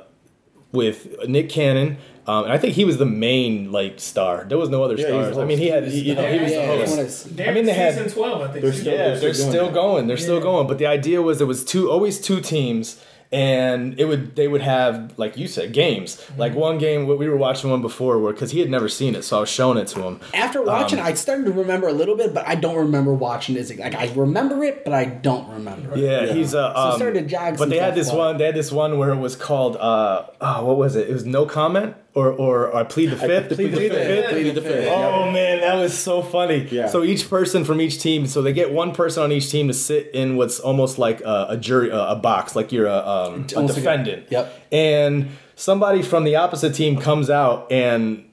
with 0.71 1.27
Nick 1.27 1.49
Cannon. 1.49 1.97
Um, 2.27 2.45
and 2.45 2.53
I 2.53 2.57
think 2.57 2.75
he 2.75 2.85
was 2.85 2.97
the 2.97 3.05
main 3.05 3.71
like 3.71 3.99
star. 3.99 4.45
There 4.47 4.57
was 4.57 4.69
no 4.69 4.83
other 4.83 4.95
Yeah, 4.95 5.07
stars. 5.07 5.37
I 5.37 5.43
mean, 5.43 5.57
he 5.57 5.67
had 5.67 5.85
he, 5.87 6.01
you 6.01 6.15
know 6.15 6.25
he 6.31 6.39
was 6.39 6.51
Yeah, 6.51 6.61
the 6.77 6.85
host. 7.05 7.27
one 7.37 7.49
I 7.49 7.51
mean, 7.51 7.65
they 7.65 7.73
had- 7.73 7.95
season 7.95 8.09
twelve. 8.11 8.41
I 8.41 8.47
think. 8.47 8.63
They're 8.63 8.71
still- 8.73 8.93
Yeah, 8.93 8.97
they're 9.09 9.19
they're 9.19 9.33
still 9.33 9.49
still 9.49 9.71
going. 9.71 10.07
They're 10.07 10.17
still 10.17 10.39
going. 10.39 10.67
But 10.67 10.77
the 10.77 10.85
idea 10.85 11.21
was 11.21 11.39
there 11.39 11.47
was 11.47 11.65
two 11.65 11.89
always 11.91 12.21
two 12.21 12.39
teams 12.39 13.01
and 13.31 13.97
it 13.99 14.05
would 14.05 14.35
they 14.35 14.47
would 14.47 14.61
have 14.61 15.13
like 15.17 15.37
you 15.37 15.47
said 15.47 15.71
games. 15.73 16.17
Mm-hmm. 16.17 16.39
Like 16.39 16.55
one 16.55 16.77
game 16.77 17.07
we 17.07 17.29
were 17.29 17.37
watching 17.37 17.69
one 17.69 17.81
before 17.81 18.19
where 18.19 18.33
cuz 18.33 18.51
he 18.51 18.59
had 18.59 18.69
never 18.69 18.89
seen 18.89 19.15
it, 19.15 19.23
so 19.23 19.37
I 19.37 19.39
was 19.41 19.49
showing 19.49 19.77
it 19.77 19.87
to 19.89 20.01
him. 20.01 20.19
After 20.33 20.61
watching, 20.61 20.99
Um, 20.99 21.05
I 21.05 21.13
started 21.13 21.45
to 21.45 21.51
remember 21.51 21.87
a 21.87 21.93
little 21.93 22.15
bit, 22.17 22.33
but 22.33 22.45
I 22.47 22.55
don't 22.55 22.75
remember 22.75 23.13
watching 23.13 23.55
it. 23.55 23.69
Like 23.79 23.95
I 23.95 24.11
remember 24.15 24.63
it, 24.63 24.83
but 24.83 24.93
I 24.93 25.05
don't 25.05 25.47
remember. 25.49 25.93
it. 25.93 25.99
Yeah, 25.99 26.23
Yeah. 26.25 26.33
he's 26.33 26.53
a. 26.53 26.73
So 26.75 26.81
Um, 26.81 26.95
started 26.97 27.19
to 27.21 27.25
jog 27.27 27.57
but 27.57 27.69
they 27.69 27.77
had 27.79 27.95
this 27.95 28.11
one. 28.11 28.37
They 28.37 28.45
had 28.45 28.55
this 28.55 28.71
one 28.71 28.97
where 28.97 29.11
it 29.11 29.17
was 29.19 29.35
called. 29.35 29.77
Uh, 29.77 30.23
oh, 30.41 30.65
what 30.65 30.77
was 30.77 30.95
it? 30.95 31.09
It 31.09 31.13
was 31.13 31.25
no 31.25 31.45
comment 31.45 31.95
or 32.13 32.29
or, 32.31 32.67
or 32.67 32.85
plead 32.85 33.07
the 33.11 33.15
fifth. 33.15 33.55
Plead 33.55 33.71
the 33.71 33.77
Fifth. 33.77 34.29
Plead 34.31 34.55
the 34.55 34.61
Fifth. 34.61 34.87
Oh 34.89 35.25
yeah. 35.25 35.31
man, 35.31 35.61
that 35.61 35.75
was 35.75 35.97
so 35.97 36.21
funny. 36.21 36.67
Yeah. 36.69 36.87
So 36.87 37.03
each 37.03 37.29
person 37.29 37.63
from 37.63 37.79
each 37.79 38.01
team, 38.01 38.27
so 38.27 38.41
they 38.41 38.53
get 38.53 38.71
one 38.71 38.93
person 38.93 39.23
on 39.23 39.31
each 39.31 39.49
team 39.49 39.67
to 39.69 39.73
sit 39.73 40.11
in 40.13 40.35
what's 40.35 40.59
almost 40.59 40.99
like 40.99 41.21
a, 41.21 41.47
a 41.51 41.57
jury, 41.57 41.89
a, 41.89 42.09
a 42.09 42.15
box, 42.15 42.55
like 42.55 42.71
you're 42.71 42.87
a, 42.87 42.97
um, 42.97 43.45
a 43.51 43.55
Almost 43.55 43.55
like 43.55 43.69
a- 43.69 43.73
defendant. 43.75 44.27
Yep. 44.29 44.67
And 44.71 45.29
somebody 45.55 46.01
from 46.01 46.23
the 46.25 46.35
opposite 46.35 46.75
team 46.75 46.99
comes 46.99 47.29
out 47.29 47.71
and 47.71 48.25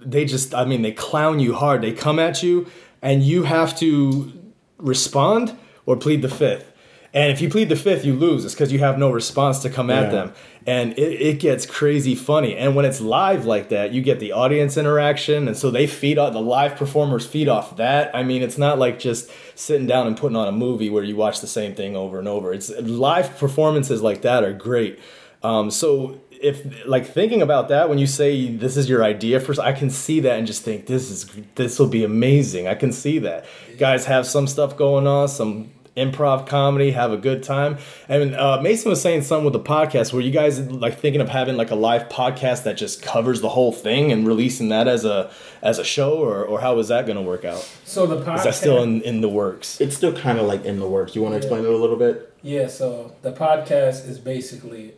they 0.00 0.24
just, 0.24 0.54
I 0.54 0.64
mean, 0.64 0.82
they 0.82 0.92
clown 0.92 1.40
you 1.40 1.54
hard. 1.54 1.82
They 1.82 1.92
come 1.92 2.18
at 2.18 2.42
you, 2.42 2.66
and 3.02 3.22
you 3.22 3.42
have 3.42 3.76
to 3.80 4.32
respond 4.78 5.56
or 5.86 5.96
plead 5.96 6.22
the 6.22 6.28
fifth. 6.28 6.69
And 7.12 7.32
if 7.32 7.40
you 7.40 7.48
plead 7.48 7.68
the 7.68 7.76
fifth, 7.76 8.04
you 8.04 8.14
lose. 8.14 8.44
It's 8.44 8.54
because 8.54 8.70
you 8.72 8.78
have 8.78 8.96
no 8.96 9.10
response 9.10 9.58
to 9.60 9.70
come 9.70 9.90
at 9.90 10.04
Yeah. 10.04 10.10
them. 10.10 10.32
And 10.66 10.92
it, 10.92 11.20
it 11.20 11.40
gets 11.40 11.66
crazy 11.66 12.14
funny. 12.14 12.54
And 12.56 12.76
when 12.76 12.84
it's 12.84 13.00
live 13.00 13.46
like 13.46 13.70
that, 13.70 13.92
you 13.92 14.00
get 14.00 14.20
the 14.20 14.30
audience 14.32 14.76
interaction. 14.76 15.48
And 15.48 15.56
so 15.56 15.70
they 15.70 15.86
feed 15.88 16.18
off, 16.18 16.32
the 16.32 16.40
live 16.40 16.76
performers 16.76 17.26
feed 17.26 17.48
off 17.48 17.76
that. 17.78 18.14
I 18.14 18.22
mean, 18.22 18.42
it's 18.42 18.58
not 18.58 18.78
like 18.78 18.98
just 19.00 19.28
sitting 19.56 19.86
down 19.88 20.06
and 20.06 20.16
putting 20.16 20.36
on 20.36 20.46
a 20.46 20.52
movie 20.52 20.88
where 20.90 21.02
you 21.02 21.16
watch 21.16 21.40
the 21.40 21.46
same 21.48 21.74
thing 21.74 21.96
over 21.96 22.18
and 22.18 22.28
over. 22.28 22.52
It's 22.52 22.70
live 22.78 23.36
performances 23.38 24.02
like 24.02 24.22
that 24.22 24.44
are 24.44 24.52
great. 24.52 25.00
Um, 25.42 25.70
so 25.70 26.20
if 26.30 26.86
like 26.86 27.06
thinking 27.06 27.42
about 27.42 27.68
that 27.68 27.88
when 27.88 27.98
you 27.98 28.06
say 28.06 28.54
this 28.54 28.76
is 28.76 28.88
your 28.88 29.02
idea 29.02 29.40
first, 29.40 29.58
I 29.58 29.72
can 29.72 29.90
see 29.90 30.20
that 30.20 30.38
and 30.38 30.46
just 30.46 30.62
think 30.62 30.86
this 30.86 31.10
is 31.10 31.28
this 31.56 31.78
will 31.78 31.88
be 31.88 32.04
amazing. 32.04 32.68
I 32.68 32.74
can 32.74 32.92
see 32.92 33.18
that. 33.20 33.46
Guys 33.78 34.04
have 34.04 34.26
some 34.26 34.46
stuff 34.46 34.76
going 34.76 35.06
on, 35.06 35.28
some 35.28 35.70
improv 35.96 36.46
comedy, 36.46 36.92
have 36.92 37.12
a 37.12 37.16
good 37.16 37.42
time. 37.42 37.78
And 38.08 38.34
uh, 38.34 38.60
Mason 38.62 38.90
was 38.90 39.00
saying 39.02 39.22
something 39.22 39.44
with 39.44 39.52
the 39.52 39.60
podcast. 39.60 40.12
Were 40.12 40.20
you 40.20 40.30
guys 40.30 40.60
like 40.60 40.98
thinking 40.98 41.20
of 41.20 41.28
having 41.28 41.56
like 41.56 41.70
a 41.70 41.74
live 41.74 42.08
podcast 42.08 42.62
that 42.64 42.76
just 42.76 43.02
covers 43.02 43.40
the 43.40 43.48
whole 43.48 43.72
thing 43.72 44.12
and 44.12 44.26
releasing 44.26 44.68
that 44.70 44.86
as 44.88 45.04
a 45.04 45.30
as 45.62 45.78
a 45.78 45.84
show, 45.84 46.14
or 46.18 46.44
or 46.44 46.60
how 46.60 46.78
is 46.78 46.88
that 46.88 47.06
going 47.06 47.16
to 47.16 47.22
work 47.22 47.44
out? 47.44 47.68
So 47.84 48.06
the 48.06 48.22
podcast 48.24 48.38
Is 48.38 48.44
that 48.44 48.54
still 48.54 48.82
in, 48.82 49.02
in 49.02 49.20
the 49.20 49.28
works? 49.28 49.80
It's 49.80 49.96
still 49.96 50.12
kind 50.16 50.38
of 50.38 50.46
like 50.46 50.64
in 50.64 50.78
the 50.78 50.88
works. 50.88 51.14
You 51.16 51.22
want 51.22 51.32
to 51.32 51.38
Yeah. 51.38 51.42
explain 51.44 51.64
it 51.64 51.70
a 51.70 51.76
little 51.76 51.96
bit? 51.96 52.32
Yeah, 52.42 52.68
so 52.68 53.12
the 53.22 53.32
podcast 53.32 54.08
is 54.08 54.18
basically, 54.18 54.94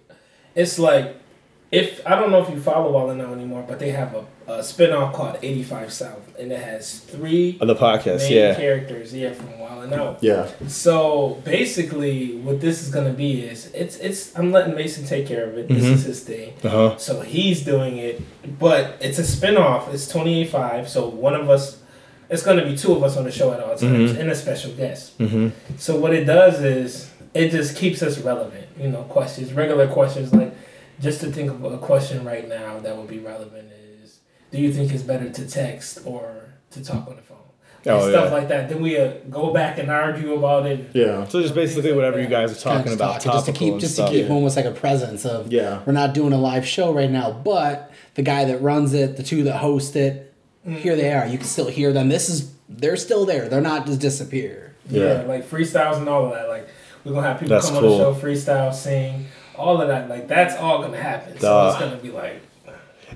it's 0.55 0.79
like, 0.79 1.17
if 1.73 2.07
I 2.07 2.17
don't 2.21 2.31
know 2.31 2.43
if 2.43 2.51
you 2.51 2.61
follow 2.61 2.93
Wild 2.93 3.11
'N 3.11 3.21
Out 3.23 3.33
anymore, 3.33 3.65
but 3.67 3.79
they 3.79 3.91
have 3.91 4.15
a, 4.15 4.25
a 4.47 4.59
spinoff 4.59 5.13
called 5.15 5.39
85 5.43 5.93
South, 5.93 6.39
and 6.39 6.53
it 6.53 6.61
has 6.61 6.99
three 6.99 7.57
Of 7.61 7.67
the 7.69 7.75
podcast, 7.75 8.19
main 8.29 8.33
yeah. 8.33 8.55
characters, 8.55 9.15
yeah, 9.15 9.33
from 9.33 9.59
Wild 9.59 9.91
'N 9.91 9.99
Out. 9.99 10.19
Yeah. 10.21 10.47
So 10.69 11.41
basically, 11.45 12.37
what 12.37 12.61
this 12.61 12.83
is 12.83 12.91
gonna 12.91 13.13
be 13.15 13.41
is 13.43 13.71
it's 13.75 13.97
it's 13.97 14.37
I'm 14.39 14.53
letting 14.53 14.75
Mason 14.75 15.05
take 15.07 15.27
care 15.27 15.45
of 15.49 15.57
it. 15.57 15.69
This 15.69 15.83
Mhm. 15.85 15.93
is 15.95 16.05
his 16.05 16.21
thing. 16.21 16.53
Uh 16.63 16.69
huh. 16.69 16.97
So 16.99 17.21
he's 17.23 17.63
doing 17.65 17.97
it, 17.97 18.21
but 18.59 18.97
it's 19.01 19.19
a 19.19 19.25
spin-off. 19.25 19.93
It's 19.95 20.07
28.5, 20.13 20.89
so 20.89 21.09
one 21.09 21.35
of 21.35 21.49
us, 21.49 21.79
it's 22.29 22.43
going 22.43 22.59
to 22.59 22.65
be 22.65 22.77
two 22.77 22.93
of 22.93 23.03
us 23.03 23.17
on 23.17 23.25
the 23.25 23.31
show 23.33 23.53
at 23.53 23.61
all 23.61 23.77
times 23.77 24.13
Mhm. 24.13 24.21
and 24.21 24.31
a 24.31 24.35
special 24.35 24.73
guest. 24.73 25.17
Mm-hmm. 25.19 25.49
So 25.79 25.97
what 25.97 26.13
it 26.13 26.25
does 26.25 26.61
is 26.63 27.09
it 27.35 27.51
just 27.51 27.77
keeps 27.77 28.03
us 28.03 28.19
relevant. 28.19 28.67
You 28.79 28.89
know, 28.89 29.03
questions, 29.05 29.53
regular 29.55 29.87
questions 29.87 30.35
like 30.35 30.53
just 31.03 31.21
to 31.21 31.31
think 31.31 31.51
of 31.51 31.65
a 31.65 31.79
question 31.79 32.25
right 32.25 32.49
now 32.49 32.79
that 32.81 32.97
would 32.97 33.09
be 33.09 33.19
relevant 33.19 33.69
is, 34.03 34.21
do 34.51 34.59
you 34.59 34.73
think 34.73 34.93
it's 34.93 35.03
better 35.03 35.29
to 35.31 35.47
text 35.47 36.01
or 36.07 36.55
to 36.71 36.83
talk 36.85 37.09
on 37.09 37.17
the 37.17 37.23
phone? 37.23 37.39
And 37.85 37.95
Oh, 37.97 38.09
stuff 38.09 38.27
yeah. 38.31 38.37
like 38.39 38.49
that. 38.49 38.69
Then 38.69 38.81
we 38.81 38.97
uh, 38.97 39.15
go 39.29 39.53
back 39.53 39.79
and 39.79 39.91
argue 39.91 40.35
about 40.35 40.67
it. 40.67 40.91
Yeah. 40.95 41.27
So 41.27 41.43
just 41.43 41.55
basically 41.55 41.93
whatever 41.93 42.21
you 42.21 42.29
guys 42.29 42.53
are 42.53 42.55
Kinda 42.63 42.79
talking 42.79 42.93
about, 42.93 43.21
talking, 43.21 43.33
just 43.33 43.47
to 43.47 43.53
keep 43.53 43.79
just 43.79 43.95
stuff. 43.95 44.11
to 44.11 44.15
keep 44.23 44.31
almost 44.31 44.57
like 44.57 44.67
a 44.67 44.71
presence 44.71 45.27
of 45.27 45.53
Yeah. 45.53 45.81
we're 45.85 45.93
not 45.93 46.15
doing 46.15 46.33
a 46.33 46.39
live 46.39 46.65
show 46.65 46.93
right 46.93 47.11
now, 47.11 47.33
but 47.33 47.91
the 48.15 48.23
guy 48.23 48.45
that 48.45 48.63
runs 48.63 48.95
it, 48.95 49.17
the 49.17 49.25
two 49.25 49.43
that 49.45 49.57
host 49.57 49.97
it, 49.97 50.33
here 50.65 50.95
they 50.95 51.13
are. 51.13 51.27
You 51.27 51.39
can 51.39 51.47
still 51.49 51.67
hear 51.67 51.93
them. 51.93 52.09
This 52.09 52.29
is 52.29 52.53
they're 52.69 52.97
still 52.97 53.27
there. 53.27 53.49
They're 53.49 53.61
not 53.61 53.85
just 53.87 53.99
disappear. 54.01 54.77
Yeah, 54.89 55.23
Yeah. 55.23 55.23
like 55.27 55.51
freestyles 55.51 55.97
and 55.97 56.09
all 56.09 56.27
of 56.27 56.33
that. 56.35 56.49
Like 56.49 56.69
we're 57.05 57.15
gonna 57.15 57.27
have 57.27 57.41
people 57.41 57.57
That's 57.57 57.69
come 57.69 57.81
cool. 57.81 57.95
on 58.01 58.15
the 58.15 58.21
show, 58.21 58.27
freestyle, 58.27 58.73
sing, 58.73 59.27
all 59.57 59.81
of 59.81 59.89
that. 59.89 60.09
Like 60.09 60.29
that's 60.29 60.57
all 60.57 60.83
gonna 60.83 61.01
happen. 61.01 61.39
So 61.39 61.49
Duh. 61.49 61.71
it's 61.71 61.81
gonna 61.81 61.97
be 61.97 62.11
like 62.11 62.43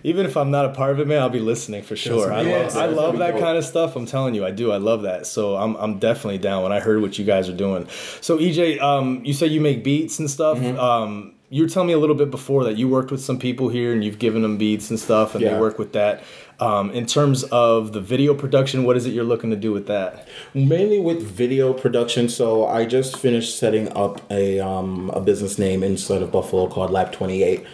Even 0.03 0.27
if 0.27 0.37
I'm 0.37 0.51
not 0.51 0.67
a 0.67 0.71
part 0.71 0.93
of 0.93 1.01
it, 1.01 1.07
man, 1.07 1.23
I'll 1.23 1.31
be 1.31 1.41
listening 1.41 1.83
for 1.83 1.97
sure. 1.97 2.33
I 2.33 2.43
love, 2.43 2.67
it's 2.67 2.77
I 2.77 2.87
love 2.87 3.19
that 3.19 3.39
kind 3.39 3.57
of 3.57 3.65
stuff. 3.65 3.97
I'm 3.97 4.07
telling 4.07 4.35
you, 4.35 4.45
I 4.45 4.51
do. 4.51 4.71
I 4.73 4.77
love 4.77 5.03
that. 5.03 5.27
So 5.27 5.57
I'm, 5.57 5.75
I'm 5.77 5.99
definitely 5.99 6.39
down. 6.39 6.63
When 6.63 6.73
I 6.73 6.81
heard 6.81 7.01
what 7.01 7.19
you 7.19 7.25
guys 7.25 7.49
are 7.49 7.57
doing, 7.57 7.89
so 8.21 8.39
EJ, 8.39 8.81
um, 8.81 9.25
you 9.25 9.33
say 9.33 9.47
you 9.47 9.61
make 9.61 9.83
beats 9.83 10.19
and 10.19 10.31
stuff. 10.31 10.59
Mm-hmm. 10.59 10.79
Um, 10.79 11.36
you 11.49 11.63
were 11.63 11.69
telling 11.69 11.87
me 11.87 11.93
a 11.93 11.99
little 11.99 12.17
bit 12.17 12.31
before 12.31 12.65
that 12.65 12.77
you 12.77 12.89
worked 12.89 13.11
with 13.11 13.21
some 13.21 13.39
people 13.39 13.69
here 13.69 13.93
and 13.93 14.03
you've 14.05 14.19
given 14.19 14.43
them 14.43 14.57
beats 14.57 14.91
and 14.91 14.99
stuff, 14.99 15.35
and 15.35 15.45
they 15.45 15.61
work 15.61 15.79
with 15.79 15.93
that. 15.93 16.25
Um, 16.59 16.91
in 16.91 17.07
terms 17.07 17.45
of 17.45 17.93
the 17.93 18.01
video 18.01 18.35
production, 18.35 18.85
what 18.85 18.97
is 18.97 19.07
it 19.07 19.11
you're 19.11 19.25
looking 19.25 19.51
to 19.51 19.57
do 19.57 19.73
with 19.73 19.87
that? 19.89 20.27
Mainly 20.55 20.99
with 20.99 21.23
video 21.23 21.73
production. 21.73 22.29
So 22.29 22.67
I 22.67 22.87
just 22.87 23.19
finished 23.19 23.59
setting 23.59 23.95
up 23.97 24.21
a 24.31 24.59
um, 24.61 25.11
a 25.11 25.21
business 25.21 25.59
name 25.59 25.83
inside 25.83 26.23
of 26.23 26.33
Buffalo 26.33 26.67
called 26.67 26.91
Lab 26.91 27.13
Twenty 27.13 27.43
Eight. 27.43 27.67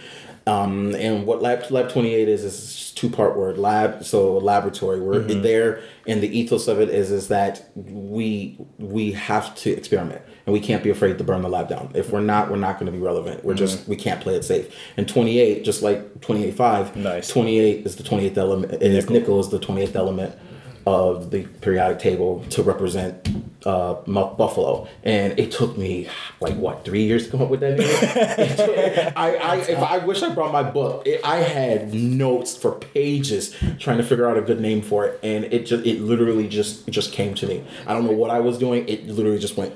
Um, 0.46 0.94
and 0.96 1.26
what 1.26 1.40
Lab 1.40 1.70
Lab 1.70 1.90
Twenty 1.90 2.14
Eight 2.14 2.28
is 2.28 2.44
is 2.44 2.92
two 2.92 3.08
part 3.08 3.36
word 3.36 3.58
lab. 3.58 4.04
So 4.04 4.38
laboratory. 4.38 5.00
We're 5.00 5.20
there, 5.20 5.80
and 6.06 6.20
the 6.20 6.36
ethos 6.36 6.68
of 6.68 6.80
it 6.80 6.88
is 6.88 7.10
is 7.10 7.28
that 7.28 7.70
we 7.74 8.58
we 8.78 9.12
have 9.12 9.54
to 9.56 9.70
experiment, 9.70 10.22
and 10.46 10.52
we 10.52 10.60
can't 10.60 10.82
be 10.82 10.90
afraid 10.90 11.18
to 11.18 11.24
burn 11.24 11.42
the 11.42 11.48
lab 11.48 11.68
down. 11.68 11.92
If 11.94 12.10
we're 12.10 12.20
not, 12.20 12.50
we're 12.50 12.56
not 12.56 12.78
going 12.78 12.86
to 12.86 12.92
be 12.92 13.02
relevant. 13.02 13.44
We're 13.44 13.54
just 13.54 13.86
we 13.86 13.96
can't 13.96 14.20
play 14.20 14.34
it 14.34 14.44
safe. 14.44 14.74
And 14.96 15.08
twenty 15.08 15.38
eight, 15.38 15.64
just 15.64 15.82
like 15.82 16.20
twenty 16.20 16.44
eight 16.44 16.54
five. 16.54 16.96
Nice. 16.96 17.28
28 17.28 17.86
is 17.86 17.96
the 17.96 18.02
28th 18.02 18.36
element 18.36 18.72
and 18.72 18.94
nickel. 18.94 19.12
nickel 19.12 19.40
is 19.40 19.48
the 19.48 19.58
28th 19.58 19.94
element 19.94 20.38
of 20.86 21.30
the 21.30 21.44
periodic 21.60 21.98
table 21.98 22.44
to 22.50 22.62
represent 22.62 23.28
uh, 23.64 23.94
Buffalo, 23.94 24.88
and 25.04 25.38
it 25.38 25.52
took 25.52 25.78
me 25.78 26.08
like 26.40 26.54
what 26.56 26.84
three 26.84 27.04
years 27.04 27.26
to 27.26 27.30
come 27.30 27.42
up 27.42 27.48
with 27.48 27.60
that 27.60 27.78
name. 27.78 28.56
Took- 28.56 29.16
I, 29.16 29.36
I, 29.36 29.56
if 29.58 29.78
I 29.78 29.98
wish 29.98 30.22
I 30.22 30.34
brought 30.34 30.52
my 30.52 30.62
book, 30.62 31.06
it, 31.06 31.20
I 31.24 31.36
had 31.36 31.94
notes 31.94 32.56
for 32.56 32.72
pages 32.72 33.54
trying 33.78 33.98
to 33.98 34.04
figure 34.04 34.28
out 34.28 34.36
a 34.36 34.42
good 34.42 34.60
name 34.60 34.82
for 34.82 35.06
it, 35.06 35.20
and 35.22 35.44
it 35.44 35.66
just 35.66 35.86
it 35.86 36.00
literally 36.00 36.48
just 36.48 36.88
it 36.88 36.90
just 36.90 37.12
came 37.12 37.34
to 37.36 37.46
me. 37.46 37.64
I 37.86 37.94
don't 37.94 38.04
know 38.04 38.12
what 38.12 38.30
I 38.30 38.40
was 38.40 38.58
doing. 38.58 38.88
It 38.88 39.06
literally 39.06 39.38
just 39.38 39.56
went 39.56 39.74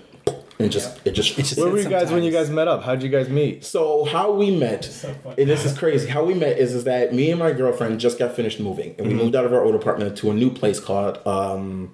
and 0.58 0.70
just 0.72 0.98
it 1.06 1.12
just. 1.12 1.38
It's 1.38 1.50
just 1.50 1.60
Where 1.60 1.70
were 1.70 1.78
you 1.78 1.88
guys 1.88 2.10
when 2.10 2.22
you 2.22 2.30
guys 2.30 2.48
met 2.50 2.66
up? 2.68 2.82
How'd 2.82 3.02
you 3.02 3.08
guys 3.08 3.28
meet? 3.28 3.64
So 3.64 4.04
how 4.04 4.32
we 4.32 4.50
met, 4.56 4.84
So 4.84 5.14
and 5.38 5.48
this 5.48 5.64
is 5.64 5.76
crazy. 5.76 6.08
How 6.08 6.24
we 6.24 6.34
met 6.34 6.58
is 6.58 6.74
is 6.74 6.84
that 6.84 7.12
me 7.14 7.30
and 7.30 7.38
my 7.38 7.52
girlfriend 7.52 8.00
just 8.00 8.18
got 8.18 8.34
finished 8.34 8.60
moving, 8.60 8.94
and 8.98 9.06
we 9.06 9.12
Mm-hmm. 9.12 9.22
moved 9.22 9.36
out 9.36 9.44
of 9.44 9.52
our 9.52 9.62
old 9.64 9.74
apartment 9.74 10.16
to 10.18 10.30
a 10.30 10.34
new 10.34 10.50
place 10.50 10.80
called. 10.80 11.18
Um, 11.26 11.92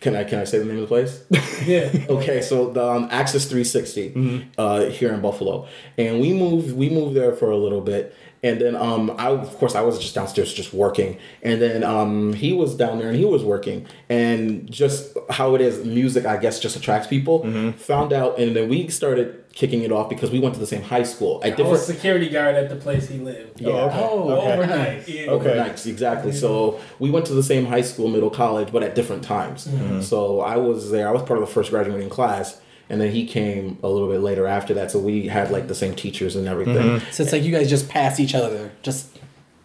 can 0.00 0.14
I 0.16 0.24
can 0.24 0.38
I 0.38 0.44
say 0.44 0.58
the 0.58 0.64
name 0.64 0.76
of 0.76 0.82
the 0.82 0.86
place? 0.86 1.24
yeah. 1.66 1.90
okay, 2.08 2.40
so 2.40 2.70
the 2.70 2.84
um, 2.86 3.08
Access 3.10 3.44
360 3.46 4.10
Mm-hmm. 4.10 4.50
uh, 4.58 4.84
here 4.86 5.12
in 5.12 5.20
Buffalo, 5.20 5.66
and 5.96 6.20
we 6.20 6.32
moved 6.32 6.76
we 6.76 6.88
moved 6.88 7.16
there 7.16 7.32
for 7.34 7.50
a 7.50 7.56
little 7.56 7.80
bit, 7.80 8.14
and 8.42 8.60
then 8.60 8.76
um 8.76 9.10
I 9.18 9.28
of 9.30 9.56
course 9.58 9.74
I 9.74 9.80
was 9.80 9.98
just 9.98 10.14
downstairs 10.14 10.52
just 10.54 10.72
working, 10.72 11.18
and 11.42 11.60
then 11.60 11.82
um 11.84 12.32
he 12.32 12.52
was 12.52 12.74
down 12.76 12.98
there 12.98 13.08
and 13.08 13.16
he 13.18 13.24
was 13.24 13.42
working, 13.42 13.86
and 14.08 14.70
just 14.70 15.16
how 15.30 15.54
it 15.56 15.60
is 15.60 15.84
music 15.84 16.26
I 16.26 16.36
guess 16.36 16.60
just 16.60 16.76
attracts 16.76 17.08
people. 17.08 17.40
Mm-hmm. 17.40 17.70
Found 17.78 18.12
out, 18.12 18.38
and 18.38 18.54
then 18.54 18.68
we 18.68 18.88
started 18.88 19.44
kicking 19.60 19.82
it 19.82 19.90
off 19.90 20.08
because 20.08 20.30
we 20.30 20.38
went 20.38 20.54
to 20.54 20.60
the 20.60 20.66
same 20.74 20.82
high 20.82 21.02
school 21.02 21.40
at 21.42 21.46
I 21.46 21.50
was 21.50 21.56
different. 21.80 21.82
security 21.98 22.28
guard 22.28 22.54
at 22.54 22.68
the 22.68 22.76
place 22.76 23.08
he 23.08 23.18
lived. 23.18 23.60
Yeah. 23.60 23.70
Oh, 23.70 24.30
Okay. 24.30 24.52
Overnight. 24.52 25.08
Yeah. 25.08 25.30
Okay. 25.32 25.56
Nights, 25.56 25.84
exactly. 25.86 26.30
So 26.32 26.78
we 27.00 27.10
went 27.10 27.26
to 27.26 27.34
the 27.34 27.42
same 27.42 27.66
high 27.66 27.80
school, 27.90 28.06
middle 28.06 28.30
college, 28.30 28.70
but 28.70 28.84
at 28.84 28.94
different 28.94 29.24
times. 29.24 29.66
Mm-hmm. 29.66 30.00
So 30.02 30.40
I 30.42 30.56
was 30.58 30.92
there. 30.92 31.08
I 31.08 31.10
was 31.10 31.22
part 31.22 31.40
of 31.40 31.46
the 31.48 31.52
first 31.52 31.70
graduating 31.70 32.08
class, 32.08 32.60
and 32.88 33.00
then 33.00 33.10
he 33.10 33.26
came 33.26 33.78
a 33.82 33.88
little 33.88 34.08
bit 34.08 34.20
later 34.20 34.46
after 34.46 34.74
that. 34.74 34.92
So 34.92 35.00
we 35.00 35.26
had 35.26 35.50
like 35.50 35.66
the 35.66 35.74
same 35.74 35.94
teachers 35.96 36.36
and 36.36 36.46
everything. 36.46 36.76
Mm-hmm. 36.76 37.10
So 37.10 37.24
it's 37.24 37.32
like 37.32 37.42
you 37.42 37.50
guys 37.50 37.68
just 37.68 37.88
pass 37.88 38.20
each 38.20 38.36
other, 38.36 38.70
just 38.82 39.08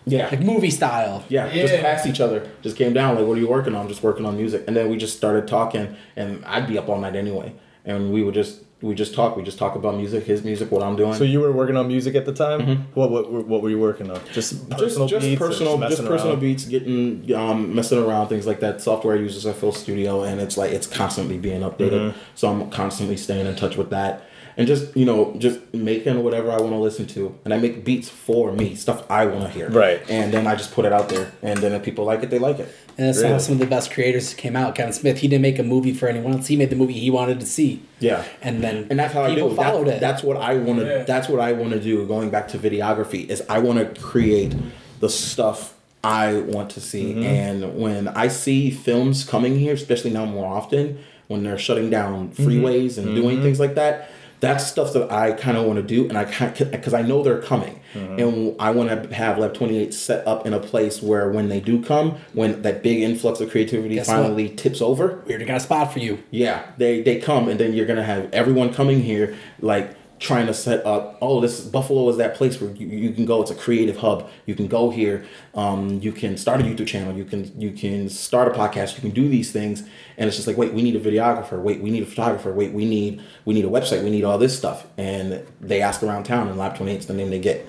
Yeah. 0.05 0.27
like 0.31 0.39
movie 0.41 0.71
style. 0.71 1.23
Yeah, 1.29 1.53
just 1.53 1.71
Yeah. 1.71 1.81
past 1.81 2.07
each 2.07 2.19
other. 2.19 2.39
Just 2.63 2.77
came 2.77 2.93
down 2.93 3.15
like, 3.15 3.27
"What 3.27 3.37
are 3.37 3.41
you 3.41 3.47
working 3.57 3.75
on?" 3.75 3.87
Just 3.87 4.01
working 4.01 4.25
on 4.25 4.37
music, 4.37 4.63
and 4.67 4.75
then 4.75 4.89
we 4.89 4.97
just 4.97 5.15
started 5.15 5.47
talking, 5.47 5.85
and 6.15 6.43
I'd 6.45 6.65
be 6.67 6.79
up 6.79 6.89
all 6.89 6.99
night 6.99 7.15
anyway, 7.15 7.53
and 7.85 8.11
we 8.11 8.23
would 8.23 8.33
just 8.33 8.55
we 8.83 8.93
just 8.93 9.13
talk. 9.15 9.35
We 9.37 9.43
just 9.43 9.57
talk 9.57 9.75
about 9.75 9.95
music, 9.95 10.25
his 10.25 10.43
music, 10.43 10.71
what 10.71 10.83
I'm 10.83 10.95
doing. 10.95 11.13
So 11.15 11.23
you 11.23 11.39
were 11.39 11.51
working 11.51 11.77
on 11.77 11.87
music 11.87 12.13
at 12.15 12.25
the 12.25 12.33
time. 12.33 12.85
What, 12.93 13.09
what 13.11 13.31
what 13.47 13.61
were 13.63 13.69
you 13.69 13.79
working 13.79 14.11
on? 14.11 14.19
Just 14.33 14.53
Mm-hmm. 14.53 14.69
just 14.71 14.81
personal 14.81 15.07
just 15.07 15.25
beats 15.25 15.39
personal 15.39 15.77
just 15.77 15.89
messing 15.89 16.07
personal 16.07 16.33
around? 16.33 16.41
beats 16.41 16.65
getting 16.65 17.33
um 17.35 17.73
messing 17.73 17.97
around 18.03 18.27
things 18.27 18.45
like 18.45 18.59
that 18.59 18.81
software 18.81 19.15
I 19.17 19.19
use 19.19 19.35
is 19.35 19.45
FL 19.55 19.71
Studio 19.71 20.23
and 20.23 20.39
it's 20.41 20.57
like 20.57 20.71
it's 20.71 20.87
constantly 20.87 21.37
being 21.37 21.61
updated 21.61 22.01
Mm-hmm. 22.11 22.17
so 22.35 22.49
I'm 22.49 22.69
constantly 22.69 23.17
staying 23.17 23.47
in 23.47 23.55
touch 23.55 23.75
with 23.77 23.89
that 23.91 24.27
and 24.57 24.67
just 24.67 24.95
you 24.95 25.05
know 25.05 25.33
just 25.37 25.59
making 25.73 26.23
whatever 26.23 26.51
I 26.51 26.57
want 26.59 26.73
to 26.73 26.77
listen 26.77 27.05
to 27.07 27.37
and 27.45 27.53
I 27.53 27.57
make 27.57 27.83
beats 27.83 28.09
for 28.09 28.51
me 28.51 28.75
stuff 28.75 29.09
I 29.09 29.25
want 29.25 29.43
to 29.45 29.49
hear 29.49 29.69
Right. 29.69 30.01
and 30.09 30.31
then 30.33 30.45
I 30.47 30.55
just 30.55 30.73
put 30.73 30.85
it 30.85 30.93
out 30.93 31.09
there 31.09 31.31
and 31.41 31.59
then 31.59 31.73
if 31.73 31.83
people 31.83 32.05
like 32.05 32.23
it 32.23 32.29
they 32.29 32.39
like 32.39 32.59
it 32.59 32.67
And 32.97 33.07
that's 33.07 33.21
how 33.23 33.37
some 33.39 33.53
of 33.53 33.59
the 33.59 33.65
best 33.65 33.91
creators 33.91 34.33
came 34.35 34.55
out. 34.55 34.75
Kevin 34.75 34.93
Smith, 34.93 35.17
he 35.19 35.27
didn't 35.27 35.41
make 35.41 35.57
a 35.57 35.63
movie 35.63 35.93
for 35.93 36.07
anyone 36.07 36.33
else. 36.33 36.47
He 36.47 36.55
made 36.55 36.69
the 36.69 36.75
movie 36.75 36.93
he 36.93 37.09
wanted 37.09 37.39
to 37.39 37.45
see. 37.47 37.81
yeah 37.99 38.23
And 38.41 38.61
then 38.63 38.87
and 38.89 38.99
that's 38.99 39.13
how 39.13 39.23
I 39.23 39.33
people 39.33 39.49
do. 39.49 39.55
That- 39.55 39.65
followed 39.65 39.87
it. 39.87 39.99
That's 39.99 40.21
what 40.23 40.37
I 40.37 40.53
want 40.55 40.79
to. 40.79 40.85
Yeah. 40.85 41.03
That's 41.03 41.27
what 41.27 41.39
I 41.39 41.53
want 41.53 41.71
to 41.71 41.79
do. 41.79 42.05
Going 42.05 42.29
back 42.29 42.47
to 42.49 42.57
videography, 42.59 43.27
is 43.29 43.41
I 43.49 43.59
want 43.59 43.77
to 43.79 44.01
create 44.01 44.53
the 44.99 45.09
stuff 45.09 45.73
I 46.03 46.41
want 46.55 46.69
to 46.71 46.81
see. 46.81 47.05
Mm-hmm. 47.13 47.23
And 47.23 47.77
when 47.83 48.07
I 48.09 48.27
see 48.27 48.69
films 48.71 49.23
coming 49.23 49.57
here, 49.57 49.73
especially 49.73 50.11
now 50.11 50.25
more 50.25 50.45
often, 50.59 50.99
when 51.27 51.43
they're 51.43 51.57
shutting 51.57 51.89
down 51.89 52.29
Mm-hmm. 52.29 52.45
freeways 52.45 52.97
and 52.97 53.15
doing 53.15 53.41
things 53.41 53.59
like 53.59 53.75
that, 53.75 54.09
that's 54.43 54.67
stuff 54.67 54.93
that 54.93 55.11
I 55.11 55.31
kind 55.31 55.57
of 55.57 55.65
want 55.65 55.77
to 55.77 55.83
do, 55.83 56.07
and 56.07 56.17
I 56.17 56.25
can't 56.25 56.55
because 56.71 56.93
I 56.93 57.01
know 57.01 57.23
they're 57.23 57.41
coming, 57.41 57.79
Mm-hmm. 57.93 58.19
and 58.19 58.55
I 58.59 58.71
want 58.71 58.89
to 58.89 59.13
have 59.13 59.37
Lab 59.37 59.53
Twenty 59.53 59.77
Eight 59.77 59.93
set 59.93 60.25
up 60.27 60.47
in 60.47 60.53
a 60.53 60.59
place 60.59 60.99
where 61.01 61.29
when 61.31 61.47
they 61.49 61.59
do 61.59 61.83
come, 61.83 62.17
when 62.33 62.61
that 62.63 62.81
big 62.81 63.01
influx 63.01 63.39
of 63.39 63.51
creativity 63.51 63.95
Guess 63.95 64.07
what? 64.07 64.15
finally 64.23 64.49
tips 64.49 64.81
over, 64.81 65.21
we 65.27 65.29
already 65.31 65.45
got 65.45 65.57
a 65.57 65.59
spot 65.59 65.93
for 65.93 65.99
you. 65.99 66.17
yeah, 66.31 66.63
they 66.77 67.01
they 67.03 67.19
come 67.19 67.47
and 67.49 67.59
then 67.59 67.73
you're 67.73 67.85
gonna 67.85 68.03
have 68.03 68.31
everyone 68.33 68.73
coming 68.73 68.99
here 69.01 69.35
like 69.61 69.95
trying 70.23 70.47
to 70.47 70.53
set 70.53 70.85
up. 70.85 71.17
Oh, 71.21 71.41
this 71.41 71.59
Buffalo 71.59 72.07
is 72.09 72.17
that 72.17 72.33
place 72.33 72.59
where 72.59 72.71
you, 72.71 72.87
you 72.87 73.11
can 73.11 73.25
go. 73.25 73.41
It's 73.41 73.51
a 73.51 73.55
creative 73.55 73.97
hub. 73.97 74.29
You 74.45 74.55
can 74.55 74.67
go 74.67 74.89
here. 74.89 75.25
Um, 75.53 75.99
you 75.99 76.13
can 76.13 76.37
start 76.37 76.61
a 76.61 76.63
YouTube 76.63 76.87
channel. 76.87 77.15
You 77.15 77.25
can 77.25 77.59
you 77.59 77.71
can 77.71 78.09
start 78.09 78.47
a 78.47 78.51
podcast. 78.51 78.95
You 78.95 79.01
can 79.01 79.11
do 79.11 79.27
these 79.27 79.51
things, 79.51 79.81
and 80.17 80.27
it's 80.27 80.37
just 80.37 80.47
like 80.47 80.57
wait, 80.57 80.73
we 80.73 80.81
need 80.81 80.95
a 80.95 80.99
videographer. 80.99 81.61
Wait, 81.61 81.81
we 81.81 81.91
need 81.91 82.03
a 82.03 82.05
photographer. 82.07 82.53
Wait, 82.53 82.71
we 82.71 82.85
need 82.85 83.21
we 83.45 83.53
need 83.53 83.65
a 83.65 83.69
website. 83.69 84.03
We 84.03 84.09
need 84.09 84.23
all 84.23 84.37
this 84.37 84.57
stuff. 84.57 84.87
And 84.97 85.45
they 85.59 85.81
ask 85.81 86.01
around 86.01 86.23
town, 86.23 86.47
and 86.47 86.57
Lab 86.57 86.75
Twenty 86.77 86.93
Eight 86.93 86.99
is 87.01 87.07
the 87.07 87.13
name 87.13 87.29
they 87.29 87.39
get. 87.39 87.67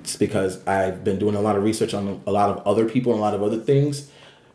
it's 0.00 0.16
because 0.16 0.64
I've 0.66 1.04
been 1.04 1.18
doing 1.18 1.34
a 1.34 1.40
lot 1.40 1.56
of 1.56 1.64
research 1.64 1.94
on 1.94 2.22
a 2.26 2.32
lot 2.32 2.48
of 2.48 2.66
other 2.66 2.88
people 2.88 3.12
and 3.12 3.18
a 3.18 3.22
lot 3.22 3.34
of 3.34 3.42
other 3.42 3.58
things 3.58 4.10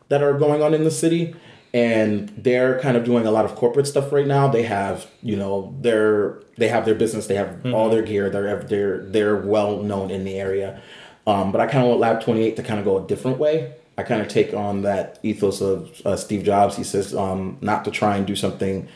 that 0.08 0.22
are 0.22 0.34
going 0.38 0.62
on 0.62 0.74
in 0.74 0.84
the 0.84 0.90
city 0.90 1.34
and 1.74 2.28
they're 2.38 2.78
kind 2.78 2.96
of 2.96 3.04
doing 3.04 3.26
a 3.26 3.30
lot 3.32 3.44
of 3.44 3.56
corporate 3.56 3.86
stuff 3.88 4.12
right 4.12 4.26
now. 4.26 4.46
They 4.48 4.62
have, 4.62 5.10
you 5.22 5.36
know, 5.36 5.74
their 5.80 6.40
they 6.56 6.68
have 6.68 6.84
their 6.86 6.94
business, 6.94 7.26
they 7.26 7.34
have 7.34 7.48
Mm-hmm. 7.48 7.74
all 7.74 7.90
their 7.90 8.02
gear, 8.02 8.30
they're 8.30 8.62
they're 8.62 9.02
they're 9.04 9.36
well 9.36 9.82
known 9.82 10.10
in 10.10 10.24
the 10.24 10.36
area. 10.38 10.80
Um, 11.26 11.50
but 11.52 11.60
I 11.60 11.66
kind 11.66 11.82
of 11.82 11.88
want 11.88 12.00
Lab 12.00 12.22
Twenty 12.22 12.42
Eight 12.44 12.56
to 12.56 12.62
kind 12.62 12.78
of 12.78 12.84
go 12.86 12.96
a 13.02 13.06
different 13.06 13.38
way. 13.38 13.74
I 13.98 14.02
kind 14.02 14.22
of 14.22 14.28
take 14.28 14.54
on 14.54 14.82
that 14.82 15.18
ethos 15.22 15.60
of 15.60 16.00
uh, 16.04 16.16
Steve 16.16 16.44
Jobs. 16.44 16.76
He 16.76 16.84
says 16.84 17.14
um, 17.14 17.58
not 17.60 17.84
to 17.86 17.90
try 17.90 18.16
and 18.16 18.26
do 18.26 18.36
something, 18.36 18.88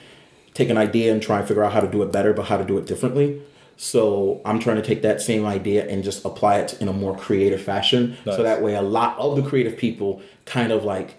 take 0.54 0.70
an 0.70 0.78
idea 0.78 1.12
and 1.12 1.22
try 1.22 1.38
and 1.38 1.46
figure 1.48 1.64
out 1.64 1.72
how 1.72 1.80
to 1.80 1.88
do 1.88 2.02
it 2.02 2.12
better, 2.12 2.32
but 2.32 2.46
how 2.46 2.56
to 2.56 2.64
do 2.64 2.78
it 2.78 2.86
differently. 2.86 3.40
So 3.76 4.40
I'm 4.44 4.58
trying 4.58 4.74
to 4.76 4.82
take 4.82 5.02
that 5.02 5.20
same 5.22 5.46
idea 5.46 5.86
and 5.88 6.02
just 6.02 6.24
apply 6.24 6.58
it 6.58 6.80
in 6.80 6.88
a 6.88 6.92
more 6.92 7.16
creative 7.16 7.62
fashion. 7.62 8.16
Nice. 8.26 8.36
So 8.36 8.42
that 8.42 8.60
way, 8.60 8.74
a 8.74 8.82
lot 8.82 9.16
of 9.18 9.36
the 9.36 9.42
creative 9.42 9.76
people 9.76 10.20
kind 10.46 10.72
of 10.72 10.82
like 10.84 11.14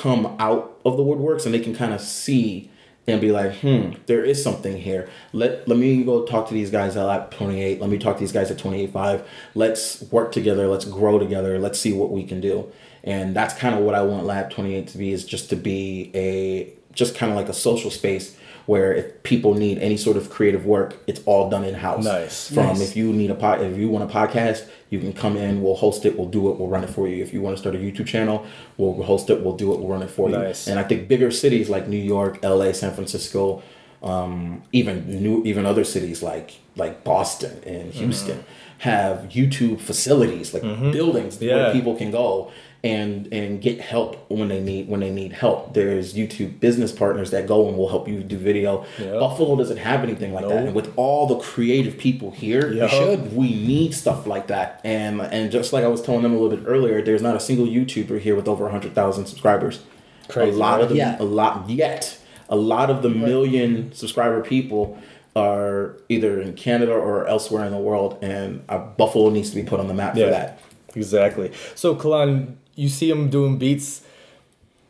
come 0.00 0.34
out 0.38 0.78
of 0.84 0.96
the 0.96 1.02
woodworks 1.02 1.44
and 1.44 1.54
they 1.54 1.60
can 1.60 1.74
kind 1.74 1.92
of 1.92 2.00
see 2.00 2.70
and 3.06 3.20
be 3.20 3.32
like, 3.32 3.56
hmm, 3.56 3.92
there 4.06 4.24
is 4.24 4.42
something 4.42 4.76
here. 4.78 5.08
Let 5.32 5.66
let 5.68 5.76
me 5.76 6.02
go 6.04 6.24
talk 6.24 6.48
to 6.48 6.54
these 6.54 6.70
guys 6.70 6.96
at 6.96 7.02
Lab 7.04 7.30
28. 7.32 7.80
Let 7.80 7.90
me 7.90 7.98
talk 7.98 8.16
to 8.16 8.20
these 8.20 8.32
guys 8.32 8.50
at 8.50 8.58
28.5. 8.58 9.24
Let's 9.54 10.02
work 10.10 10.32
together. 10.32 10.68
Let's 10.68 10.84
grow 10.84 11.18
together. 11.18 11.58
Let's 11.58 11.78
see 11.78 11.92
what 11.92 12.10
we 12.10 12.24
can 12.24 12.40
do. 12.40 12.70
And 13.04 13.34
that's 13.34 13.54
kind 13.54 13.74
of 13.74 13.82
what 13.82 13.94
I 13.96 14.02
want 14.02 14.24
Lab 14.24 14.50
28 14.50 14.86
to 14.88 14.98
be 14.98 15.12
is 15.12 15.24
just 15.24 15.50
to 15.50 15.56
be 15.56 16.10
a 16.14 16.72
just 16.94 17.14
kind 17.16 17.32
of 17.32 17.36
like 17.36 17.48
a 17.48 17.54
social 17.54 17.90
space 17.90 18.36
where 18.66 18.94
if 18.94 19.22
people 19.24 19.54
need 19.54 19.78
any 19.78 19.96
sort 19.96 20.16
of 20.16 20.30
creative 20.30 20.64
work, 20.64 20.96
it's 21.08 21.20
all 21.26 21.50
done 21.50 21.64
in 21.64 21.74
house. 21.74 22.04
Nice. 22.04 22.48
From 22.48 22.66
Nice. 22.66 22.80
if 22.80 22.96
you 22.96 23.12
need 23.12 23.30
a 23.30 23.34
pod, 23.34 23.60
if 23.60 23.76
you 23.76 23.88
want 23.88 24.08
a 24.08 24.12
podcast, 24.14 24.68
you 24.92 24.98
can 25.00 25.12
come 25.12 25.36
in. 25.36 25.62
We'll 25.62 25.74
host 25.86 26.04
it. 26.06 26.16
We'll 26.18 26.28
do 26.28 26.50
it. 26.50 26.58
We'll 26.58 26.68
run 26.68 26.84
it 26.84 26.90
for 26.90 27.08
you. 27.08 27.22
If 27.22 27.32
you 27.34 27.40
want 27.40 27.56
to 27.56 27.60
start 27.60 27.74
a 27.74 27.78
YouTube 27.78 28.06
channel, 28.06 28.44
we'll 28.76 29.02
host 29.02 29.30
it. 29.30 29.42
We'll 29.42 29.56
do 29.56 29.72
it. 29.72 29.78
We'll 29.80 29.88
run 29.88 30.02
it 30.02 30.10
for 30.10 30.28
Nice. 30.28 30.66
you. 30.66 30.70
And 30.72 30.78
I 30.78 30.84
think 30.84 31.08
bigger 31.08 31.30
cities 31.30 31.68
like 31.70 31.88
New 31.88 32.04
York, 32.16 32.38
L.A., 32.42 32.72
San 32.74 32.92
Francisco, 32.92 33.62
um, 34.02 34.62
even 34.72 35.22
new, 35.22 35.42
even 35.44 35.64
other 35.66 35.84
cities 35.84 36.22
like 36.22 36.48
like 36.76 37.04
Boston 37.04 37.62
and 37.66 37.92
Houston 37.94 38.44
have 38.78 39.16
YouTube 39.30 39.78
facilities, 39.80 40.52
like 40.54 40.62
buildings 40.92 41.40
Yeah. 41.40 41.54
where 41.56 41.72
people 41.72 41.94
can 41.94 42.10
go 42.10 42.50
and 42.84 43.32
and 43.32 43.60
get 43.62 43.80
help 43.80 44.28
when 44.28 44.48
they 44.48 44.60
need 44.60 44.88
when 44.88 45.00
they 45.00 45.10
need 45.10 45.32
help. 45.32 45.72
There's 45.74 46.14
YouTube 46.14 46.58
business 46.58 46.90
partners 46.90 47.30
that 47.30 47.46
go 47.46 47.68
and 47.68 47.76
will 47.76 47.88
help 47.88 48.08
you 48.08 48.22
do 48.22 48.36
video. 48.36 48.84
Yeah. 48.98 49.12
Buffalo 49.20 49.54
doesn't 49.56 49.76
have 49.76 50.02
anything 50.02 50.32
like 50.34 50.48
that, 50.48 50.64
and 50.66 50.74
with 50.74 50.92
all 50.96 51.26
the 51.26 51.38
creative 51.38 51.96
people 51.96 52.32
here, 52.32 52.72
Yeah. 52.72 52.84
we 52.84 52.88
should. 52.90 53.36
We 53.36 53.48
need 53.54 53.94
stuff 53.94 54.26
like 54.26 54.48
that, 54.48 54.80
and 54.82 55.20
and 55.20 55.52
just 55.52 55.72
like 55.72 55.84
I 55.84 55.88
was 55.88 56.02
telling 56.02 56.22
them 56.22 56.32
a 56.34 56.38
little 56.38 56.56
bit 56.56 56.66
earlier, 56.68 57.00
there's 57.02 57.22
not 57.22 57.36
a 57.36 57.40
single 57.40 57.66
YouTuber 57.66 58.18
here 58.20 58.34
with 58.34 58.48
over 58.48 58.68
hundred 58.68 58.94
thousand 58.94 59.26
subscribers. 59.26 59.80
Crazy, 60.28 60.50
a 60.50 60.54
lot 60.56 60.74
right? 60.74 60.82
of 60.82 60.88
them, 60.88 60.98
Yeah. 60.98 61.16
a 61.20 61.24
lot 61.24 61.68
yet, 61.70 62.18
a 62.48 62.56
lot 62.56 62.90
of 62.90 63.02
the 63.02 63.08
million 63.10 63.92
subscriber 63.92 64.40
people 64.42 64.98
are 65.36 65.96
either 66.08 66.40
in 66.40 66.52
Canada 66.54 66.92
or 66.92 67.26
elsewhere 67.26 67.64
in 67.64 67.70
the 67.72 67.78
world, 67.78 68.18
and 68.22 68.62
uh, 68.68 68.78
Buffalo 68.78 69.30
needs 69.30 69.50
to 69.50 69.56
be 69.56 69.62
put 69.62 69.80
on 69.80 69.88
the 69.88 69.94
map 69.94 70.16
Yeah. 70.16 70.24
for 70.26 70.30
that. 70.30 70.58
Exactly. 70.94 71.50
So, 71.74 71.94
Kalon, 71.94 72.58
you 72.74 72.88
see 72.88 73.10
him 73.10 73.30
doing 73.30 73.58
beats, 73.58 74.02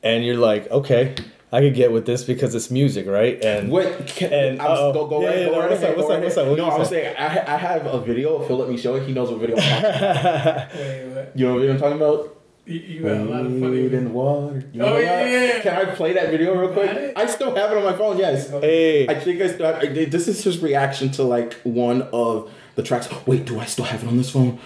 and 0.02 0.24
you're 0.24 0.36
like, 0.36 0.70
okay, 0.70 1.14
I 1.52 1.60
could 1.60 1.74
get 1.74 1.92
with 1.92 2.06
this 2.06 2.24
because 2.24 2.54
it's 2.54 2.70
music, 2.70 3.06
right? 3.06 3.42
And 3.44 3.70
What? 3.70 4.06
Can, 4.06 4.32
And, 4.32 4.62
I'm, 4.62 4.70
uh-oh. 4.70 4.92
go 4.94 5.06
go 5.06 5.20
Yeah, 5.20 5.28
right, 5.28 5.38
yeah, 5.38 5.44
go 5.46 5.52
no, 5.52 5.58
right 5.60 5.70
what's 5.70 5.82
ahead, 5.82 5.90
up, 5.90 5.96
what's 5.98 6.08
go 6.08 6.14
up, 6.14 6.18
right 6.18 6.24
what's 6.24 6.36
up, 6.38 6.46
ahead. 6.46 6.50
what 6.50 6.58
No, 6.58 6.70
I 6.74 6.78
was 6.78 6.88
saying? 6.88 7.16
saying 7.16 7.16
I, 7.48 7.54
I 7.54 7.56
have 7.58 7.86
a 7.86 8.00
video. 8.00 8.40
If 8.42 8.48
he'll 8.48 8.56
let 8.56 8.68
me 8.70 8.76
show 8.78 8.94
it, 8.96 9.06
he 9.06 9.12
knows 9.12 9.30
what 9.30 9.40
video. 9.40 9.56
I'm 9.56 9.62
talking 9.62 9.98
about. 10.00 10.74
Wait, 10.74 11.04
what? 11.14 11.32
You 11.36 11.46
know 11.46 11.52
what 11.54 11.60
video 11.60 11.72
I'm 11.74 11.78
talking 11.80 11.96
about? 11.98 12.38
You, 12.64 12.78
you 12.78 13.02
got 13.02 13.16
a 13.16 13.24
lot 13.24 13.40
of 13.44 13.52
Food 13.52 13.60
funny. 13.90 13.96
and 13.96 14.14
water. 14.14 14.64
You 14.72 14.82
Oh, 14.84 14.96
yeah, 14.96 15.26
yeah, 15.26 15.44
yeah. 15.56 15.60
Can 15.60 15.74
I 15.74 15.84
play 15.94 16.12
that 16.14 16.30
video 16.30 16.54
real 16.54 16.72
quick? 16.72 17.12
I 17.16 17.26
still 17.26 17.54
have 17.56 17.72
it 17.72 17.76
on 17.76 17.82
my 17.84 17.96
phone. 17.98 18.16
Yes. 18.18 18.48
hey, 18.50 19.08
I 19.08 19.18
think 19.18 19.42
I 19.42 19.48
still. 19.52 19.66
I, 19.66 19.86
this 20.06 20.28
is 20.28 20.42
his 20.44 20.60
reaction 20.60 21.10
to 21.12 21.24
like 21.24 21.54
one 21.64 22.02
of 22.12 22.50
the 22.76 22.82
tracks. 22.84 23.08
Wait, 23.26 23.44
do 23.46 23.58
I 23.58 23.64
still 23.66 23.84
have 23.84 24.04
it 24.04 24.06
on 24.06 24.16
this 24.16 24.30
phone? 24.30 24.60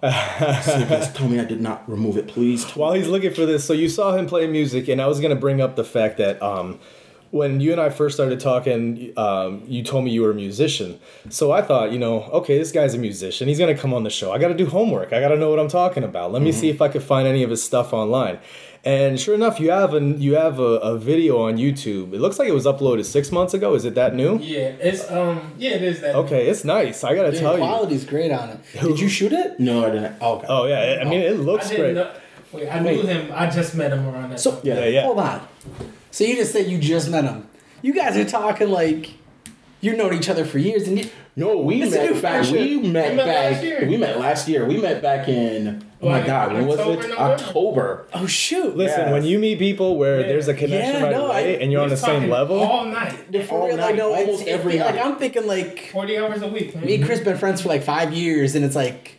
Please 0.00 1.12
tell 1.12 1.28
me 1.28 1.40
I 1.40 1.44
did 1.44 1.60
not 1.60 1.88
remove 1.88 2.16
it, 2.16 2.28
please. 2.28 2.64
while 2.76 2.92
he's 2.92 3.08
looking 3.08 3.32
for 3.32 3.46
this, 3.46 3.64
so 3.64 3.72
you 3.72 3.88
saw 3.88 4.16
him 4.16 4.26
play 4.26 4.46
music, 4.46 4.88
and 4.88 5.00
I 5.00 5.06
was 5.06 5.20
gonna 5.20 5.36
bring 5.36 5.60
up 5.60 5.76
the 5.76 5.84
fact 5.84 6.18
that 6.18 6.40
um, 6.42 6.78
when 7.30 7.60
you 7.60 7.72
and 7.72 7.80
I 7.80 7.90
first 7.90 8.16
started 8.16 8.40
talking, 8.40 9.12
um, 9.18 9.62
you 9.66 9.82
told 9.82 10.04
me 10.04 10.10
you 10.10 10.22
were 10.22 10.30
a 10.30 10.34
musician. 10.34 10.98
So 11.28 11.52
I 11.52 11.60
thought, 11.62 11.92
you 11.92 11.98
know, 11.98 12.22
okay, 12.24 12.56
this 12.56 12.72
guy's 12.72 12.94
a 12.94 12.98
musician. 12.98 13.48
He's 13.48 13.58
gonna 13.58 13.76
come 13.76 13.92
on 13.92 14.02
the 14.04 14.10
show. 14.10 14.32
I 14.32 14.38
got 14.38 14.48
to 14.48 14.54
do 14.54 14.66
homework. 14.66 15.12
I 15.12 15.20
got 15.20 15.28
to 15.28 15.36
know 15.36 15.50
what 15.50 15.58
I'm 15.58 15.68
talking 15.68 16.04
about. 16.04 16.32
Let 16.32 16.42
me 16.42 16.52
see 16.52 16.70
if 16.70 16.80
I 16.80 16.88
could 16.88 17.02
find 17.02 17.28
any 17.28 17.42
of 17.42 17.50
his 17.50 17.62
stuff 17.62 17.92
online. 17.92 18.38
And 18.88 19.20
sure 19.20 19.34
enough, 19.34 19.60
you 19.60 19.70
have 19.70 19.92
an 19.92 20.18
you 20.26 20.34
have 20.36 20.58
a, 20.58 20.72
a 20.92 20.96
video 20.98 21.42
on 21.42 21.58
YouTube. 21.58 22.14
It 22.14 22.20
looks 22.20 22.38
like 22.38 22.48
it 22.48 22.54
was 22.54 22.64
uploaded 22.64 23.04
six 23.04 23.30
months 23.30 23.52
ago. 23.52 23.74
Is 23.74 23.84
it 23.84 23.94
that 23.96 24.14
new? 24.14 24.38
Yeah, 24.38 24.60
it's 24.88 25.02
um, 25.10 25.52
yeah, 25.58 25.72
it 25.72 25.82
is 25.82 26.00
that. 26.00 26.14
Okay, 26.14 26.48
it's 26.48 26.64
nice. 26.64 27.04
I 27.04 27.14
gotta 27.14 27.32
The 27.32 27.38
tell 27.38 27.52
you. 27.58 27.58
quality's 27.58 28.04
great 28.06 28.30
on 28.32 28.48
it. 28.48 28.58
Did 28.80 28.98
you 28.98 29.08
shoot 29.10 29.32
it? 29.32 29.60
No, 29.60 29.86
I 29.86 29.90
didn't. 29.90 30.16
Oh, 30.22 30.36
okay. 30.36 30.46
Oh 30.48 30.64
yeah, 30.66 31.02
I 31.02 31.04
mean 31.04 31.20
it 31.20 31.32
I 31.34 31.36
looks 31.50 31.68
didn't 31.68 31.84
great. 31.84 31.94
know. 31.96 32.10
Wait, 32.52 32.68
I 32.68 32.82
Wait. 32.82 32.96
knew 32.96 33.06
him. 33.06 33.30
I 33.34 33.50
just 33.50 33.74
met 33.74 33.92
him 33.92 34.06
around 34.08 34.30
that. 34.30 34.40
So 34.40 34.52
time. 34.52 34.60
Yeah. 34.64 34.78
Yeah, 34.78 34.86
yeah. 34.86 35.02
hold 35.02 35.18
on. 35.18 35.46
So 36.10 36.24
you 36.24 36.36
just 36.36 36.52
said 36.52 36.66
you 36.66 36.78
just 36.78 37.10
met 37.10 37.24
him. 37.24 37.46
You 37.82 37.92
guys 37.92 38.16
are 38.16 38.24
talking 38.24 38.70
like 38.70 39.10
you've 39.82 39.98
known 39.98 40.14
each 40.14 40.30
other 40.30 40.46
for 40.46 40.58
years, 40.58 40.88
and 40.88 40.98
you, 40.98 41.10
No, 41.36 41.58
we 41.58 41.82
It's 41.82 41.94
a 41.94 42.04
new 42.06 42.14
met 42.14 42.22
back. 42.22 42.50
We 42.50 42.78
met 42.78 43.10
We 43.10 43.16
met 43.16 43.16
back. 43.16 43.52
last 43.52 43.62
year. 43.64 43.86
We 43.86 43.96
met 43.98 44.18
last 44.18 44.48
year. 44.48 44.64
We 44.66 44.76
met 44.80 45.02
back 45.02 45.28
in. 45.28 45.84
Oh 46.00 46.08
my 46.10 46.24
God, 46.24 46.52
when 46.52 46.66
was 46.66 46.78
October, 46.78 47.02
it? 47.04 47.08
November? 47.08 47.22
October. 47.42 48.06
oh 48.14 48.26
shoot, 48.26 48.76
Listen, 48.76 49.00
Yes. 49.00 49.12
when 49.12 49.24
you 49.24 49.38
meet 49.40 49.58
people 49.58 49.96
where 49.96 50.20
Yeah. 50.20 50.28
there's 50.28 50.46
a 50.46 50.54
connection 50.54 50.94
Yeah, 50.94 51.02
right 51.02 51.10
no, 51.12 51.26
I- 51.30 51.40
away 51.40 51.60
and 51.60 51.72
you're 51.72 51.82
on 51.82 51.88
the 51.88 51.96
same 51.96 52.30
level, 52.30 52.60
all 52.60 52.84
night, 52.84 53.14
for 53.46 53.58
all 53.62 53.66
real, 53.66 53.74
I 53.76 53.88
night, 53.88 53.96
know 53.96 54.14
it's, 54.14 54.20
almost 54.28 54.46
it 54.46 54.50
every 54.50 54.72
feel 54.74 54.86
like. 54.86 55.04
I'm 55.04 55.16
thinking 55.16 55.46
like 55.48 55.90
forty 55.90 56.16
hours 56.16 56.40
a 56.42 56.46
week. 56.48 56.74
man. 56.74 56.84
me 56.84 56.94
and 56.96 57.04
Chris 57.04 57.20
been 57.20 57.36
friends 57.36 57.62
for 57.62 57.68
like 57.68 57.82
five 57.82 58.12
years, 58.12 58.54
and 58.54 58.64
it's 58.64 58.76
like 58.76 59.16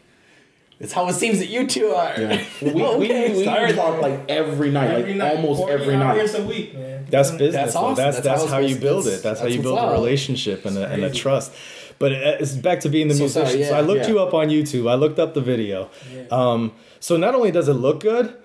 it's 0.80 0.94
how 0.94 1.06
it 1.10 1.13
seems 1.15 1.39
that 1.39 1.48
you 1.50 1.68
two 1.68 1.88
are. 1.88 2.13
Yeah. 2.18 2.42
We, 2.62 2.70
Okay, 2.82 3.32
we, 3.34 3.39
we 3.39 3.74
talk 3.74 4.02
like 4.02 4.22
every 4.30 4.72
night, 4.72 4.92
every 4.92 5.10
like 5.10 5.18
night, 5.18 5.36
almost 5.36 5.60
40 5.60 5.74
every 5.74 5.98
night. 5.98 6.18
hours 6.18 6.34
a 6.36 6.46
week, 6.46 6.74
man. 6.74 7.06
that's 7.10 7.32
business. 7.32 7.54
That's 7.54 7.76
awesome. 7.76 7.96
That's 7.96 8.15
That's 8.22 8.26
that's, 8.26 8.44
how 8.46 8.62
how 8.62 8.65
you 8.65 8.78
build 8.78 9.06
it. 9.08 9.22
That's, 9.22 9.42
how 9.42 9.48
you 9.48 9.62
build 9.62 9.78
a 9.80 9.92
relationship 9.92 10.63
and 10.65 10.78
a, 10.78 10.88
and 10.88 11.04
a 11.04 11.10
trust. 11.10 11.52
But 12.00 12.14
it's 12.14 12.54
back 12.54 12.80
to 12.82 12.90
being 12.90 13.10
the 13.10 13.14
So 13.14 13.20
musician. 13.24 13.48
sorry, 13.50 13.64
so 13.66 13.76
I 13.76 13.82
looked 13.82 14.04
yeah. 14.04 14.10
you 14.14 14.20
up 14.20 14.34
on 14.34 14.48
YouTube. 14.48 14.90
I 14.90 14.96
looked 14.96 15.20
up 15.20 15.34
the 15.34 15.42
video. 15.42 15.90
Um, 16.32 16.72
so 17.00 17.18
not 17.18 17.36
only 17.36 17.52
does 17.52 17.68
it 17.68 17.74
look 17.74 18.00
good, 18.00 18.36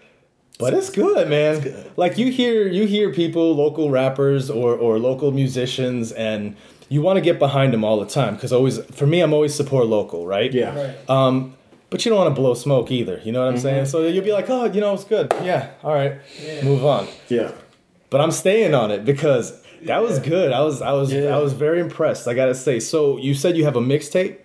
but 0.59 0.75
it's 0.75 0.91
good, 0.91 1.29
man. 1.29 1.85
Like 1.97 2.19
you 2.19 2.31
hear 2.33 2.67
you 2.69 2.87
hear 2.87 3.13
people, 3.13 3.55
local 3.55 3.91
rappers 3.91 4.51
or 4.51 4.75
or 4.75 4.99
local 4.99 5.31
musicians, 5.33 6.11
and 6.13 6.57
you 6.89 7.01
want 7.01 7.17
to 7.17 7.21
get 7.21 7.39
behind 7.39 7.73
them 7.73 7.85
all 7.85 7.99
the 8.01 8.07
time 8.07 8.35
because 8.35 8.53
always 8.53 8.79
for 8.87 9.07
me, 9.07 9.21
I'm 9.21 9.33
always 9.33 9.55
support 9.55 9.87
local, 9.87 10.27
right? 10.27 10.53
Yeah. 10.53 10.75
Right. 10.77 11.11
Um, 11.11 11.55
but 11.91 12.05
you 12.05 12.11
don't 12.11 12.19
want 12.19 12.35
to 12.35 12.41
blow 12.41 12.55
smoke 12.55 12.91
either. 12.91 13.21
You 13.25 13.31
know 13.33 13.45
what 13.45 13.55
I'm 13.55 13.59
saying? 13.61 13.87
So 13.87 14.05
you'll 14.07 14.25
be 14.25 14.33
like, 14.33 14.51
oh, 14.51 14.65
you 14.65 14.81
know, 14.81 14.95
it's 14.95 15.05
good. 15.05 15.33
Yeah, 15.45 15.71
all 15.85 15.95
right, 15.95 16.15
Yeah. 16.45 16.65
move 16.65 16.85
on. 16.85 17.07
Yeah. 17.29 17.53
But 18.11 18.21
I'm 18.21 18.33
staying 18.33 18.75
on 18.75 18.91
it 18.91 19.05
because 19.05 19.63
that 19.87 20.03
was 20.03 20.19
good. 20.19 20.53
I 20.53 20.61
was 20.63 20.83
I 20.83 20.93
was 20.93 21.13
Yeah. 21.13 21.35
I 21.37 21.39
was 21.39 21.53
very 21.53 21.81
impressed. 21.81 22.27
I 22.29 22.35
gotta 22.35 22.55
say. 22.55 22.81
So 22.81 23.17
you 23.19 23.35
said 23.35 23.57
you 23.57 23.65
have 23.65 23.77
a 23.77 23.81
mixtape, 23.81 24.39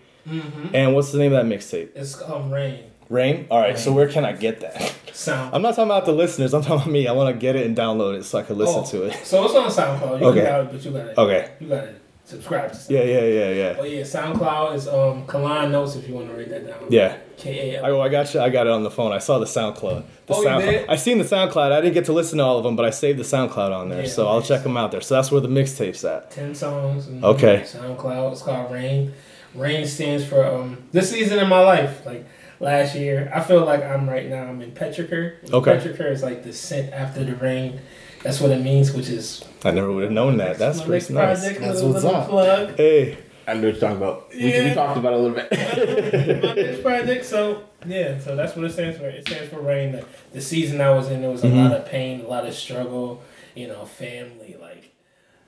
and 0.73 0.95
what's 0.95 1.11
the 1.11 1.17
name 1.19 1.33
of 1.33 1.45
that 1.47 1.53
mixtape? 1.57 1.89
It's 1.95 2.21
um 2.21 2.51
rain 2.51 2.83
Rain. 3.09 3.47
All 3.49 3.59
right. 3.59 3.77
So 3.77 3.91
where 3.91 4.07
can 4.07 4.23
I 4.25 4.33
get 4.33 4.59
that? 4.61 4.93
sound. 5.13 5.53
I'm 5.53 5.61
not 5.63 5.71
talking 5.75 5.85
about 5.91 6.05
the 6.05 6.11
listeners. 6.13 6.53
I'm 6.53 6.61
talking 6.61 6.77
about 6.77 6.91
me. 6.91 7.07
I 7.07 7.11
want 7.11 7.33
to 7.33 7.37
get 7.39 7.55
it 7.55 7.65
and 7.65 7.75
download 7.75 8.19
it 8.19 8.23
so 8.23 8.37
I 8.39 8.43
can 8.43 8.57
listen 8.57 8.83
Oh, 8.85 8.91
to 8.91 9.03
it. 9.05 9.13
So 9.25 9.43
it's 9.45 9.53
on 9.55 9.69
SoundCloud. 9.69 10.19
You 10.21 10.25
Okay. 10.27 10.41
can 10.41 10.49
download, 10.49 10.71
but 10.71 10.85
you 10.85 10.91
gotta 10.91 11.19
Okay. 11.21 11.49
you 11.59 11.67
gotta 11.67 11.93
subscribe 12.29 12.71
to. 12.71 12.77
SoundCloud. 12.77 12.89
Yeah, 12.89 13.03
yeah, 13.03 13.21
yeah, 13.25 13.49
yeah. 13.51 13.75
Oh 13.79 13.83
yeah, 13.83 14.01
SoundCloud 14.01 14.75
is 14.75 14.87
um 14.87 15.25
Kalon 15.27 15.71
Notes 15.71 15.95
if 15.95 16.07
you 16.07 16.15
want 16.15 16.27
to 16.29 16.33
write 16.35 16.49
that 16.49 16.67
down. 16.67 16.85
Yeah. 16.89 17.17
K 17.37 17.75
A 17.75 17.79
I, 17.83 17.89
L. 17.89 17.95
oh, 17.97 18.01
I 18.01 18.09
got 18.09 18.33
you. 18.33 18.39
I 18.41 18.49
got 18.49 18.67
it 18.67 18.71
on 18.73 18.83
the 18.83 18.91
phone. 18.91 19.11
I 19.11 19.17
saw 19.19 19.39
the 19.39 19.45
SoundCloud. 19.45 20.03
The 20.27 20.33
Oh, 20.35 20.41
you 20.59 20.61
did? 20.71 20.89
I 20.89 20.95
seen 20.95 21.17
the 21.17 21.23
SoundCloud. 21.23 21.71
I 21.71 21.81
didn't 21.81 21.93
get 21.93 22.05
to 22.05 22.13
listen 22.13 22.37
to 22.37 22.43
all 22.43 22.57
of 22.57 22.63
them, 22.63 22.75
but 22.75 22.85
I 22.85 22.89
saved 22.89 23.17
the 23.19 23.23
SoundCloud 23.23 23.71
on 23.75 23.89
there, 23.89 24.03
Yeah, 24.03 24.09
so 24.09 24.27
I'll 24.27 24.41
check 24.41 24.63
them 24.63 24.77
out 24.77 24.91
there. 24.91 25.01
So 25.01 25.15
that's 25.15 25.31
where 25.31 25.41
the 25.41 25.47
mixtape's 25.47 26.03
at. 26.05 26.31
Ten 26.31 26.53
songs. 26.53 27.07
and 27.07 27.23
Okay. 27.23 27.61
SoundCloud. 27.65 28.31
It's 28.33 28.41
called 28.41 28.71
Rain. 28.71 29.13
Rain 29.55 29.85
stands 29.87 30.23
for 30.25 30.45
um 30.45 30.83
this 30.91 31.09
season 31.09 31.39
in 31.39 31.49
my 31.49 31.61
life. 31.61 32.05
Like 32.05 32.25
last 32.59 32.93
year, 32.95 33.31
I 33.33 33.39
feel 33.41 33.65
like 33.65 33.83
I'm 33.83 34.07
right 34.07 34.29
now. 34.29 34.43
I'm 34.43 34.61
in 34.61 34.71
Petrichor. 34.73 35.51
Okay. 35.51 35.71
Petrichor 35.77 36.11
is 36.11 36.21
like 36.21 36.43
the 36.43 36.53
scent 36.53 36.93
after 36.93 37.23
the 37.23 37.35
rain. 37.35 37.79
That's 38.23 38.39
what 38.41 38.51
it 38.51 38.61
means, 38.61 38.91
which 38.93 39.09
is 39.09 39.43
I 39.63 39.71
never 39.71 39.91
would 39.91 40.03
have 40.03 40.11
known 40.11 40.37
that. 40.37 40.57
That's 40.57 40.79
my 40.79 40.85
pretty 40.85 41.13
nice. 41.13 41.39
project. 41.41 41.59
That's 41.61 41.81
what's 41.81 42.03
up. 42.05 42.27
plug. 42.29 42.75
Hey. 42.75 43.17
I 43.47 43.53
know 43.55 43.61
what 43.61 43.71
you're 43.71 43.79
talking 43.81 43.97
about. 43.97 44.29
We, 44.29 44.45
we 44.45 44.73
talked 44.75 44.97
about 44.97 45.13
it 45.13 45.19
a 45.19 45.21
little 45.23 45.35
bit. 45.35 45.51
my 46.43 46.53
next 46.61 46.81
project. 46.83 47.25
So 47.25 47.63
yeah, 47.87 48.19
so 48.19 48.35
that's 48.35 48.55
what 48.55 48.65
it 48.65 48.73
stands 48.73 48.97
for. 48.99 49.05
It 49.05 49.25
stands 49.27 49.49
for 49.49 49.59
rain. 49.59 49.93
The, 49.93 50.05
the 50.33 50.41
season 50.41 50.79
I 50.81 50.91
was 50.91 51.09
in, 51.09 51.21
there 51.21 51.31
was 51.31 51.43
a 51.43 51.47
Mhm. 51.47 51.69
lot 51.69 51.79
of 51.79 51.85
pain, 51.87 52.21
a 52.21 52.27
lot 52.27 52.45
of 52.45 52.53
struggle. 52.53 53.23
You 53.55 53.67
know, 53.67 53.85
family. 53.85 54.55
Like 54.61 54.91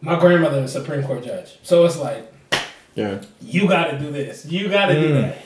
my 0.02 0.20
grandmother 0.20 0.62
was 0.62 0.76
a 0.76 0.80
Supreme 0.80 1.04
Court 1.04 1.24
judge, 1.24 1.60
so 1.62 1.86
it's 1.86 1.98
like 1.98 2.32
yeah. 2.96 3.22
you 3.40 3.68
got 3.68 3.92
to 3.92 4.00
do 4.00 4.12
this, 4.12 4.46
you 4.48 4.68
got 4.70 4.88
to 4.88 5.00
do 5.00 5.14
Mm. 5.14 5.22
that. 5.22 5.38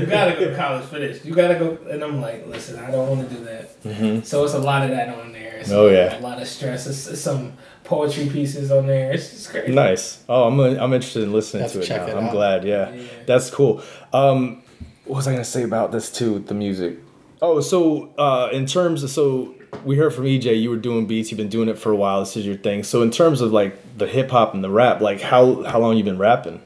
you 0.00 0.06
gotta 0.06 0.32
go 0.38 0.50
to 0.50 0.56
college 0.62 0.84
for 0.84 0.98
this. 1.00 1.24
You 1.24 1.34
gotta 1.34 1.54
go, 1.56 1.76
and 1.90 2.04
I'm 2.04 2.20
like, 2.20 2.46
listen, 2.46 2.78
I 2.78 2.90
don't 2.92 3.08
want 3.08 3.28
to 3.28 3.34
do 3.34 3.44
that. 3.44 3.82
Mm-hmm. 3.82 4.20
So 4.22 4.44
it's 4.44 4.54
a 4.54 4.58
lot 4.60 4.82
of 4.82 4.90
that 4.90 5.08
on 5.08 5.32
there. 5.32 5.33
It's 5.64 5.72
Oh, 5.72 5.88
yeah. 5.88 6.18
a 6.18 6.20
lot 6.20 6.40
of 6.40 6.46
stress. 6.48 6.86
It's, 6.86 7.06
it's 7.06 7.20
some 7.20 7.52
poetry 7.84 8.28
pieces 8.28 8.70
on 8.70 8.86
there. 8.86 9.12
It's 9.12 9.30
just 9.30 9.50
crazy. 9.50 9.72
Nice. 9.72 10.22
Oh, 10.28 10.44
I'm 10.44 10.58
I'm 10.60 10.92
interested 10.92 11.22
in 11.24 11.32
listening 11.32 11.62
Have 11.64 11.72
to 11.72 11.78
to 11.78 11.84
it 11.84 11.86
check 11.86 12.06
now. 12.06 12.12
it 12.14 12.16
I'm 12.18 12.24
out. 12.26 12.32
glad. 12.32 12.64
Yeah. 12.64 12.92
Yeah. 12.92 13.06
that's 13.26 13.50
cool. 13.50 13.82
Um, 14.12 14.62
what 15.04 15.16
was 15.16 15.28
I 15.28 15.32
gonna 15.32 15.44
say 15.44 15.62
about 15.64 15.92
this 15.92 16.10
too? 16.10 16.38
The 16.38 16.54
music. 16.54 16.98
Oh, 17.42 17.60
so 17.60 18.10
uh, 18.16 18.48
in 18.52 18.64
terms 18.66 19.02
of 19.02 19.10
so 19.10 19.54
we 19.84 19.96
heard 19.96 20.14
from 20.14 20.24
EJ, 20.24 20.60
you 20.62 20.70
were 20.70 20.76
doing 20.76 21.06
beats. 21.06 21.30
You've 21.30 21.38
been 21.38 21.48
doing 21.48 21.68
it 21.68 21.76
for 21.78 21.90
a 21.92 21.96
while. 21.96 22.20
This 22.20 22.36
is 22.36 22.46
your 22.46 22.56
thing. 22.56 22.84
So 22.84 23.02
in 23.02 23.10
terms 23.10 23.40
of 23.40 23.52
like 23.52 23.76
the 23.98 24.06
hip 24.06 24.30
hop 24.30 24.54
and 24.54 24.62
the 24.64 24.70
rap, 24.70 25.00
like 25.00 25.20
how 25.20 25.62
how 25.64 25.78
long 25.80 25.96
you 25.96 26.04
been 26.04 26.18
rapping? 26.18 26.62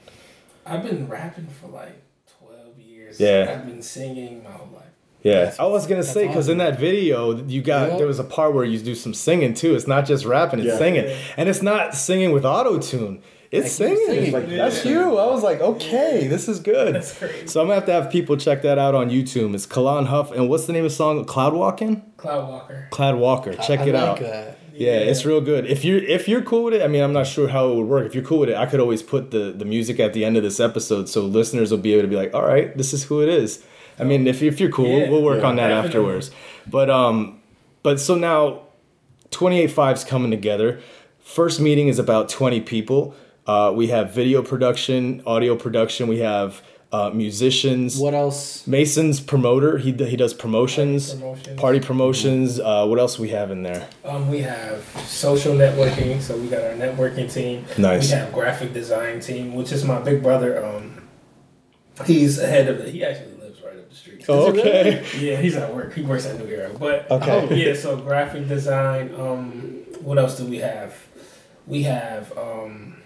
I've 0.66 0.82
been 0.84 1.08
rapping 1.08 1.46
for 1.60 1.68
like 1.68 2.00
12 2.38 2.78
years. 2.78 3.18
Yeah. 3.18 3.56
I've 3.58 3.66
been 3.66 3.82
singing 3.82 4.44
my 4.44 4.50
whole 5.22 5.32
life. 5.32 5.54
Yeah, 5.58 5.64
I 5.64 5.66
was 5.68 5.86
gonna 5.86 6.02
say 6.02 6.26
because 6.26 6.48
in 6.48 6.58
that 6.58 6.78
video 6.78 7.36
you 7.46 7.62
got 7.62 7.90
Yeah. 7.90 7.96
there 7.98 8.06
was 8.06 8.18
a 8.18 8.24
part 8.24 8.54
where 8.54 8.64
you 8.64 8.78
do 8.78 8.94
some 8.94 9.14
singing 9.14 9.54
too. 9.54 9.74
It's 9.74 9.86
not 9.86 10.06
just 10.06 10.24
rapping; 10.24 10.60
it's 10.60 10.68
Yeah. 10.68 10.78
singing, 10.78 11.06
and 11.36 11.48
it's 11.48 11.62
not 11.62 11.94
singing 11.94 12.32
with 12.32 12.44
auto 12.44 12.78
tune. 12.78 13.20
It's 13.50 13.72
singing. 13.72 13.96
singing. 14.06 14.24
It's 14.24 14.32
like, 14.34 14.48
That's 14.50 14.84
you. 14.84 15.16
I 15.16 15.26
was 15.26 15.42
like, 15.42 15.62
okay, 15.62 16.26
this 16.28 16.48
is 16.50 16.60
good. 16.60 17.02
So 17.46 17.60
I'm 17.62 17.66
gonna 17.66 17.76
have 17.76 17.86
to 17.86 17.92
have 17.92 18.10
people 18.10 18.36
check 18.36 18.60
that 18.62 18.76
out 18.78 18.94
on 18.94 19.08
YouTube. 19.08 19.54
It's 19.54 19.64
Kalon 19.64 20.04
Huff, 20.06 20.30
and 20.32 20.50
what's 20.50 20.66
the 20.66 20.74
name 20.74 20.84
of 20.84 20.90
the 20.90 20.94
song? 20.96 21.24
Cloud 21.24 21.54
Walking. 21.54 22.02
Cloud 22.18 22.46
Walker. 22.48 22.88
Cloud 22.90 23.16
Walker. 23.16 23.54
Check 23.54 23.80
I 23.80 23.84
it 23.86 23.94
like 23.94 24.02
out. 24.02 24.20
That. 24.20 24.58
Yeah, 24.74 24.98
it's 24.98 25.24
real 25.24 25.40
good. 25.40 25.64
If 25.66 25.82
you're 25.84 25.98
if 25.98 26.28
you're 26.28 26.42
cool 26.42 26.64
with 26.64 26.74
it, 26.74 26.82
I 26.82 26.88
mean, 26.88 27.02
I'm 27.02 27.12
not 27.14 27.26
sure 27.26 27.48
how 27.48 27.70
it 27.70 27.76
would 27.76 27.86
work. 27.86 28.06
If 28.06 28.14
you're 28.14 28.22
cool 28.22 28.38
with 28.40 28.50
it, 28.50 28.56
I 28.56 28.66
could 28.66 28.80
always 28.80 29.02
put 29.02 29.30
the 29.32 29.52
the 29.56 29.64
music 29.64 29.98
at 29.98 30.12
the 30.12 30.24
end 30.26 30.36
of 30.36 30.42
this 30.42 30.60
episode, 30.60 31.08
so 31.08 31.22
listeners 31.22 31.70
will 31.70 31.78
be 31.78 31.94
able 31.94 32.02
to 32.02 32.08
be 32.08 32.16
like, 32.16 32.32
all 32.34 32.44
right, 32.44 32.76
this 32.76 32.92
is 32.92 33.04
who 33.04 33.22
it 33.22 33.28
is. 33.30 33.60
I 33.98 34.04
mean, 34.04 34.26
if 34.26 34.42
if 34.42 34.60
you're 34.60 34.70
cool, 34.70 34.98
Yeah. 35.00 35.10
we'll 35.10 35.22
work 35.22 35.40
Yeah, 35.42 35.48
on 35.48 35.56
that 35.56 35.68
definitely. 35.68 35.88
afterwards. 35.88 36.30
But 36.66 36.90
um, 36.90 37.40
but 37.82 37.98
so 38.00 38.14
now, 38.14 38.62
28 39.30 39.68
fives 39.70 40.04
coming 40.04 40.30
together. 40.30 40.80
First 41.20 41.60
meeting 41.60 41.88
is 41.88 41.98
about 41.98 42.28
20 42.28 42.60
people. 42.62 43.14
Uh, 43.46 43.72
we 43.74 43.88
have 43.88 44.12
video 44.12 44.42
production, 44.42 45.22
audio 45.26 45.56
production. 45.56 46.06
We 46.08 46.18
have 46.20 46.62
uh, 46.92 47.10
musicians. 47.10 47.98
What 47.98 48.14
else? 48.14 48.66
Mason's 48.66 49.20
promoter. 49.20 49.76
He 49.78 49.92
he 49.92 50.16
does 50.16 50.32
promotions, 50.32 51.12
Party 51.14 51.20
promotions. 51.20 51.60
party 51.60 51.80
promotions. 51.80 52.60
Uh, 52.60 52.86
what 52.86 52.98
else 52.98 53.18
we 53.18 53.28
have 53.30 53.50
in 53.50 53.62
there? 53.62 53.88
Um, 54.04 54.30
we 54.30 54.40
have 54.40 54.82
social 55.06 55.54
networking, 55.54 56.20
so 56.22 56.36
we 56.36 56.48
got 56.48 56.62
our 56.62 56.72
networking 56.74 57.30
team. 57.32 57.64
Nice. 57.76 58.10
We 58.10 58.16
have 58.18 58.32
graphic 58.32 58.72
design 58.72 59.20
team, 59.20 59.54
which 59.54 59.70
is 59.72 59.84
my 59.84 59.98
big 60.00 60.22
brother. 60.22 60.64
Um, 60.64 61.08
he's 62.06 62.38
ahead 62.38 62.68
of 62.68 62.80
it. 62.80 62.88
He 62.94 63.04
actually 63.04 63.36
lives 63.36 63.60
right 63.62 63.76
up 63.76 63.88
the 63.90 63.94
street. 63.96 64.17
Oh, 64.28 64.48
okay. 64.50 65.04
Yeah, 65.18 65.36
he's 65.40 65.56
at 65.56 65.74
work. 65.74 65.94
He 65.94 66.02
works 66.02 66.26
at 66.26 66.38
New 66.38 66.46
Era. 66.46 66.70
But 66.78 67.10
Okay. 67.10 67.30
um, 67.30 67.52
yeah, 67.52 67.74
so 67.74 67.96
graphic 67.96 68.48
design. 68.48 69.14
Um, 69.18 69.50
what 70.00 70.18
else 70.18 70.36
do 70.36 70.44
we 70.44 70.58
have? 70.58 70.94
We 71.66 71.82
have 71.84 72.36
um, 72.36 72.96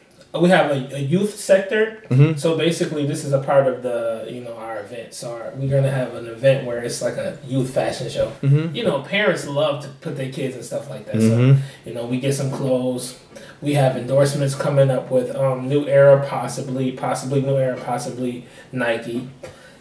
we 0.40 0.48
have 0.48 0.70
a, 0.70 0.96
a 0.96 0.98
youth 0.98 1.34
sector. 1.34 2.02
Mhm. 2.10 2.38
So 2.38 2.56
basically, 2.56 3.06
this 3.06 3.24
is 3.24 3.32
a 3.32 3.38
part 3.38 3.66
of 3.66 3.82
the 3.82 4.26
you 4.30 4.40
know 4.42 4.54
our 4.56 4.80
event. 4.80 5.14
So 5.14 5.32
our, 5.34 5.52
we're 5.56 5.70
gonna 5.70 5.90
have 5.90 6.14
an 6.14 6.26
event 6.26 6.66
where 6.66 6.78
it's 6.78 7.02
like 7.02 7.16
a 7.16 7.38
youth 7.46 7.70
fashion 7.70 8.08
show. 8.08 8.32
Mhm. 8.42 8.74
You 8.74 8.84
know, 8.84 9.02
parents 9.02 9.46
love 9.46 9.82
to 9.84 9.88
put 10.00 10.16
their 10.16 10.30
kids 10.30 10.54
and 10.56 10.64
stuff 10.64 10.88
like 10.90 11.06
that. 11.06 11.16
Mhm. 11.16 11.28
So 11.56 11.62
you 11.86 11.94
know, 11.94 12.06
we 12.06 12.18
get 12.20 12.34
some 12.34 12.50
clothes. 12.50 13.18
We 13.60 13.74
have 13.74 13.96
endorsements 13.96 14.54
coming 14.56 14.90
up 14.90 15.10
with 15.10 15.34
um, 15.36 15.68
New 15.68 15.86
Era, 15.86 16.24
possibly, 16.28 16.92
possibly 16.92 17.40
New 17.42 17.56
Era, 17.58 17.76
possibly 17.80 18.44
Nike. 18.72 19.28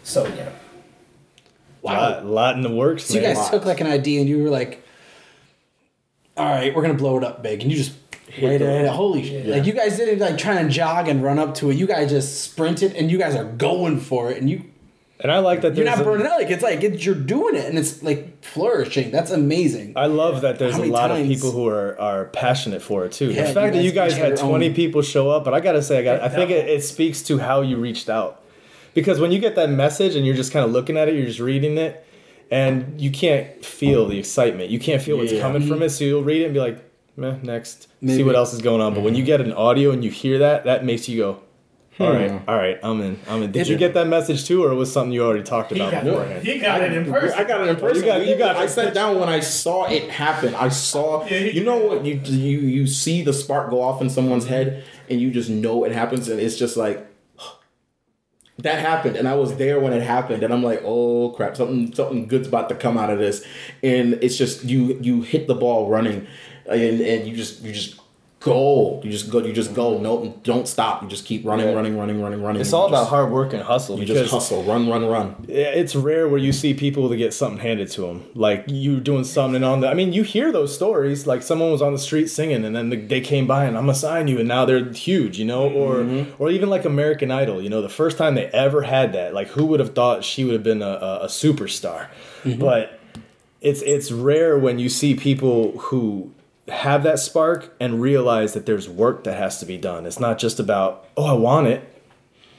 So 0.04 0.24
yeah. 0.26 0.50
Lot, 1.82 2.24
lot 2.24 2.56
in 2.56 2.62
the 2.62 2.70
works. 2.70 3.04
So 3.04 3.14
you 3.14 3.20
guys 3.20 3.50
took 3.50 3.64
like 3.64 3.80
an 3.80 3.86
idea 3.88 4.20
and 4.20 4.28
you 4.28 4.42
were 4.42 4.50
like, 4.50 4.84
"All 6.36 6.48
right, 6.48 6.74
we're 6.74 6.82
gonna 6.82 6.94
blow 6.94 7.18
it 7.18 7.24
up 7.24 7.42
big," 7.42 7.62
and 7.62 7.70
you 7.70 7.76
just 7.76 7.92
right 8.40 8.58
the- 8.58 8.68
ahead. 8.68 8.88
Holy 8.90 9.24
shit! 9.24 9.46
Yeah. 9.46 9.56
Like 9.56 9.66
you 9.66 9.72
guys 9.72 9.96
didn't 9.96 10.18
like 10.20 10.38
trying 10.38 10.66
to 10.66 10.72
jog 10.72 11.08
and 11.08 11.22
run 11.22 11.38
up 11.38 11.54
to 11.56 11.70
it. 11.70 11.76
You 11.76 11.86
guys 11.86 12.10
just 12.10 12.42
sprinted 12.42 12.94
and 12.94 13.10
you 13.10 13.18
guys 13.18 13.34
are 13.34 13.44
going 13.44 13.98
for 13.98 14.30
it, 14.30 14.38
and 14.40 14.48
you 14.48 14.64
and 15.20 15.30
I 15.30 15.38
like 15.38 15.60
that 15.60 15.76
you're 15.76 15.84
there's 15.84 15.98
not 15.98 16.06
a- 16.06 16.10
burning 16.10 16.26
out. 16.26 16.38
Like 16.40 16.50
it's 16.50 16.62
like 16.62 16.82
it's, 16.82 17.04
you're 17.04 17.14
doing 17.14 17.54
it 17.56 17.64
and 17.66 17.78
it's 17.78 18.02
like 18.02 18.44
flourishing. 18.44 19.10
That's 19.10 19.30
amazing. 19.30 19.92
I 19.96 20.06
love 20.06 20.40
that 20.42 20.58
there's 20.58 20.74
a 20.76 20.78
many 20.80 20.90
lot 20.90 21.10
of 21.10 21.18
people 21.26 21.52
who 21.52 21.68
are, 21.68 21.98
are 22.00 22.24
passionate 22.26 22.82
for 22.82 23.04
it 23.04 23.12
too. 23.12 23.30
Yeah, 23.30 23.42
the 23.42 23.48
you 23.48 23.54
fact 23.54 23.74
that 23.74 23.82
you 23.84 23.92
guys 23.92 24.16
had 24.16 24.36
20 24.36 24.68
own- 24.68 24.74
people 24.74 25.02
show 25.02 25.30
up, 25.30 25.44
but 25.44 25.54
I 25.54 25.60
gotta 25.60 25.82
say, 25.82 25.98
I 25.98 26.02
got 26.02 26.20
I 26.22 26.28
think 26.28 26.50
it, 26.50 26.68
it 26.68 26.82
speaks 26.82 27.22
to 27.22 27.38
how 27.38 27.60
you 27.60 27.76
reached 27.76 28.08
out. 28.08 28.41
Because 28.94 29.20
when 29.20 29.32
you 29.32 29.38
get 29.38 29.54
that 29.56 29.70
message 29.70 30.14
and 30.16 30.26
you're 30.26 30.34
just 30.36 30.52
kind 30.52 30.64
of 30.64 30.72
looking 30.72 30.96
at 30.96 31.08
it, 31.08 31.14
you're 31.14 31.26
just 31.26 31.40
reading 31.40 31.78
it, 31.78 32.06
and 32.50 33.00
you 33.00 33.10
can't 33.10 33.64
feel 33.64 34.06
the 34.06 34.18
excitement. 34.18 34.70
You 34.70 34.78
can't 34.78 35.00
feel 35.02 35.16
what's 35.16 35.32
Yeah. 35.32 35.40
coming 35.40 35.62
from 35.66 35.82
it, 35.82 35.90
so 35.90 36.04
you'll 36.04 36.22
read 36.22 36.42
it 36.42 36.46
and 36.46 36.54
be 36.54 36.60
like, 36.60 36.78
Meh, 37.16 37.34
next. 37.42 37.88
See 38.06 38.22
what 38.22 38.34
else 38.36 38.54
is 38.54 38.62
going 38.62 38.80
on. 38.80 38.94
But 38.94 39.02
when 39.02 39.14
you 39.14 39.22
get 39.22 39.40
an 39.42 39.52
audio 39.52 39.90
and 39.90 40.02
you 40.02 40.10
hear 40.10 40.38
that, 40.38 40.64
that 40.64 40.82
makes 40.84 41.08
you 41.10 41.18
go, 41.18 41.38
all 42.00 42.10
right, 42.12 42.30
Hmm. 42.30 42.38
all 42.48 42.56
right, 42.56 42.78
I'm 42.82 43.00
in. 43.02 43.18
I'm 43.28 43.42
in. 43.42 43.52
Did 43.52 43.62
It- 43.62 43.68
you 43.68 43.76
get 43.76 43.92
that 43.94 44.06
message 44.08 44.46
too, 44.46 44.64
or 44.64 44.74
was 44.74 44.88
it 44.88 44.92
something 44.92 45.12
you 45.12 45.22
already 45.22 45.42
talked 45.42 45.72
He 45.72 45.76
about 45.78 45.92
got, 45.92 46.04
beforehand? 46.04 46.42
he 46.46 46.58
got 46.58 46.80
it 46.82 46.92
in 46.94 47.04
person. 47.12 47.38
I 47.38 47.44
got 47.44 47.60
it 47.60 47.68
in 47.68 47.76
person. 47.76 47.96
You 47.96 48.02
got- 48.10 48.26
you 48.26 48.36
got 48.36 48.56
I 48.56 48.64
it. 48.64 48.70
sat 48.70 48.94
down 48.94 49.20
when 49.20 49.28
I 49.28 49.40
saw 49.40 49.84
it 49.90 50.04
happen. 50.04 50.54
I 50.54 50.68
saw. 50.70 51.22
Yeah, 51.26 51.38
he- 51.38 51.58
You 51.58 51.64
know 51.64 51.76
what? 51.76 52.04
You 52.06 52.18
you 52.24 52.58
you 52.60 52.86
see 52.86 53.20
the 53.22 53.32
spark 53.34 53.68
go 53.70 53.82
off 53.82 54.00
in 54.00 54.08
someone's 54.08 54.46
head, 54.46 54.82
and 55.10 55.20
you 55.20 55.30
just 55.30 55.50
know 55.50 55.84
it 55.84 55.92
happens, 55.92 56.28
and 56.28 56.40
it's 56.40 56.56
just 56.56 56.76
like. 56.78 57.06
That 58.58 58.80
happened, 58.80 59.16
and 59.16 59.26
I 59.26 59.34
was 59.34 59.56
there 59.56 59.80
when 59.80 59.92
it 59.92 60.02
happened, 60.02 60.42
and 60.42 60.52
I'm 60.52 60.62
like, 60.62 60.82
"Oh 60.84 61.30
crap! 61.30 61.56
Something, 61.56 61.92
something 61.94 62.26
good's 62.26 62.48
about 62.48 62.68
to 62.68 62.74
come 62.74 62.98
out 62.98 63.10
of 63.10 63.18
this." 63.18 63.44
And 63.82 64.14
it's 64.22 64.36
just 64.36 64.64
you, 64.64 64.98
you 65.00 65.22
hit 65.22 65.46
the 65.46 65.54
ball 65.54 65.88
running, 65.88 66.26
and 66.66 67.00
and 67.00 67.26
you 67.26 67.34
just, 67.34 67.62
you 67.62 67.72
just 67.72 67.98
go, 68.42 69.00
you 69.02 69.10
just 69.10 69.30
go, 69.30 69.38
you 69.38 69.52
just 69.52 69.74
go. 69.74 69.98
No, 69.98 70.38
don't 70.42 70.66
stop. 70.66 71.02
You 71.02 71.08
just 71.08 71.24
keep 71.24 71.44
running, 71.44 71.66
Yeah. 71.66 71.74
running, 71.74 71.96
running, 71.96 72.20
running, 72.20 72.42
running. 72.42 72.60
It's 72.60 72.72
all 72.72 72.88
just- 72.88 73.02
about 73.02 73.08
hard 73.08 73.30
work 73.30 73.52
and 73.52 73.62
hustle. 73.62 73.98
You 73.98 74.04
just 74.04 74.30
hustle, 74.30 74.62
run, 74.64 74.88
run, 74.88 75.06
run. 75.06 75.36
Yeah, 75.46 75.66
it's 75.66 75.94
rare 75.94 76.28
where 76.28 76.38
you 76.38 76.52
see 76.52 76.74
people 76.74 77.08
to 77.08 77.16
get 77.16 77.32
something 77.32 77.60
handed 77.60 77.90
to 77.92 78.02
them. 78.02 78.24
Like 78.34 78.64
you 78.66 79.00
doing 79.00 79.24
something 79.24 79.62
on 79.62 79.80
the. 79.80 79.88
I 79.88 79.94
mean, 79.94 80.12
you 80.12 80.22
hear 80.22 80.52
those 80.52 80.74
stories. 80.74 81.26
Like 81.26 81.42
someone 81.42 81.70
was 81.70 81.82
on 81.82 81.92
the 81.92 81.98
street 81.98 82.28
singing, 82.28 82.64
and 82.64 82.74
then 82.74 82.90
the, 82.90 82.96
they 82.96 83.20
came 83.20 83.46
by, 83.46 83.64
and 83.64 83.76
I'm 83.76 83.84
gonna 83.84 83.94
sign 83.94 84.28
you, 84.28 84.38
and 84.38 84.48
now 84.48 84.64
they're 84.64 84.92
huge, 84.92 85.38
you 85.38 85.44
know. 85.44 85.68
Or 85.68 85.96
mm-hmm. 85.96 86.42
or 86.42 86.50
even 86.50 86.70
like 86.70 86.84
American 86.84 87.30
Idol. 87.30 87.62
You 87.62 87.70
know, 87.70 87.82
the 87.82 87.88
first 87.88 88.18
time 88.18 88.34
they 88.34 88.46
ever 88.46 88.82
had 88.82 89.12
that, 89.12 89.34
like 89.34 89.48
who 89.48 89.66
would 89.66 89.80
have 89.80 89.94
thought 89.94 90.24
she 90.24 90.44
would 90.44 90.54
have 90.54 90.64
been 90.64 90.82
a, 90.82 90.86
a, 90.86 91.18
a 91.22 91.26
superstar? 91.26 92.08
Mm-hmm. 92.44 92.60
But 92.60 92.98
it's 93.60 93.82
it's 93.82 94.10
rare 94.10 94.58
when 94.58 94.78
you 94.78 94.88
see 94.88 95.14
people 95.14 95.78
who 95.78 96.32
have 96.72 97.02
that 97.04 97.18
spark 97.18 97.74
and 97.80 98.00
realize 98.00 98.54
that 98.54 98.66
there's 98.66 98.88
work 98.88 99.24
that 99.24 99.36
has 99.38 99.58
to 99.60 99.66
be 99.66 99.76
done. 99.78 100.06
It's 100.06 100.20
not 100.20 100.38
just 100.38 100.58
about 100.58 101.06
oh 101.16 101.24
I 101.26 101.32
want 101.34 101.66
it 101.68 101.88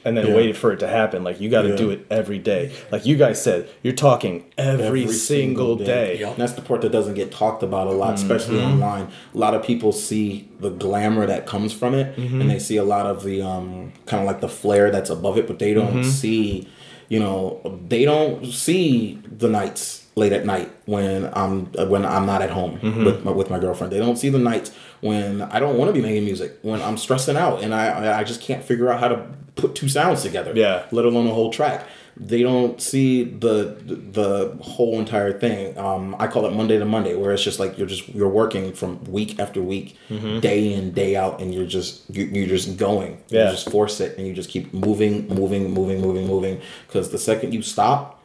and 0.06 0.16
then 0.16 0.26
Yeah. 0.26 0.34
wait 0.34 0.56
for 0.56 0.70
it 0.70 0.80
to 0.80 0.86
happen. 0.86 1.24
Like 1.24 1.40
you 1.40 1.48
got 1.48 1.62
to 1.62 1.70
Yeah. 1.70 1.76
do 1.76 1.90
it 1.90 2.06
every 2.10 2.38
day. 2.38 2.72
Like 2.92 3.06
you 3.06 3.16
guys 3.16 3.42
said, 3.42 3.68
you're 3.82 3.94
talking 3.94 4.44
every, 4.58 5.08
single, 5.08 5.76
day. 5.76 6.18
Yep. 6.20 6.28
And 6.32 6.36
that's 6.36 6.52
the 6.52 6.60
part 6.62 6.82
that 6.82 6.92
doesn't 6.92 7.14
get 7.14 7.32
talked 7.32 7.62
about 7.62 7.86
a 7.86 7.92
lot, 7.92 8.14
especially 8.14 8.58
Mm-hmm. 8.58 8.72
online. 8.82 9.08
A 9.34 9.38
lot 9.38 9.54
of 9.54 9.62
people 9.62 9.92
see 9.92 10.46
the 10.60 10.68
glamour 10.70 11.24
that 11.26 11.46
comes 11.46 11.72
from 11.72 11.94
it, 11.94 12.14
Mm-hmm. 12.16 12.40
and 12.40 12.50
they 12.50 12.58
see 12.58 12.76
a 12.76 12.84
lot 12.84 13.06
of 13.06 13.24
the 13.24 13.40
um, 13.40 13.92
kind 14.06 14.20
of 14.22 14.26
like 14.26 14.40
the 14.42 14.48
flair 14.48 14.90
that's 14.90 15.08
above 15.10 15.38
it, 15.38 15.46
but 15.46 15.58
they 15.58 15.72
don't 15.72 15.92
Mm-hmm. 15.94 16.10
see, 16.10 16.68
you 17.08 17.18
know, 17.18 17.60
they 17.88 18.04
don't 18.04 18.44
see 18.46 19.18
the 19.26 19.48
nights 19.48 20.03
late 20.16 20.32
at 20.32 20.44
night 20.46 20.70
when 20.86 21.28
I'm 21.34 21.66
when 21.90 22.04
I'm 22.04 22.26
not 22.26 22.40
at 22.42 22.50
home 22.50 22.78
Mm-hmm. 22.78 23.04
with 23.04 23.24
my, 23.24 23.32
with 23.32 23.50
my 23.50 23.58
girlfriend. 23.58 23.92
They 23.92 23.98
don't 23.98 24.16
see 24.16 24.28
the 24.28 24.38
nights 24.38 24.70
when 25.00 25.42
I 25.42 25.58
don't 25.60 25.76
want 25.76 25.88
to 25.88 25.92
be 25.92 26.00
making 26.02 26.24
music, 26.24 26.58
when 26.62 26.80
I'm 26.82 26.96
stressing 26.96 27.36
out 27.36 27.62
and 27.62 27.74
I 27.74 28.20
I- 28.20 28.24
just 28.24 28.40
can't 28.40 28.62
figure 28.64 28.90
out 28.92 29.00
how 29.00 29.08
to 29.08 29.26
put 29.56 29.74
two 29.74 29.88
sounds 29.88 30.22
together. 30.22 30.52
Yeah. 30.54 30.86
Let 30.90 31.04
alone 31.04 31.26
a 31.26 31.34
whole 31.34 31.50
track. 31.52 31.84
They 32.16 32.42
don't 32.44 32.80
see 32.80 33.24
the 33.24 33.76
the 33.84 34.56
whole 34.62 35.00
entire 35.00 35.36
thing. 35.36 35.76
Um, 35.76 36.14
I 36.20 36.28
call 36.28 36.46
it 36.46 36.52
Monday 36.52 36.78
to 36.78 36.84
Monday, 36.84 37.16
where 37.16 37.32
it's 37.32 37.42
just 37.42 37.58
like 37.58 37.76
you're 37.76 37.88
just 37.88 38.08
you're 38.08 38.28
working 38.28 38.72
from 38.72 39.02
week 39.04 39.40
after 39.40 39.60
week, 39.60 39.96
Mm-hmm. 40.10 40.38
day 40.38 40.72
in 40.74 40.92
day 40.92 41.16
out, 41.16 41.40
and 41.40 41.52
you're 41.52 41.66
just 41.66 42.02
you, 42.14 42.26
you're 42.26 42.46
just 42.46 42.76
going. 42.76 43.18
Yeah. 43.30 43.46
You 43.46 43.50
just 43.56 43.68
force 43.68 43.98
it, 44.00 44.16
and 44.16 44.28
you 44.28 44.32
just 44.32 44.48
keep 44.48 44.72
moving, 44.72 45.26
moving, 45.26 45.72
moving, 45.72 46.00
moving, 46.00 46.28
moving. 46.28 46.60
Because 46.86 47.10
the 47.10 47.18
second 47.18 47.52
you 47.52 47.62
stop, 47.62 48.20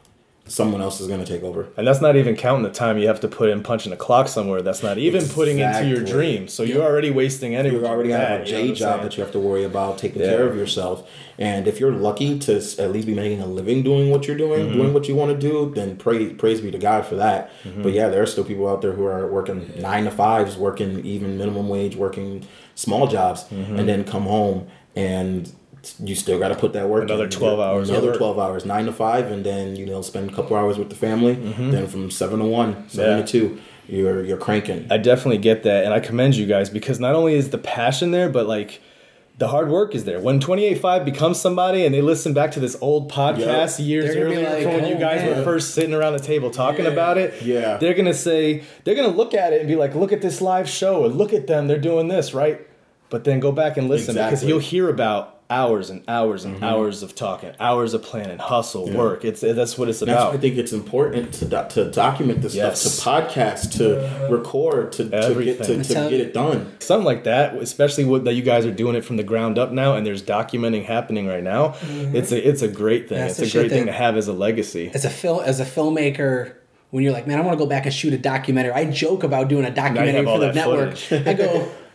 someone 0.46 0.82
else 0.82 1.00
is 1.00 1.06
gonna 1.06 1.24
take 1.24 1.44
over. 1.44 1.68
And 1.76 1.86
that's 1.86 2.00
not 2.00 2.16
even 2.16 2.34
counting 2.34 2.64
the 2.64 2.70
time 2.70 2.98
you 2.98 3.06
have 3.06 3.20
to 3.20 3.28
put 3.28 3.48
in 3.50 3.62
punching 3.62 3.92
a 3.92 3.96
clock 3.96 4.26
somewhere. 4.26 4.62
That's 4.62 4.82
not 4.82 4.98
even 4.98 5.28
putting 5.28 5.60
into 5.60 5.84
your 5.86 6.00
Exactly. 6.00 6.12
dream. 6.12 6.48
So 6.48 6.64
you're 6.64 6.82
already 6.82 7.10
wasting 7.10 7.54
energy. 7.54 7.76
You 7.76 7.86
already 7.86 8.08
that, 8.08 8.30
a 8.32 8.34
you 8.34 8.40
know 8.40 8.44
J 8.44 8.54
what 8.62 8.68
I'm 8.70 8.74
job 8.74 9.02
that 9.02 9.16
you 9.16 9.22
have 9.22 9.32
to 9.32 9.38
worry 9.38 9.62
about 9.62 9.98
taking 9.98 10.20
Yeah. 10.22 10.28
care 10.30 10.48
of 10.48 10.56
yourself. 10.56 11.08
And 11.38 11.68
if 11.68 11.78
you're 11.78 11.92
lucky 11.92 12.38
to 12.40 12.56
at 12.78 12.90
least 12.90 13.06
be 13.06 13.14
making 13.14 13.40
a 13.40 13.46
living 13.46 13.82
doing 13.84 14.10
what 14.10 14.26
you're 14.26 14.36
doing, 14.36 14.66
Mm-hmm. 14.66 14.76
doing 14.78 14.92
what 14.92 15.06
you 15.08 15.14
want 15.14 15.30
to 15.30 15.48
do, 15.48 15.70
then 15.74 15.96
praise 15.96 16.32
praise 16.36 16.60
be 16.60 16.70
to 16.72 16.78
God 16.78 17.06
for 17.06 17.14
that. 17.14 17.50
Mm-hmm. 17.62 17.82
But 17.82 17.92
yeah, 17.92 18.08
there 18.08 18.20
are 18.22 18.26
still 18.26 18.44
people 18.44 18.68
out 18.68 18.82
there 18.82 18.92
who 18.92 19.04
are 19.04 19.28
working 19.30 19.72
nine 19.78 20.04
to 20.04 20.10
fives, 20.10 20.56
working 20.56 21.04
even 21.04 21.38
minimum 21.38 21.68
wage, 21.68 21.94
working 21.94 22.44
small 22.74 23.06
jobs, 23.06 23.44
Mm-hmm. 23.44 23.78
and 23.78 23.88
then 23.88 24.02
come 24.04 24.24
home 24.24 24.66
and 24.96 25.52
you 26.02 26.14
still 26.14 26.38
got 26.38 26.48
to 26.48 26.54
put 26.54 26.72
that 26.74 26.88
work. 26.88 27.04
Another 27.04 27.24
in. 27.24 27.30
12 27.30 27.60
hours 27.60 27.90
Another 27.90 28.14
twelve 28.16 28.38
hours, 28.38 28.64
nine 28.64 28.86
to 28.86 28.92
five, 28.92 29.30
and 29.30 29.44
then 29.44 29.76
you 29.76 29.86
know 29.86 30.02
spend 30.02 30.30
a 30.30 30.34
couple 30.34 30.56
hours 30.56 30.78
with 30.78 30.90
the 30.90 30.96
family. 30.96 31.34
Then 31.34 31.86
from 31.86 32.10
seven 32.10 32.38
to 32.40 32.44
one, 32.44 32.88
seven 32.88 33.10
Mm-hmm. 33.12 33.20
Yeah. 33.20 33.26
to 33.26 33.32
two, 33.32 33.60
you're 33.88 34.24
you're 34.24 34.36
cranking. 34.38 34.86
I 34.90 34.98
definitely 34.98 35.38
get 35.38 35.62
that, 35.64 35.84
and 35.84 35.94
I 35.94 36.00
commend 36.00 36.36
you 36.36 36.46
guys 36.46 36.70
because 36.70 37.00
not 37.00 37.14
only 37.14 37.34
is 37.34 37.50
the 37.50 37.58
passion 37.58 38.10
there, 38.10 38.28
but 38.28 38.46
like 38.46 38.80
the 39.38 39.48
hard 39.48 39.70
work 39.70 39.94
is 39.94 40.04
there. 40.04 40.20
When 40.20 40.38
28.5 40.38 41.02
becomes 41.06 41.40
somebody 41.40 41.86
and 41.86 41.94
they 41.94 42.02
listen 42.02 42.34
back 42.34 42.50
to 42.52 42.60
this 42.60 42.76
old 42.82 43.10
podcast 43.10 43.82
years 43.82 44.04
They're 44.12 44.24
gonna 44.24 44.36
be 44.36 44.36
earlier 44.44 44.50
like, 44.50 44.62
from 44.64 44.72
when 44.74 44.86
you 44.86 44.96
"Oh, 44.96 44.98
guys 44.98 45.24
were 45.36 45.42
first 45.42 45.74
sitting 45.74 45.94
around 45.94 46.12
the 46.12 46.18
table 46.18 46.50
talking 46.50 46.84
about 46.84 47.16
it, 47.16 47.40
Yeah. 47.42 47.78
they're 47.78 47.94
gonna 47.94 48.12
say 48.12 48.64
they're 48.84 48.94
gonna 48.94 49.08
look 49.08 49.32
at 49.32 49.54
it 49.54 49.60
and 49.60 49.66
be 49.68 49.76
like, 49.76 49.94
"Look 49.94 50.12
at 50.12 50.20
this 50.20 50.42
live 50.42 50.68
show, 50.68 51.06
and 51.06 51.16
look 51.16 51.32
at 51.32 51.46
them, 51.46 51.68
they're 51.68 51.78
doing 51.78 52.08
this 52.08 52.34
right." 52.34 52.60
But 53.08 53.24
then 53.24 53.40
go 53.40 53.50
back 53.50 53.78
and 53.78 53.88
listen 53.88 54.14
because 54.14 54.44
you'll 54.44 54.58
hear 54.60 54.88
about 54.90 55.39
hours 55.50 55.90
and 55.90 56.02
hours 56.08 56.44
and 56.44 56.54
mm-hmm. 56.54 56.64
hours 56.64 57.02
of 57.02 57.14
talking, 57.14 57.52
hours 57.58 57.92
of 57.92 58.02
planning, 58.02 58.38
hustle, 58.38 58.90
work. 58.90 59.24
It's 59.24 59.40
that's 59.40 59.76
what 59.76 59.88
it's 59.88 60.00
That's 60.00 60.24
why 60.24 60.32
I 60.32 60.36
think 60.36 60.56
it's 60.56 60.72
important 60.72 61.34
to 61.34 61.44
do- 61.44 61.66
to 61.70 61.90
document 61.90 62.42
this 62.42 62.54
Yes. 62.54 62.80
stuff, 62.80 63.22
to 63.22 63.28
podcast, 63.28 63.76
to 63.78 64.28
record, 64.32 64.92
to, 64.92 65.04
to 65.04 65.44
get 65.44 65.62
to, 65.64 65.82
to 65.82 65.94
get 65.94 66.12
it 66.12 66.32
done. 66.32 66.72
something 66.78 67.04
like 67.04 67.24
that, 67.24 67.54
especially 67.56 68.04
with 68.04 68.24
that 68.24 68.34
you 68.34 68.42
guys 68.42 68.64
are 68.64 68.72
doing 68.72 68.94
it 68.94 69.04
from 69.04 69.16
the 69.16 69.24
ground 69.24 69.58
up 69.58 69.72
now, 69.72 69.96
and 69.96 70.06
there's 70.06 70.22
documenting 70.22 70.84
happening 70.84 71.26
right 71.26 71.42
now. 71.42 71.68
Mm-hmm. 71.68 72.16
It's 72.16 72.32
a 72.32 72.48
it's 72.48 72.62
a 72.62 72.68
great 72.68 73.08
thing. 73.08 73.18
That's 73.18 73.38
it's 73.38 73.54
a 73.54 73.58
great 73.58 73.70
thing 73.70 73.86
to 73.86 73.92
have 73.92 74.16
as 74.16 74.28
a 74.28 74.32
legacy. 74.32 74.90
as 74.94 75.04
a 75.04 75.10
film 75.10 75.42
as 75.44 75.60
a 75.60 75.64
filmmaker 75.64 76.54
when 76.90 77.04
you're 77.04 77.12
like 77.12 77.26
man 77.26 77.38
i 77.38 77.40
want 77.40 77.56
to 77.56 77.64
go 77.64 77.68
back 77.68 77.84
and 77.84 77.94
shoot 77.94 78.12
a 78.12 78.18
documentary 78.18 78.72
i 78.72 78.84
joke 78.84 79.22
about 79.22 79.48
doing 79.48 79.64
a 79.64 79.70
documentary 79.70 80.24
for 80.24 80.38
the 80.38 80.52
network 80.52 80.96
i 81.26 81.32
go 81.34 81.70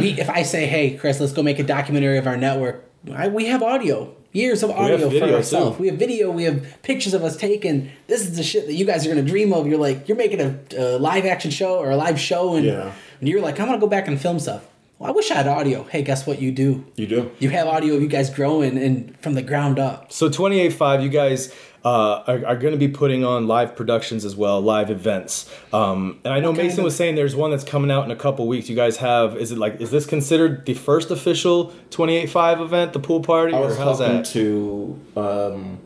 we, 0.00 0.18
if 0.20 0.28
i 0.30 0.42
say 0.42 0.66
hey 0.66 0.96
chris 0.96 1.20
let's 1.20 1.32
go 1.32 1.42
make 1.42 1.58
a 1.58 1.62
documentary 1.64 2.18
of 2.18 2.26
our 2.26 2.36
network 2.36 2.84
I, 3.10 3.28
we 3.28 3.46
have 3.46 3.62
audio 3.62 4.14
years 4.32 4.62
of 4.62 4.70
audio 4.70 5.08
for 5.08 5.24
ourselves. 5.34 5.78
We 5.78 5.86
have 5.88 5.96
video 5.96 6.30
we 6.30 6.44
have 6.44 6.64
pictures 6.82 7.14
of 7.14 7.24
us 7.24 7.34
taken. 7.36 7.90
This 8.08 8.20
is 8.20 8.36
the 8.36 8.42
shit 8.42 8.66
that 8.66 8.74
you 8.74 8.84
guys 8.84 9.06
are 9.06 9.10
going 9.12 9.24
to 9.24 9.28
dream 9.28 9.54
of. 9.54 9.66
You're 9.66 9.78
like 9.78 10.06
you're 10.06 10.18
making 10.18 10.40
a, 10.42 10.58
a 10.76 10.98
live 10.98 11.24
action 11.24 11.50
show 11.50 11.78
or 11.78 11.90
a 11.90 11.96
live 11.96 12.20
show 12.20 12.56
and, 12.56 12.66
Yeah. 12.66 12.92
and 13.20 13.28
you're 13.28 13.40
like 13.40 13.58
i 13.58 13.64
want 13.64 13.76
to 13.76 13.80
go 13.80 13.88
back 13.88 14.06
and 14.06 14.20
film 14.20 14.38
stuff 14.38 14.66
well, 15.00 15.10
i 15.10 15.12
wish 15.12 15.30
i 15.32 15.34
had 15.34 15.48
audio 15.48 15.82
hey 15.84 16.02
guess 16.02 16.26
what 16.28 16.40
you 16.40 16.52
do 16.52 16.84
You 16.94 17.06
do. 17.08 17.30
you 17.40 17.48
have 17.50 17.66
audio 17.66 17.94
of 17.96 18.02
you 18.02 18.06
guys 18.08 18.30
growing 18.30 18.78
and 18.78 19.18
from 19.20 19.34
the 19.34 19.42
ground 19.42 19.78
up 19.80 20.12
So 20.12 20.28
28.5, 20.30 21.02
you 21.02 21.08
guys 21.08 21.52
uh, 21.82 22.22
are, 22.26 22.46
are 22.46 22.56
going 22.56 22.72
to 22.72 22.78
be 22.78 22.88
putting 22.88 23.24
on 23.24 23.46
live 23.46 23.74
productions 23.74 24.26
as 24.26 24.36
well, 24.36 24.60
live 24.60 24.90
events. 24.90 25.50
Um, 25.72 26.20
and 26.24 26.34
I 26.34 26.38
know 26.40 26.48
kind 26.52 26.64
Mason 26.68 26.84
was 26.84 26.94
saying 26.94 27.14
there's 27.14 27.34
one 27.34 27.50
that's 27.50 27.64
coming 27.64 27.90
out 27.90 28.04
in 28.04 28.10
a 28.10 28.16
couple 28.16 28.46
weeks. 28.46 28.68
You 28.68 28.76
guys 28.76 28.98
have, 28.98 29.34
is 29.38 29.50
it 29.50 29.56
like, 29.56 29.80
is 29.80 29.90
this 29.90 30.04
considered 30.04 30.66
the 30.66 30.74
first 30.74 31.10
official 31.10 31.72
28.5 31.88 32.60
event, 32.60 32.92
the 32.92 32.98
pool 33.00 33.22
party? 33.22 33.54
I 33.54 33.58
Or 33.60 33.66
was 33.68 33.78
how's 33.78 33.98
talking 34.00 34.16
that? 34.18 34.24
to, 34.26 35.00
um, 35.16 35.78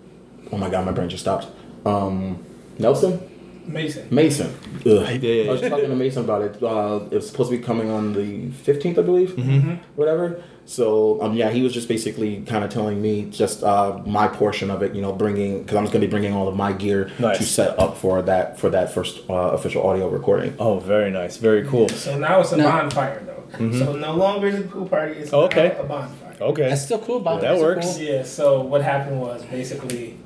oh 0.50 0.58
my 0.58 0.68
god, 0.68 0.84
my 0.84 0.90
brain 0.90 1.08
just 1.08 1.22
stopped. 1.22 1.46
Um, 1.86 2.44
Nelson 2.80 3.20
Mason. 3.66 4.06
Mason. 4.10 4.54
Ugh. 4.80 4.86
yeah, 4.86 5.10
yeah. 5.12 5.48
I 5.50 5.52
was 5.52 5.60
talking 5.62 5.88
to 5.88 5.96
Mason 5.96 6.24
about 6.24 6.42
it. 6.42 6.62
Uh, 6.62 7.00
it 7.10 7.14
was 7.16 7.28
supposed 7.28 7.50
to 7.50 7.56
be 7.56 7.62
coming 7.62 7.90
on 7.90 8.12
the 8.12 8.50
fifteenth, 8.50 8.98
I 8.98 9.02
believe, 9.02 9.30
mm-hmm. 9.30 9.74
whatever. 9.96 10.42
So 10.66 11.20
um, 11.22 11.34
yeah, 11.34 11.50
he 11.50 11.62
was 11.62 11.72
just 11.74 11.88
basically 11.88 12.42
kind 12.42 12.64
of 12.64 12.70
telling 12.70 13.00
me 13.02 13.24
just 13.30 13.62
uh, 13.62 14.00
my 14.06 14.28
portion 14.28 14.70
of 14.70 14.82
it. 14.82 14.94
You 14.94 15.02
know, 15.02 15.12
bringing 15.12 15.62
because 15.62 15.76
I'm 15.76 15.84
just 15.84 15.92
going 15.92 16.00
to 16.02 16.06
be 16.06 16.10
bringing 16.10 16.32
all 16.34 16.48
of 16.48 16.56
my 16.56 16.72
gear 16.72 17.10
Nice. 17.18 17.38
to 17.38 17.44
set 17.44 17.78
up 17.78 17.96
for 17.96 18.22
that 18.22 18.58
for 18.58 18.70
that 18.70 18.92
first 18.92 19.22
uh, 19.28 19.34
official 19.34 19.86
audio 19.86 20.08
recording. 20.08 20.54
Oh, 20.58 20.78
very 20.80 21.10
nice. 21.10 21.36
Very 21.36 21.66
cool. 21.66 21.88
So 21.88 22.18
now 22.18 22.40
it's 22.40 22.52
a 22.52 22.56
No. 22.56 22.64
bonfire 22.64 23.22
though. 23.24 23.70
So 23.78 23.94
no 23.94 24.14
longer 24.14 24.48
is 24.48 24.54
it 24.56 24.66
a 24.66 24.68
pool 24.68 24.88
party. 24.88 25.14
It's 25.20 25.32
Oh, 25.32 25.42
okay. 25.44 25.76
a 25.78 25.84
bonfire. 25.84 26.34
Okay. 26.40 26.68
that's 26.68 26.82
still 26.84 26.98
cool 26.98 27.20
bob 27.20 27.40
That 27.42 27.58
works. 27.58 27.94
cool. 27.94 28.02
Yeah. 28.02 28.22
So 28.24 28.60
what 28.62 28.82
happened 28.82 29.20
was 29.20 29.44
basically 29.44 30.18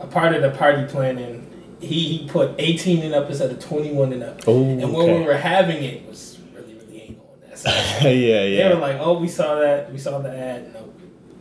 a 0.00 0.06
part 0.06 0.34
of 0.34 0.42
the 0.42 0.50
party 0.50 0.84
planning. 0.86 1.50
He, 1.80 2.18
he 2.18 2.28
put 2.28 2.52
18 2.58 3.02
and 3.02 3.14
up 3.14 3.28
instead 3.28 3.50
of 3.50 3.58
21 3.60 4.12
and 4.14 4.22
up. 4.22 4.40
Oh, 4.46 4.62
and 4.64 4.80
when 4.80 4.94
okay. 5.10 5.18
we 5.18 5.24
were 5.26 5.34
having 5.36 5.82
it, 5.84 5.94
it 5.94 6.08
was 6.08 6.38
really 6.54 6.74
really 6.74 7.02
anal 7.02 7.30
on 7.42 7.48
that 7.50 7.58
side. 7.58 8.02
yeah, 8.02 8.10
yeah. 8.10 8.68
They 8.68 8.74
were 8.74 8.80
yeah. 8.80 8.86
like, 8.86 8.96
"Oh, 9.00 9.18
we 9.18 9.28
saw 9.28 9.56
that. 9.60 9.92
We 9.92 9.98
saw 9.98 10.18
the 10.20 10.30
ad. 10.36 10.72
No, 10.72 10.92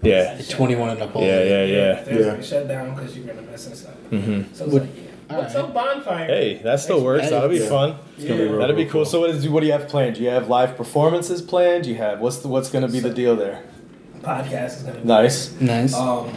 Yeah. 0.01 0.37
21 0.49 0.89
and 0.89 1.01
up. 1.01 1.15
Yeah, 1.15 1.21
yeah, 1.21 1.63
yeah. 1.63 2.03
There's 2.03 2.25
Yeah. 2.25 2.31
like 2.33 2.43
shut 2.43 2.67
down 2.67 2.93
because 2.95 3.15
you're 3.17 3.27
gonna 3.27 3.41
mess 3.47 3.71
us 3.71 3.85
up. 3.85 3.95
Mhm. 4.11 4.45
So 4.53 4.65
it's 4.65 4.73
Would- 4.73 4.81
like, 4.83 4.91
yeah. 4.95 5.37
What's 5.37 5.55
right. 5.55 5.63
up, 5.63 5.73
bonfire? 5.73 6.25
Hey, 6.27 6.59
that 6.63 6.79
still 6.81 7.01
works. 7.03 7.29
That'll 7.29 7.49
be 7.49 7.57
Yeah. 7.57 7.69
fun. 7.69 7.95
It's 8.17 8.25
gonna 8.25 8.37
be 8.43 8.47
real, 8.49 8.59
That'll 8.59 8.75
be 8.75 8.83
real 8.83 8.91
cool. 8.91 9.05
So 9.05 9.21
what 9.21 9.29
is 9.31 9.47
what 9.49 9.61
do 9.61 9.65
you 9.67 9.71
have 9.71 9.87
planned? 9.87 10.15
Do 10.17 10.21
you 10.23 10.29
have 10.29 10.47
live 10.49 10.75
performances 10.75 11.41
planned? 11.41 11.85
Do 11.85 11.89
you 11.89 11.95
have 11.95 12.19
what's 12.19 12.37
the, 12.39 12.49
what's 12.49 12.69
going 12.69 12.85
to 12.85 12.91
be 12.91 12.99
the 12.99 13.09
deal 13.09 13.35
there? 13.35 13.63
Podcast 14.21 14.77
is 14.77 14.83
gonna 14.83 14.99
be 14.99 15.07
Nice. 15.07 15.53
Nice. 15.59 15.93
Um, 15.95 16.29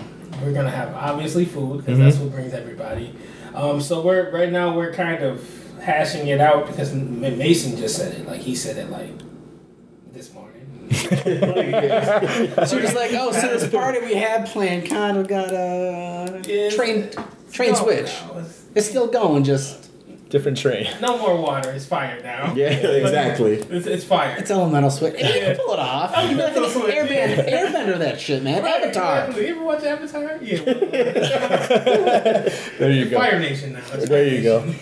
we're 0.43 0.53
gonna 0.53 0.71
have 0.71 0.95
obviously 0.95 1.45
food 1.45 1.79
because 1.79 1.99
Mhm. 1.99 2.05
that's 2.05 2.17
what 2.19 2.33
brings 2.33 2.55
everybody. 2.55 3.13
Um, 3.57 3.81
so 3.81 4.03
we're 4.03 4.31
right 4.31 4.53
now 4.53 4.77
we're 4.77 4.93
kind 4.93 5.23
of 5.25 5.43
hashing 5.81 6.29
it 6.29 6.41
out 6.41 6.67
because 6.67 6.93
Mason 6.93 7.77
just 7.77 7.97
said 7.97 8.13
it. 8.15 8.27
Like 8.27 8.41
he 8.41 8.55
said 8.55 8.77
it 8.77 8.91
like 8.91 9.11
this 10.13 10.33
morning. 10.33 10.53
So 12.67 12.81
just 12.81 12.95
like, 12.95 13.11
oh, 13.15 13.33
so 13.33 13.49
this 13.59 13.69
party 13.71 13.99
we 14.01 14.15
had 14.15 14.47
planned 14.47 14.87
kind 14.89 15.17
of 15.17 15.27
got 15.29 15.51
a 15.53 16.43
Yeah, 16.47 16.71
train 16.71 17.11
train 17.53 17.73
no, 17.73 17.77
switch. 17.79 18.13
no, 18.29 18.39
it's- 18.39 18.63
It's 18.75 18.89
still 18.89 19.07
going, 19.09 19.43
just 19.45 19.86
Different 20.37 20.59
train. 20.59 20.87
no 21.01 21.17
more 21.17 21.41
water. 21.41 21.71
It's 21.73 21.87
fire 21.87 22.21
now. 22.23 22.53
Yeah, 22.57 22.69
exactly. 22.69 23.55
It's, 23.55 23.87
it's 23.87 24.05
fire. 24.05 24.37
it's 24.39 24.51
elemental 24.51 24.91
switch. 24.91 25.15
If 25.17 25.35
you 25.35 25.41
can 25.41 25.57
pull 25.57 25.73
it 25.73 25.79
off, 25.79 26.11
you 26.11 26.17
like 26.17 26.31
an 26.31 26.41
Elemental 26.41 26.69
switch. 26.69 26.95
airbender, 26.95 27.49
airbender 27.49 27.99
that 28.01 28.21
shit, 28.21 28.43
man. 28.43 28.63
Right, 28.63 28.83
Avatar. 28.83 29.21
exactly. 29.21 29.47
You 29.49 29.55
ever 29.55 29.65
watch 29.65 29.83
Avatar? 29.85 30.39
Yeah. 30.43 30.59
There 32.79 32.91
you 32.91 33.09
go. 33.09 33.19
Fire 33.19 33.39
Nation 33.39 33.73
now. 33.73 33.79
It's 33.95 34.09
There 34.09 34.25
Fire 34.25 34.37
you 34.37 34.43
go. 34.43 34.75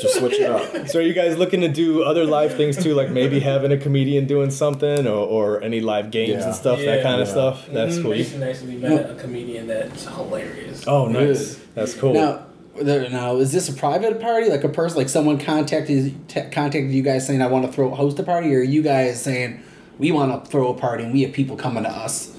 Just 0.00 0.18
switch 0.18 0.34
it 0.34 0.50
up. 0.50 0.88
So 0.88 0.98
are 0.98 1.02
you 1.02 1.14
guys 1.14 1.38
looking 1.38 1.62
to 1.62 1.68
do 1.68 2.02
other 2.02 2.24
live 2.26 2.54
things 2.54 2.76
too, 2.82 2.92
like 2.94 3.10
maybe 3.10 3.40
having 3.40 3.72
a 3.72 3.78
comedian 3.78 4.26
doing 4.26 4.50
something, 4.50 5.06
or, 5.06 5.26
or 5.26 5.62
any 5.62 5.80
live 5.80 6.10
games 6.10 6.30
Yeah. 6.40 6.44
and 6.46 6.54
stuff, 6.54 6.78
that 6.80 6.98
Yeah. 6.98 7.02
kind 7.02 7.22
of 7.22 7.28
stuff? 7.28 7.66
That's 7.72 7.96
Mhm, 7.96 8.02
cool. 8.02 8.10
Mason 8.12 8.42
actually 8.42 8.76
met 8.76 9.10
a 9.10 9.14
comedian 9.14 9.66
that's 9.66 10.06
hilarious. 10.06 10.84
Oh, 10.86 11.06
nice. 11.06 11.58
That's 11.74 11.94
cool. 11.94 12.12
Now, 12.14 12.32
there, 12.32 12.42
now 12.82 13.36
is 13.36 13.52
this 13.52 13.68
a 13.68 13.72
private 13.72 14.20
party? 14.20 14.48
Like 14.48 14.64
a 14.64 14.68
person, 14.68 14.98
like 14.98 15.08
someone 15.08 15.38
contacted 15.38 16.28
t- 16.28 16.40
contacted 16.50 16.90
you 16.90 17.02
guys 17.02 17.26
saying 17.26 17.42
I 17.42 17.46
want 17.46 17.66
to 17.66 17.72
throw 17.72 17.90
host 17.90 18.18
a 18.18 18.22
party, 18.22 18.54
or 18.54 18.60
are 18.60 18.62
you 18.62 18.82
guys 18.82 19.22
saying 19.22 19.62
we 19.98 20.12
want 20.12 20.44
to 20.44 20.50
throw 20.50 20.68
a 20.68 20.74
party 20.74 21.04
and 21.04 21.12
we 21.12 21.22
have 21.22 21.32
people 21.32 21.56
coming 21.56 21.84
to 21.84 21.90
us? 21.90 22.36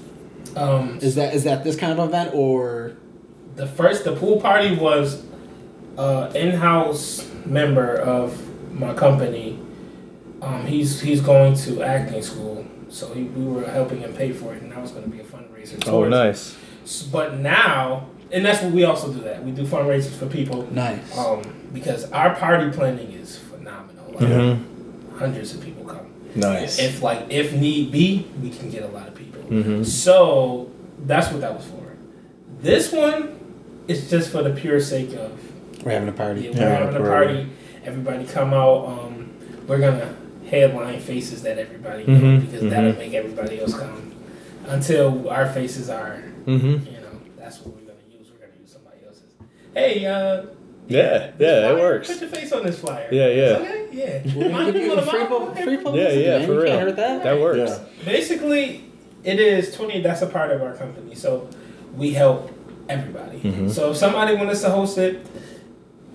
Um, 0.56 0.98
Is 1.02 1.14
that 1.16 1.34
is 1.34 1.44
that 1.44 1.64
this 1.64 1.76
kind 1.76 1.98
of 1.98 2.08
event 2.08 2.34
or? 2.34 2.96
the 3.56 3.66
first 3.66 4.04
the 4.04 4.14
pool 4.14 4.40
party 4.40 4.76
was 4.76 5.24
uh 5.98 6.30
in-house 6.34 7.26
member 7.46 7.96
of 7.96 8.38
my 8.74 8.92
company 8.92 9.58
um 10.42 10.66
he's 10.66 11.00
he's 11.00 11.22
going 11.22 11.54
to 11.54 11.82
acting 11.82 12.22
school 12.22 12.66
so 12.88 13.12
he, 13.14 13.22
we 13.22 13.44
were 13.46 13.64
helping 13.66 14.00
him 14.00 14.12
pay 14.12 14.30
for 14.30 14.54
it 14.54 14.62
and 14.62 14.70
that 14.70 14.80
was 14.80 14.90
going 14.92 15.04
to 15.04 15.08
be 15.10 15.20
a 15.20 15.24
fundraiser 15.24 15.76
oh, 15.86 15.90
towards 15.90 16.06
it. 16.08 16.10
nice. 16.10 16.56
But 17.10 17.38
now 17.38 18.08
and 18.32 18.44
that's 18.44 18.62
what 18.62 18.72
we 18.72 18.84
also 18.84 19.12
do 19.12 19.20
that 19.20 19.44
we 19.44 19.50
do 19.52 19.64
fundraisers 19.64 20.16
for 20.16 20.26
people 20.26 20.66
Nice. 20.72 21.16
um 21.16 21.42
because 21.72 22.10
our 22.12 22.34
party 22.34 22.70
planning 22.70 23.12
is 23.12 23.38
phenomenal 23.38 24.06
like 24.12 24.20
Mhm. 24.28 24.58
hundreds 25.18 25.54
of 25.54 25.60
people 25.62 25.84
come 25.84 26.06
Nice. 26.34 26.78
if 26.78 27.02
like 27.02 27.26
if 27.30 27.52
need 27.54 27.92
be 27.92 28.26
we 28.42 28.50
can 28.50 28.70
get 28.70 28.82
a 28.82 28.88
lot 28.88 29.08
of 29.08 29.14
people 29.14 29.42
Mhm. 29.50 29.84
so 29.84 30.68
that's 31.06 31.30
what 31.30 31.40
that 31.40 31.54
was 31.54 31.64
for 31.66 31.82
this 32.62 32.92
one 32.92 33.38
is 33.88 34.10
just 34.10 34.30
for 34.30 34.42
the 34.42 34.50
pure 34.50 34.80
sake 34.80 35.12
of 35.14 35.30
We're 35.84 35.92
having 35.92 36.08
a 36.08 36.12
yeah, 36.12 36.16
party. 36.16 36.40
we're 36.50 36.56
Yeah, 36.56 36.68
having 36.84 36.96
a 36.96 37.00
right. 37.00 37.26
party. 37.28 37.46
Everybody 37.84 38.24
come 38.24 38.52
out. 38.52 38.86
Um, 38.88 39.30
we're 39.68 39.78
gonna 39.78 40.08
headline 40.50 40.98
faces 40.98 41.42
that 41.42 41.58
everybody 41.58 42.04
know 42.06 42.18
Mhm, 42.18 42.40
because 42.40 42.68
that'll 42.70 42.92
mhm. 42.94 42.98
make 42.98 43.14
everybody 43.14 43.60
else 43.60 43.74
come. 43.74 44.10
Until 44.66 45.28
our 45.28 45.46
faces 45.46 45.88
are, 45.88 46.16
Mm-hmm. 46.46 46.66
you 46.66 46.98
know, 47.04 47.14
that's 47.38 47.58
what 47.64 47.74
we're 47.76 47.82
gonna 47.82 48.02
use. 48.10 48.26
We're 48.32 48.44
gonna 48.44 48.58
use 48.60 48.72
somebody 48.72 48.96
else's. 49.06 49.30
Hey, 49.76 50.06
uh, 50.06 50.46
Yeah, 50.88 51.32
this 51.32 51.32
yeah, 51.38 51.70
it 51.70 51.74
works. 51.74 52.08
Put 52.10 52.20
your 52.22 52.30
face 52.30 52.50
on 52.52 52.64
this 52.64 52.78
flyer. 52.78 53.08
Yeah, 53.12 53.28
yeah. 53.28 53.44
Okay, 53.58 53.88
yeah. 53.92 54.48
Mind 54.50 54.72
Give 54.72 54.82
you 54.82 54.94
you 54.94 55.02
free, 55.02 55.18
mouth? 55.24 55.32
Okay. 55.50 55.64
free 55.64 55.74
Yeah, 55.76 55.82
publicity, 55.82 56.22
yeah, 56.22 56.38
man. 56.38 56.46
for 56.46 56.52
you 56.54 56.62
real. 56.62 56.72
Can't 56.72 56.82
hurt 56.82 56.96
that. 56.96 57.22
That 57.24 57.38
works. 57.40 57.70
Yeah. 57.98 58.04
Basically, 58.06 58.84
it 59.22 59.38
is 59.38 59.74
twenty. 59.74 60.00
That's 60.00 60.22
a 60.22 60.26
part 60.28 60.50
of 60.50 60.62
our 60.62 60.72
company. 60.74 61.14
So 61.14 61.48
we 61.94 62.12
help 62.14 62.50
everybody. 62.88 63.40
Mhm. 63.40 63.70
So 63.70 63.90
if 63.90 63.98
somebody 63.98 64.34
wants 64.34 64.52
us 64.54 64.62
to 64.62 64.70
host 64.70 64.96
it, 64.96 65.26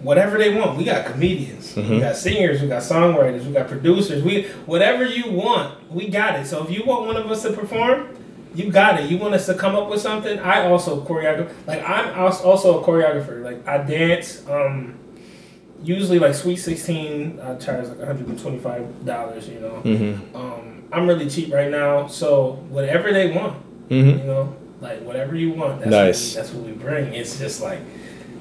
whatever 0.01 0.39
they 0.39 0.55
want, 0.55 0.75
we 0.77 0.83
got 0.83 1.05
comedians, 1.05 1.75
we 1.75 1.83
Mhm. 1.83 1.99
got 1.99 2.15
singers, 2.15 2.63
we 2.63 2.67
got 2.67 2.81
songwriters, 2.81 3.45
we 3.45 3.51
got 3.53 3.67
producers. 3.67 4.23
We 4.23 4.43
whatever 4.65 5.05
you 5.05 5.29
want, 5.33 5.75
we 5.93 6.07
got 6.07 6.39
it. 6.39 6.47
So 6.47 6.63
if 6.63 6.71
you 6.71 6.83
want 6.83 7.05
one 7.05 7.17
of 7.17 7.29
us 7.29 7.43
to 7.43 7.51
perform, 7.51 8.07
you 8.53 8.71
got 8.71 8.99
it. 8.99 9.09
You 9.09 9.17
want 9.17 9.33
us 9.33 9.45
to 9.47 9.53
come 9.53 9.75
up 9.75 9.89
with 9.89 10.01
something? 10.01 10.37
I 10.39 10.65
also 10.67 11.03
choreograph. 11.05 11.51
Like 11.67 11.81
I'm 11.87 12.17
also 12.19 12.81
a 12.81 12.85
choreographer. 12.85 13.43
Like 13.43 13.67
I 13.67 13.77
dance. 13.79 14.47
Um, 14.49 14.97
usually 15.83 16.19
like 16.19 16.33
Sweet 16.35 16.57
Sixteen, 16.57 17.39
I 17.39 17.55
charge 17.55 17.87
like 17.87 17.97
one 17.97 18.07
hundred 18.07 18.27
and 18.27 18.39
twenty 18.39 18.59
five 18.59 19.05
dollars. 19.05 19.47
You 19.47 19.59
know. 19.61 19.81
Mm-hmm. 19.83 20.35
Um, 20.35 20.83
I'm 20.91 21.07
really 21.07 21.29
cheap 21.29 21.53
right 21.53 21.71
now, 21.71 22.07
so 22.07 22.53
whatever 22.69 23.13
they 23.13 23.31
want, 23.31 23.55
Mm-hmm. 23.89 24.19
you 24.19 24.25
know, 24.25 24.55
Like 24.81 25.01
whatever 25.03 25.35
you 25.35 25.51
want. 25.51 25.79
That's 25.79 25.91
Nice. 25.91 26.35
What 26.35 26.35
we, 26.35 26.41
that's 26.41 26.53
what 26.55 26.65
we 26.65 26.71
bring. 26.73 27.13
It's 27.13 27.39
just 27.39 27.61
like 27.61 27.79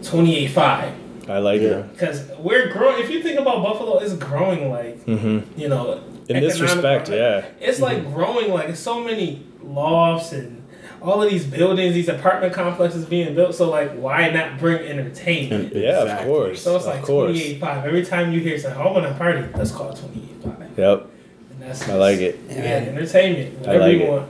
twenty 0.02 0.36
eight 0.38 0.48
five. 0.48 0.92
I 1.28 1.38
like 1.38 1.60
Yeah. 1.60 1.68
it. 1.80 1.92
Because 1.92 2.28
we're 2.40 2.72
growing. 2.72 3.02
If 3.04 3.10
you 3.10 3.22
think 3.22 3.38
about 3.38 3.62
Buffalo, 3.62 3.98
it's 3.98 4.14
growing 4.14 4.70
like 4.70 5.04
Mm-hmm. 5.06 5.58
you 5.60 5.68
know. 5.68 6.02
In 6.28 6.40
this 6.40 6.54
economic- 6.60 6.74
respect, 7.00 7.08
yeah. 7.10 7.44
It's 7.60 7.80
like 7.80 8.04
growing 8.12 8.52
like 8.52 8.74
so 8.76 9.00
many 9.02 9.44
lofts 9.74 10.32
and 10.32 10.56
all 11.02 11.22
of 11.22 11.30
these 11.30 11.46
buildings, 11.46 11.94
these 11.94 12.08
apartment 12.08 12.52
complexes 12.52 13.04
being 13.06 13.34
built. 13.34 13.54
So 13.54 13.70
like, 13.70 13.92
why 13.94 14.30
not 14.30 14.58
bring 14.58 14.86
entertainment? 14.86 15.72
And- 15.72 15.82
Yeah, 15.82 16.02
of 16.20 16.26
course. 16.26 16.62
So 16.62 16.76
it's 16.76 16.84
of 16.86 16.94
like 16.94 17.04
course. 17.04 17.30
twenty 17.32 17.42
eight 17.54 17.60
five. 17.60 17.84
Every 17.86 18.04
time 18.04 18.32
you 18.32 18.40
hear 18.40 18.58
something, 18.58 18.80
oh, 18.80 18.88
I 18.88 18.92
want 18.92 19.06
a 19.06 19.14
party, 19.14 19.44
let's 19.54 19.70
call 19.70 19.90
it 19.92 19.96
twenty 19.98 20.22
eight 20.30 20.42
five. 20.42 20.78
Yep. 20.78 21.06
And 21.52 21.62
that's 21.62 21.88
I 21.88 21.94
like 21.94 22.18
it. 22.18 22.38
Yeah, 22.48 22.54
entertainment. 22.56 23.66
I 23.66 23.76
like 23.78 23.98
you 23.98 24.16
it. 24.16 24.28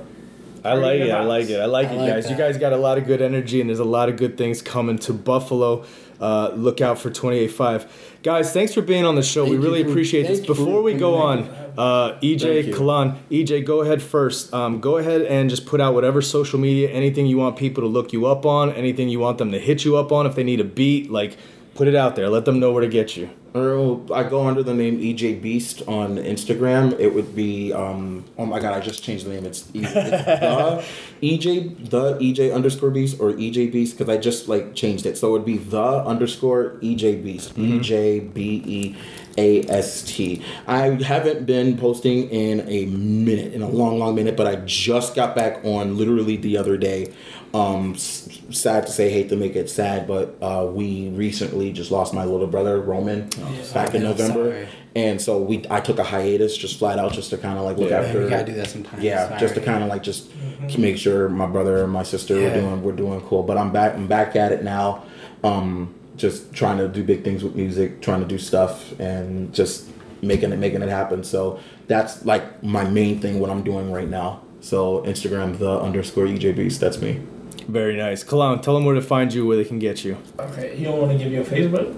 I 0.62 0.74
like 0.74 1.00
it. 1.00 1.10
I 1.10 1.22
like 1.22 1.48
it. 1.48 1.58
I 1.60 1.64
like 1.64 1.88
I 1.88 1.92
it, 1.92 1.96
like 1.96 2.08
guys. 2.14 2.30
You 2.30 2.36
guys 2.36 2.58
got 2.58 2.72
a 2.72 2.76
lot 2.76 2.98
of 2.98 3.06
good 3.06 3.22
energy, 3.22 3.60
and 3.60 3.70
there's 3.70 3.78
a 3.80 3.84
lot 3.84 4.08
of 4.10 4.16
good 4.16 4.36
things 4.36 4.60
coming 4.62 4.98
to 5.00 5.12
Buffalo. 5.14 5.84
Uh, 6.20 6.50
look 6.54 6.82
out 6.82 6.98
for 6.98 7.08
28.5. 7.10 7.88
Guys, 8.22 8.52
thanks 8.52 8.74
for 8.74 8.82
being 8.82 9.06
on 9.06 9.14
the 9.14 9.22
show. 9.22 9.44
we 9.44 9.52
Thank 9.52 9.62
you 9.62 9.68
really 9.70 9.84
for- 9.84 9.88
appreciate 9.90 10.26
this. 10.26 10.40
thank 10.40 10.48
you 10.48 10.54
Before 10.54 10.82
we 10.82 10.92
go 10.92 11.14
on, 11.14 11.44
bringing 11.44 11.59
uh, 11.78 12.18
EJ. 12.20 12.74
Kalon, 12.74 13.18
EJ, 13.30 13.64
go 13.64 13.82
ahead 13.82 14.02
first. 14.02 14.52
Um, 14.52 14.80
go 14.80 14.98
ahead 14.98 15.22
and 15.22 15.50
just 15.50 15.66
put 15.66 15.80
out 15.80 15.94
whatever 15.94 16.22
social 16.22 16.58
media, 16.58 16.90
anything 16.90 17.26
you 17.26 17.36
want 17.38 17.56
people 17.56 17.82
to 17.82 17.88
look 17.88 18.12
you 18.12 18.26
up 18.26 18.46
on, 18.46 18.72
anything 18.72 19.08
you 19.08 19.20
want 19.20 19.38
them 19.38 19.52
to 19.52 19.58
hit 19.58 19.84
you 19.84 19.96
up 19.96 20.12
on. 20.12 20.26
If 20.26 20.34
they 20.34 20.44
need 20.44 20.60
a 20.60 20.64
beat, 20.64 21.10
like 21.10 21.36
put 21.74 21.88
it 21.88 21.94
out 21.94 22.16
there. 22.16 22.28
Let 22.28 22.44
them 22.44 22.60
know 22.60 22.72
where 22.72 22.82
to 22.82 22.88
get 22.88 23.16
you. 23.16 23.30
I 23.54 24.22
go 24.28 24.46
under 24.46 24.62
the 24.62 24.74
name 24.74 25.00
EJ 25.00 25.42
Beast 25.42 25.82
on 25.88 26.16
Instagram. 26.16 26.98
It 27.00 27.14
would 27.14 27.34
be 27.34 27.72
um 27.72 28.24
oh 28.38 28.46
my 28.46 28.60
god, 28.60 28.74
I 28.74 28.80
just 28.80 29.02
changed 29.02 29.26
the 29.26 29.30
name. 29.30 29.44
It's, 29.44 29.68
e- 29.74 29.80
it's 29.82 29.90
the 29.90 30.84
EJ 31.20 31.90
the 31.90 32.14
EJ 32.18 32.54
underscore 32.54 32.90
Beast 32.90 33.18
or 33.20 33.32
EJ 33.32 33.72
Beast 33.72 33.98
because 33.98 34.08
I 34.12 34.18
just 34.18 34.48
like 34.48 34.74
changed 34.74 35.04
it. 35.06 35.18
So 35.18 35.28
it 35.28 35.32
would 35.32 35.44
be 35.44 35.58
the 35.58 35.82
underscore 36.04 36.76
EJ 36.80 37.22
Beast. 37.24 37.58
E 37.58 37.80
J 37.80 38.20
B 38.20 38.62
E 38.64 38.96
A 39.36 39.62
S 39.68 40.02
T. 40.02 40.42
I 40.68 41.02
haven't 41.02 41.44
been 41.46 41.76
posting 41.76 42.28
in 42.30 42.60
a 42.68 42.86
minute, 42.86 43.52
in 43.52 43.62
a 43.62 43.68
long, 43.68 43.98
long 43.98 44.14
minute, 44.14 44.36
but 44.36 44.46
I 44.46 44.56
just 44.64 45.14
got 45.16 45.34
back 45.34 45.64
on 45.64 45.96
literally 45.96 46.36
the 46.36 46.56
other 46.56 46.76
day. 46.76 47.12
Um, 47.52 47.96
sad 47.96 48.86
to 48.86 48.92
say, 48.92 49.10
hate 49.10 49.28
to 49.30 49.36
make 49.36 49.56
it 49.56 49.68
sad, 49.68 50.06
but 50.06 50.36
uh, 50.40 50.66
we 50.72 51.08
recently 51.08 51.72
just 51.72 51.90
lost 51.90 52.14
my 52.14 52.24
little 52.24 52.46
brother 52.46 52.80
Roman 52.80 53.28
back 53.74 53.94
in 53.94 54.02
November, 54.02 54.50
sorry. 54.50 54.68
and 54.96 55.20
so 55.20 55.38
we 55.40 55.64
I 55.70 55.80
took 55.80 55.98
a 55.98 56.04
hiatus 56.04 56.56
just 56.56 56.78
flat 56.78 56.98
out 56.98 57.12
just 57.12 57.30
to 57.30 57.38
kind 57.38 57.58
of 57.58 57.64
like 57.64 57.76
look 57.76 57.90
Yeah, 57.90 58.00
after. 58.00 58.22
we 58.24 58.28
gotta 58.30 58.44
do 58.46 58.54
that 58.54 58.68
sometimes. 58.68 59.02
Yeah, 59.02 59.38
just 59.38 59.54
to 59.54 59.60
kind 59.60 59.82
of 59.82 59.88
like 59.88 60.02
just 60.02 60.30
to 60.68 60.80
make 60.80 60.96
sure 60.98 61.28
my 61.28 61.46
brother 61.46 61.82
and 61.84 61.92
my 61.92 62.02
sister 62.02 62.38
Yeah. 62.38 62.48
were 62.48 62.60
doing 62.60 62.82
we're 62.82 62.92
doing 62.92 63.20
cool. 63.22 63.42
But 63.42 63.56
I'm 63.58 63.72
back. 63.72 63.94
I'm 63.94 64.06
back 64.06 64.36
at 64.36 64.52
it 64.52 64.62
now. 64.64 65.04
Um, 65.44 65.94
just 66.16 66.52
trying 66.52 66.78
to 66.78 66.86
do 66.88 67.02
big 67.02 67.24
things 67.24 67.42
with 67.42 67.54
music, 67.54 68.02
trying 68.02 68.20
to 68.20 68.26
do 68.26 68.36
stuff, 68.38 68.98
and 69.00 69.52
just 69.54 69.88
making 70.22 70.52
it 70.52 70.58
making 70.58 70.82
it 70.82 70.88
happen. 70.88 71.24
So 71.24 71.58
that's 71.86 72.24
like 72.26 72.62
my 72.62 72.84
main 72.84 73.20
thing. 73.20 73.40
What 73.40 73.50
I'm 73.50 73.62
doing 73.62 73.90
right 73.90 74.08
now. 74.08 74.42
So 74.60 75.00
Instagram 75.06 75.58
the 75.58 75.80
underscore 75.80 76.26
EJ 76.26 76.54
Beast. 76.56 76.80
That's 76.80 77.00
me. 77.00 77.20
Very 77.68 77.96
nice. 77.96 78.22
Kalon, 78.24 78.60
tell 78.60 78.74
them 78.74 78.84
where 78.84 78.94
to 78.96 79.00
find 79.00 79.32
you, 79.32 79.46
where 79.46 79.56
they 79.56 79.64
can 79.64 79.78
get 79.78 80.04
you. 80.04 80.18
Okay, 80.38 80.76
you 80.76 80.84
don't 80.84 80.98
want 81.00 81.12
to 81.12 81.18
give 81.18 81.32
your 81.32 81.44
Facebook? 81.44 81.94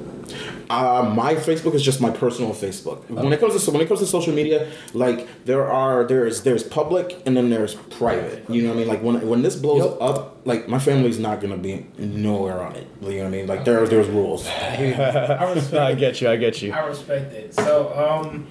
Uh, 0.72 1.12
my 1.14 1.34
Facebook 1.34 1.74
is 1.74 1.82
just 1.82 2.00
my 2.00 2.10
personal 2.10 2.52
Facebook. 2.52 3.08
When 3.10 3.32
it 3.32 3.38
comes 3.40 3.62
to 3.64 3.70
when 3.70 3.80
it 3.82 3.88
comes 3.88 4.00
to 4.00 4.06
social 4.06 4.32
media, 4.32 4.70
like 4.94 5.28
there 5.44 5.70
are 5.70 6.04
there's 6.04 6.42
there's 6.42 6.62
public 6.62 7.20
and 7.26 7.36
then 7.36 7.50
there's 7.50 7.74
private. 7.74 8.48
You 8.48 8.62
know 8.62 8.68
what 8.70 8.76
I 8.76 8.78
mean? 8.78 8.88
Like 8.88 9.02
when 9.02 9.28
when 9.28 9.42
this 9.42 9.54
blows 9.56 9.84
Yep. 9.84 9.98
up, 10.00 10.36
like 10.46 10.68
my 10.68 10.78
family's 10.78 11.18
not 11.18 11.40
gonna 11.42 11.58
be 11.58 11.86
nowhere 11.98 12.60
on 12.62 12.74
it. 12.76 12.86
You 13.02 13.08
know 13.10 13.18
what 13.18 13.26
I 13.26 13.30
mean? 13.30 13.46
Like 13.46 13.64
there 13.66 13.86
there's 13.86 14.08
rules. 14.08 14.46
I 14.48 15.52
respect 15.54 15.74
I 15.74 15.94
get 15.94 16.20
you. 16.22 16.28
I 16.30 16.36
get 16.36 16.62
you. 16.62 16.72
I 16.72 16.86
respect 16.86 17.32
it. 17.34 17.54
So, 17.54 17.92
um, 17.94 18.46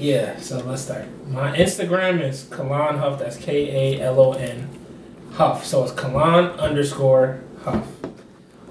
yeah. 0.00 0.36
So 0.38 0.58
let's 0.66 0.82
start. 0.82 1.06
My 1.28 1.56
Instagram 1.56 2.20
is 2.20 2.48
Kalon 2.50 2.98
Huff. 2.98 3.20
That's 3.20 3.36
K 3.36 3.96
A 3.98 4.00
L 4.02 4.18
O 4.20 4.32
N 4.32 4.68
Huff. 5.34 5.64
So 5.64 5.84
it's 5.84 5.92
Kalon 5.92 6.46
underscore 6.58 7.40
Huff 7.64 7.86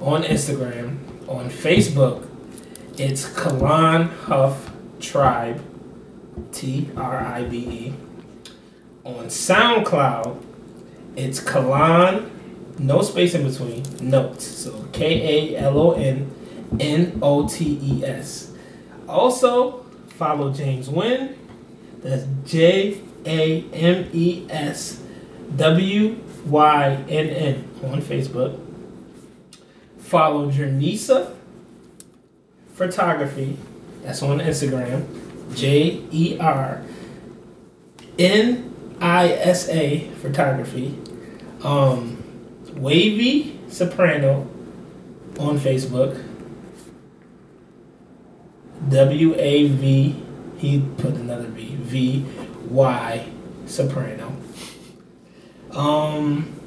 on 0.02 0.24
Instagram. 0.24 0.98
On 1.30 1.50
Facebook, 1.50 2.28
it's 3.02 3.26
Kalon 3.34 4.10
Huff 4.10 4.72
Tribe. 5.00 5.64
T 6.52 6.90
R 6.96 7.18
I 7.18 7.44
B 7.44 7.58
E. 7.58 7.94
On 9.04 9.26
SoundCloud, 9.26 10.42
it's 11.16 11.40
Kalon, 11.40 12.30
no 12.78 13.02
space 13.02 13.34
in 13.34 13.50
between, 13.50 13.84
notes. 14.00 14.46
So 14.46 14.88
K 14.94 15.56
A 15.56 15.58
L 15.58 15.80
O 15.80 15.92
N 15.94 16.32
N 16.80 17.20
O 17.22 17.48
T 17.48 17.80
E 17.82 18.06
S. 18.06 18.54
Also, 19.10 19.84
follow 20.10 20.54
James 20.54 20.88
Wynn. 20.88 21.38
That's 22.04 22.26
J 22.46 23.02
A 23.26 23.64
M 23.74 24.10
E 24.14 24.46
S 24.50 25.02
W 25.56 26.18
Y 26.46 27.06
N 27.10 27.30
N 27.30 27.70
on 27.84 28.02
Facebook. 28.02 28.60
Follow 29.98 30.52
Jernisa 30.52 31.36
Photography. 32.82 33.58
That's 34.02 34.24
on 34.24 34.40
Instagram. 34.40 35.06
J 35.56 36.02
E 36.10 36.40
R 36.40 36.82
N 38.18 38.74
I 39.00 39.28
S 39.30 39.70
A 39.70 40.10
Photography. 40.22 40.98
Um, 41.64 42.18
Wavy 42.74 43.60
Soprano 43.70 44.48
on 45.38 45.60
Facebook. 45.60 46.24
W 48.90 49.36
A 49.36 49.68
V. 49.68 50.24
He 50.58 50.82
put 50.98 51.14
another 51.14 51.50
V. 51.50 51.76
V 51.76 52.26
Y 52.68 53.28
Soprano. 53.68 54.36
Um, 55.70 56.61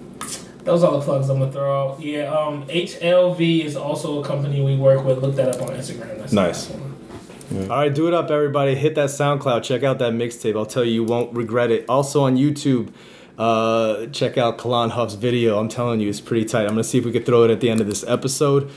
those 0.64 0.82
are 0.82 0.92
the 0.92 1.00
plugs 1.00 1.28
I'm 1.28 1.38
gonna 1.38 1.52
throw 1.52 1.92
out. 1.92 2.00
Yeah. 2.00 2.32
Um, 2.32 2.66
HLV 2.68 3.64
is 3.64 3.76
also 3.76 4.22
a 4.22 4.24
company 4.24 4.60
we 4.62 4.76
work 4.76 5.04
with. 5.04 5.22
Look 5.22 5.36
that 5.36 5.54
up 5.54 5.62
on 5.62 5.68
Instagram. 5.76 6.18
That's 6.18 6.32
Nice. 6.32 6.70
last 6.70 6.80
one. 6.80 7.70
All 7.70 7.76
right, 7.76 7.94
do 7.94 8.08
it 8.08 8.14
up, 8.14 8.30
everybody. 8.30 8.74
Hit 8.74 8.94
that 8.96 9.10
SoundCloud. 9.10 9.62
Check 9.62 9.82
out 9.84 9.98
that 10.00 10.12
mixtape. 10.14 10.56
I'll 10.56 10.66
tell 10.66 10.84
you, 10.84 10.92
you 10.92 11.04
won't 11.04 11.32
regret 11.36 11.70
it. 11.70 11.84
Also 11.88 12.22
on 12.24 12.36
YouTube, 12.36 12.88
uh, 13.38 14.06
check 14.06 14.38
out 14.38 14.58
Kalon 14.58 14.90
Huff's 14.90 15.14
video. 15.14 15.58
I'm 15.58 15.68
telling 15.68 16.00
you, 16.00 16.08
it's 16.08 16.20
pretty 16.20 16.46
tight. 16.46 16.62
I'm 16.62 16.70
gonna 16.70 16.84
see 16.84 16.98
if 16.98 17.04
we 17.04 17.12
could 17.12 17.26
throw 17.26 17.44
it 17.44 17.50
at 17.50 17.60
the 17.60 17.70
end 17.70 17.80
of 17.80 17.86
this 17.86 18.02
episode. 18.08 18.70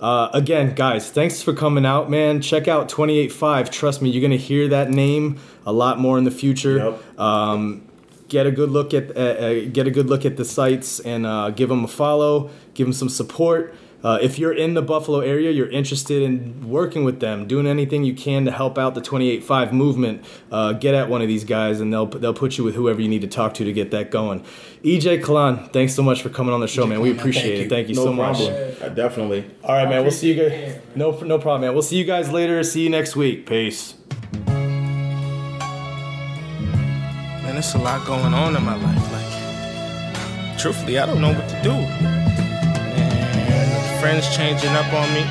Uh, 0.00 0.28
again, 0.32 0.74
guys, 0.74 1.10
thanks 1.10 1.42
for 1.42 1.52
coming 1.52 1.84
out, 1.86 2.10
man. 2.10 2.40
Check 2.40 2.66
out 2.68 2.88
28.5. 2.88 3.70
Trust 3.70 4.02
me, 4.02 4.10
you're 4.10 4.22
gonna 4.22 4.36
hear 4.36 4.66
that 4.68 4.90
name 4.90 5.38
a 5.66 5.72
lot 5.72 5.98
more 5.98 6.16
in 6.18 6.24
the 6.24 6.30
future. 6.30 6.76
Yep. 6.78 7.20
Um, 7.20 7.82
get 8.32 8.46
a 8.46 8.50
good 8.50 8.70
look 8.70 8.94
at 8.94 9.14
uh, 9.14 9.20
uh, 9.20 9.64
get 9.66 9.86
a 9.86 9.90
good 9.90 10.08
look 10.08 10.24
at 10.24 10.38
the 10.38 10.44
sites 10.44 10.98
and 11.00 11.26
uh, 11.26 11.50
give 11.50 11.68
them 11.68 11.84
a 11.84 11.88
follow. 11.88 12.50
Give 12.74 12.86
them 12.86 12.94
some 12.94 13.10
support. 13.10 13.74
Uh, 14.02 14.18
if 14.20 14.36
you're 14.36 14.52
in 14.52 14.74
the 14.74 14.82
Buffalo 14.82 15.20
area, 15.20 15.52
you're 15.52 15.70
interested 15.70 16.22
in 16.24 16.68
working 16.68 17.04
with 17.04 17.20
them, 17.20 17.46
doing 17.46 17.68
anything 17.68 18.02
you 18.02 18.14
can 18.14 18.44
to 18.46 18.50
help 18.50 18.76
out 18.76 18.96
the 18.96 19.00
28.5 19.00 19.70
movement, 19.70 20.24
uh, 20.50 20.72
get 20.72 20.92
at 20.92 21.08
one 21.08 21.22
of 21.22 21.28
these 21.28 21.44
guys 21.44 21.78
and 21.78 21.92
they'll 21.92 22.06
they'll 22.06 22.34
put 22.34 22.58
you 22.58 22.64
with 22.64 22.74
whoever 22.74 23.00
you 23.00 23.08
need 23.08 23.20
to 23.20 23.28
talk 23.28 23.54
to 23.54 23.64
to 23.64 23.72
get 23.72 23.92
that 23.92 24.10
going. 24.10 24.42
EJ 24.82 25.22
Kalon, 25.22 25.68
thanks 25.68 25.94
so 25.94 26.02
much 26.02 26.20
for 26.22 26.30
coming 26.30 26.52
on 26.52 26.60
the 26.60 26.66
show, 26.66 26.84
EJ 26.84 26.88
man. 26.88 27.00
We 27.00 27.12
appreciate 27.12 27.42
thank 27.42 27.58
it. 27.58 27.62
you. 27.62 27.68
Thank 27.68 27.88
you 27.90 27.94
no 27.94 28.04
so 28.06 28.12
much. 28.12 28.38
problem. 28.38 28.74
Uh, 28.82 28.88
definitely. 28.88 29.44
All 29.62 29.76
right, 29.76 29.88
man. 29.88 30.02
We'll 30.02 30.10
see 30.10 30.32
you 30.32 30.48
guys. 30.48 30.80
No, 30.96 31.10
no 31.20 31.38
problem, 31.38 31.60
man. 31.60 31.72
We'll 31.74 31.82
see 31.82 31.98
you 31.98 32.04
guys 32.04 32.32
later. 32.32 32.64
See 32.64 32.82
you 32.82 32.90
next 32.90 33.14
week. 33.14 33.46
Peace. 33.46 33.94
There's 37.62 37.76
a 37.76 37.78
lot 37.78 38.04
going 38.04 38.34
on 38.34 38.56
in 38.56 38.64
my 38.64 38.74
life. 38.74 39.12
Like, 39.12 40.58
truthfully, 40.58 40.98
I 40.98 41.06
don't 41.06 41.20
know 41.20 41.32
what 41.32 41.48
to 41.48 41.62
do. 41.62 41.70
And 41.70 42.00
friends 44.00 44.34
changing 44.34 44.70
up 44.70 44.92
on 44.92 45.14
me, 45.14 45.22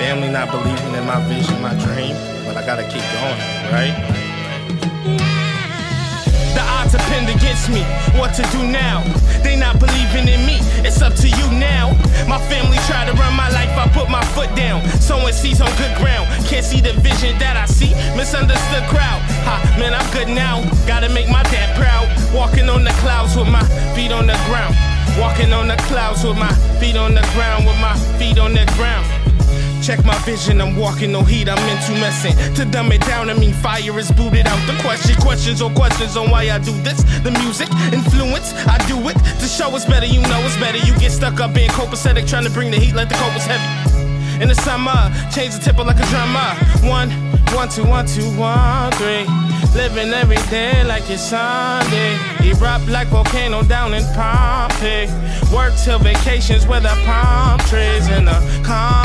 family 0.00 0.30
not 0.30 0.50
believing 0.50 0.94
in 0.94 1.04
my 1.04 1.20
vision, 1.28 1.60
my 1.60 1.74
dream, 1.74 2.16
but 2.46 2.56
I 2.56 2.64
gotta 2.64 2.84
keep 2.84 3.04
going, 3.12 3.38
right? 3.70 3.92
Against 7.36 7.68
me. 7.70 7.82
What 8.18 8.34
to 8.36 8.42
do 8.52 8.62
now? 8.62 9.02
They 9.42 9.56
not 9.56 9.80
believing 9.80 10.28
in 10.28 10.44
me. 10.46 10.58
It's 10.84 11.00
up 11.02 11.14
to 11.16 11.28
you 11.28 11.46
now. 11.56 11.92
My 12.28 12.38
family 12.48 12.78
try 12.88 13.04
to 13.06 13.12
run 13.16 13.34
my 13.34 13.48
life. 13.50 13.72
I 13.76 13.88
put 13.88 14.08
my 14.08 14.24
foot 14.36 14.54
down. 14.54 14.84
Sowing 15.00 15.32
sees 15.32 15.60
on 15.60 15.70
good 15.76 15.94
ground. 15.96 16.28
Can't 16.46 16.64
see 16.64 16.80
the 16.80 16.92
vision 17.00 17.38
that 17.38 17.56
I 17.56 17.66
see. 17.66 17.94
Misunderstood 18.16 18.84
crowd. 18.92 19.20
Ha, 19.48 19.76
man, 19.78 19.94
I'm 19.94 20.08
good 20.12 20.28
now. 20.28 20.62
Gotta 20.86 21.08
make 21.08 21.28
my 21.28 21.42
dad 21.44 21.74
proud. 21.76 22.06
Walking 22.34 22.68
on 22.68 22.84
the 22.84 22.94
clouds 23.02 23.36
with 23.36 23.48
my 23.48 23.64
feet 23.94 24.12
on 24.12 24.26
the 24.26 24.38
ground. 24.46 24.76
Walking 25.18 25.52
on 25.52 25.68
the 25.68 25.76
clouds 25.88 26.24
with 26.24 26.38
my 26.38 26.52
feet 26.80 26.96
on 26.96 27.14
the 27.14 27.24
ground. 27.34 27.66
With 27.66 27.80
my 27.80 27.96
feet 28.18 28.38
on 28.38 28.52
the 28.54 28.64
ground. 28.76 29.21
Check 29.82 30.04
my 30.04 30.16
vision, 30.18 30.60
I'm 30.60 30.76
walking 30.76 31.10
no 31.10 31.22
heat, 31.24 31.48
I'm 31.48 31.58
into 31.68 31.92
messing. 32.00 32.36
To 32.54 32.64
dumb 32.64 32.92
it 32.92 33.00
down, 33.00 33.28
I 33.28 33.34
mean 33.34 33.52
fire 33.52 33.98
is 33.98 34.12
booted 34.12 34.46
out. 34.46 34.64
The 34.68 34.80
question, 34.80 35.16
questions 35.20 35.60
or 35.60 35.70
questions 35.70 36.16
on 36.16 36.30
why 36.30 36.48
I 36.50 36.58
do 36.60 36.70
this. 36.82 37.02
The 37.24 37.32
music, 37.32 37.68
influence, 37.92 38.54
I 38.68 38.78
do 38.86 38.96
it. 39.08 39.16
The 39.40 39.48
show 39.48 39.74
is 39.74 39.84
better, 39.84 40.06
you 40.06 40.20
know 40.22 40.38
it's 40.46 40.56
better. 40.58 40.78
You 40.78 40.96
get 41.00 41.10
stuck 41.10 41.40
up 41.40 41.52
being 41.52 41.70
copacetic, 41.70 42.28
trying 42.28 42.44
to 42.44 42.50
bring 42.50 42.70
the 42.70 42.78
heat 42.78 42.94
like 42.94 43.08
the 43.08 43.16
cold 43.16 43.34
was 43.34 43.44
heavy. 43.44 44.40
In 44.40 44.48
the 44.48 44.54
summer, 44.54 45.10
change 45.34 45.54
the 45.54 45.60
tempo 45.60 45.82
like 45.82 45.98
a 45.98 46.06
drummer. 46.06 46.54
One, 46.88 47.10
one, 47.52 47.68
two, 47.68 47.84
one, 47.84 48.06
two, 48.06 48.30
one, 48.38 48.92
three. 48.92 49.41
Living 49.74 50.12
every 50.12 50.42
day 50.50 50.84
like 50.84 51.08
it's 51.08 51.22
Sunday. 51.22 52.16
He 52.40 52.50
erupt 52.50 52.86
like 52.88 53.08
volcano 53.08 53.62
down 53.62 53.94
in 53.94 54.04
Pompeii. 54.14 55.08
Work 55.54 55.74
till 55.82 55.98
vacations 55.98 56.66
where 56.66 56.80
the 56.80 56.94
palm 57.04 57.58
trees 57.60 58.08
and 58.08 58.26
the 58.28 58.62
calm 58.64 59.02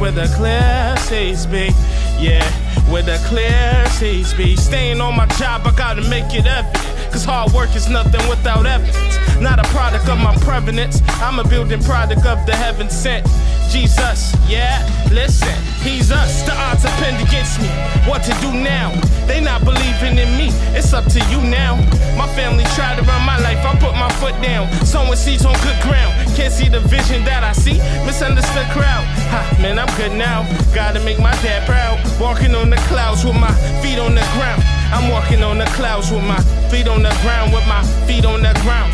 where 0.00 0.10
the 0.10 0.26
clear 0.34 0.96
seas 0.98 1.46
be. 1.46 1.70
Yeah, 2.18 2.44
where 2.90 3.02
the 3.02 3.18
clear 3.28 3.86
seas 3.90 4.32
be. 4.34 4.56
Staying 4.56 5.00
on 5.00 5.14
my 5.14 5.26
job, 5.38 5.62
I 5.66 5.72
gotta 5.76 6.02
make 6.08 6.32
it 6.34 6.46
evident. 6.46 7.12
Cause 7.12 7.24
hard 7.24 7.52
work 7.52 7.74
is 7.76 7.88
nothing 7.88 8.26
without 8.28 8.64
evidence. 8.66 9.18
Not 9.40 9.58
a 9.58 9.68
product 9.68 10.08
of 10.08 10.18
my 10.18 10.34
provenance. 10.38 11.02
I'm 11.20 11.38
a 11.38 11.44
building 11.44 11.82
product 11.82 12.24
of 12.24 12.44
the 12.46 12.56
heaven 12.56 12.88
sent. 12.88 13.26
Jesus, 13.70 14.34
yeah, 14.48 14.80
listen, 15.12 15.54
he's 15.82 16.10
us. 16.12 16.42
The 16.42 16.54
odds 16.54 16.84
are 16.84 16.96
pinned 17.02 17.20
against 17.20 17.60
me. 17.60 17.68
What 18.08 18.22
to 18.24 18.32
do 18.40 18.52
now? 18.52 18.92
They 19.26 19.40
not 19.40 19.64
believing 19.64 20.18
in 20.18 20.30
me. 20.36 20.48
It's 20.76 20.92
up 20.92 21.04
to 21.12 21.20
you 21.30 21.40
now. 21.42 21.76
My 22.16 22.28
family 22.34 22.64
tried 22.76 22.96
to 22.98 23.02
run 23.02 23.24
my 23.24 23.38
life. 23.38 23.64
I 23.64 23.72
put 23.78 23.94
my 23.94 24.10
foot 24.20 24.34
down. 24.42 24.70
Someone 24.84 25.16
seeds 25.16 25.44
on 25.44 25.54
good 25.62 25.80
ground. 25.82 26.12
Can't 26.36 26.52
see 26.52 26.68
the 26.68 26.80
vision 26.80 27.24
that 27.24 27.44
I 27.44 27.52
see. 27.52 27.78
Misunderstood 28.06 28.68
crowd. 28.70 29.04
Ha, 29.32 29.58
man, 29.60 29.78
I'm 29.78 29.90
good 29.96 30.12
now. 30.16 30.42
Gotta 30.74 31.00
make 31.00 31.18
my 31.18 31.32
dad 31.42 31.66
proud. 31.66 31.98
Walking 32.20 32.54
on 32.54 32.70
the 32.70 32.80
clouds 32.88 33.24
with 33.24 33.36
my 33.36 33.52
feet 33.82 33.98
on 33.98 34.14
the 34.14 34.26
ground. 34.36 34.62
I'm 34.92 35.10
walking 35.10 35.42
on 35.42 35.58
the 35.58 35.66
clouds 35.78 36.10
with 36.10 36.24
my 36.24 36.40
feet 36.70 36.88
on 36.88 37.02
the 37.02 37.14
ground. 37.22 37.52
With 37.52 37.66
my 37.66 37.82
feet 38.06 38.24
on 38.24 38.42
the 38.42 38.52
ground 38.62 38.92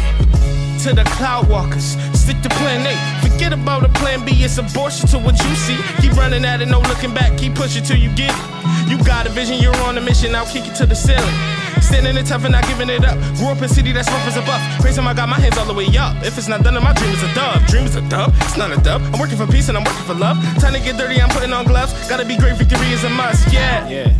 to 0.86 0.94
the 0.94 1.04
cloud 1.18 1.48
walkers. 1.48 1.96
Stick 2.14 2.40
to 2.42 2.48
plan 2.50 2.86
A. 2.86 3.15
Forget 3.36 3.52
about 3.52 3.84
a 3.84 3.90
plan 3.90 4.24
B. 4.24 4.32
It's 4.32 4.56
abortion 4.56 5.06
to 5.08 5.18
what 5.18 5.36
you 5.44 5.54
see. 5.56 5.76
Keep 6.00 6.16
running 6.16 6.46
at 6.46 6.62
it, 6.62 6.68
no 6.68 6.80
looking 6.80 7.12
back. 7.12 7.36
Keep 7.36 7.54
pushing 7.54 7.84
till 7.84 7.98
you 7.98 8.08
get 8.14 8.32
it. 8.32 8.88
You 8.88 8.96
got 9.04 9.26
a 9.26 9.28
vision, 9.28 9.58
you're 9.58 9.76
on 9.84 9.98
a 9.98 10.00
mission. 10.00 10.34
I'll 10.34 10.46
kick 10.46 10.66
it 10.66 10.74
to 10.76 10.86
the 10.86 10.94
ceiling. 10.94 11.36
Standing 11.82 12.16
it 12.16 12.24
tough 12.24 12.44
and 12.44 12.52
not 12.52 12.66
giving 12.66 12.88
it 12.88 13.04
up. 13.04 13.18
Grew 13.36 13.48
up 13.48 13.58
in 13.58 13.64
a 13.64 13.68
city 13.68 13.92
that's 13.92 14.08
rough 14.08 14.26
as 14.26 14.38
a 14.38 14.40
buff. 14.40 14.62
Crazy, 14.80 15.02
I 15.02 15.12
got 15.12 15.28
my 15.28 15.38
hands 15.38 15.58
all 15.58 15.66
the 15.66 15.74
way 15.74 15.84
up. 15.98 16.16
If 16.24 16.38
it's 16.38 16.48
not 16.48 16.62
done, 16.62 16.72
then 16.72 16.82
my 16.82 16.94
dream 16.94 17.10
is 17.10 17.22
a 17.22 17.34
dub. 17.34 17.60
Dream 17.66 17.84
is 17.84 17.94
a 17.94 18.00
dub. 18.08 18.32
It's 18.40 18.56
not 18.56 18.72
a 18.72 18.80
dub. 18.80 19.02
I'm 19.12 19.20
working 19.20 19.36
for 19.36 19.46
peace 19.46 19.68
and 19.68 19.76
I'm 19.76 19.84
working 19.84 20.06
for 20.06 20.14
love. 20.14 20.38
Time 20.58 20.72
to 20.72 20.80
get 20.80 20.96
dirty, 20.96 21.20
I'm 21.20 21.28
putting 21.28 21.52
on 21.52 21.66
gloves. 21.66 21.92
Gotta 22.08 22.24
be 22.24 22.38
great, 22.38 22.56
victory 22.56 22.88
is 22.88 23.04
a 23.04 23.10
must. 23.10 23.52
Yeah. 23.52 23.86
Yeah. 23.86 24.16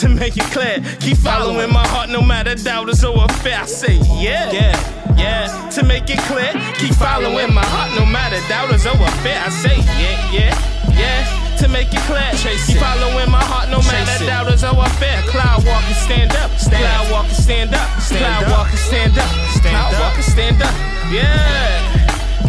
To 0.00 0.08
make 0.10 0.36
it 0.36 0.44
clear, 0.52 0.84
keep 1.00 1.16
following 1.16 1.72
my 1.72 1.86
heart 1.86 2.10
no 2.10 2.20
matter 2.20 2.56
doubters 2.56 3.02
or 3.04 3.24
affair. 3.24 3.60
I 3.62 3.64
say, 3.64 3.94
yeah. 4.20 4.52
Yeah. 4.52 5.01
Yeah, 5.16 5.46
to 5.70 5.82
make 5.84 6.08
it 6.10 6.18
clear, 6.30 6.52
keep 6.78 6.94
following 6.94 7.52
my 7.54 7.64
heart 7.64 7.90
no 7.98 8.04
matter 8.06 8.40
doubters 8.48 8.86
or 8.86 8.96
affair. 8.96 9.38
I 9.44 9.50
say, 9.50 9.76
yeah, 10.00 10.18
yeah, 10.32 10.52
yeah. 10.96 11.56
To 11.58 11.68
make 11.68 11.92
it 11.94 12.00
clear, 12.10 12.26
Chase 12.34 12.66
keep 12.66 12.78
following 12.78 13.30
my 13.30 13.42
heart 13.44 13.70
no 13.70 13.78
Chase 13.78 13.92
matter 13.92 14.24
it. 14.24 14.26
doubters 14.26 14.64
or 14.64 14.74
affair. 14.82 15.22
Cloud 15.30 15.62
walker, 15.64 15.94
stand 15.94 16.32
up. 16.36 16.50
Stand. 16.58 16.82
Cloud 16.82 17.06
walker, 17.12 17.34
stand 17.34 17.74
up. 17.74 17.88
Stand 18.02 18.18
Cloud 18.24 18.44
up. 18.44 18.50
walker, 18.50 18.76
stand 18.76 19.18
up. 19.18 19.30
Stand 19.54 19.74
Cloud 19.76 19.92
walker, 20.00 20.22
stand 20.22 20.62
up. 20.62 20.74
Yeah. 21.12 22.02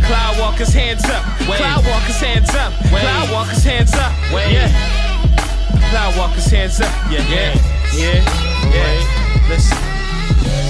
Cloud 0.07 0.39
walkers, 0.39 0.73
hands 0.73 1.05
up. 1.05 1.23
Wave. 1.47 1.59
Cloud 1.61 1.85
walkers, 1.85 2.19
hands 2.19 2.49
up. 2.55 2.73
Wave. 2.91 3.03
Cloud 3.05 3.31
walkers, 3.31 3.63
hands 3.63 3.93
up. 3.93 4.11
Wave. 4.33 4.51
Yeah. 4.51 5.89
Cloud 5.91 6.17
walkers, 6.17 6.45
hands 6.47 6.81
up. 6.81 6.91
Yeah. 7.11 7.21
yeah, 7.29 7.53
yeah. 7.93 8.73
yeah. 8.73 9.47
Listen. 9.49 9.92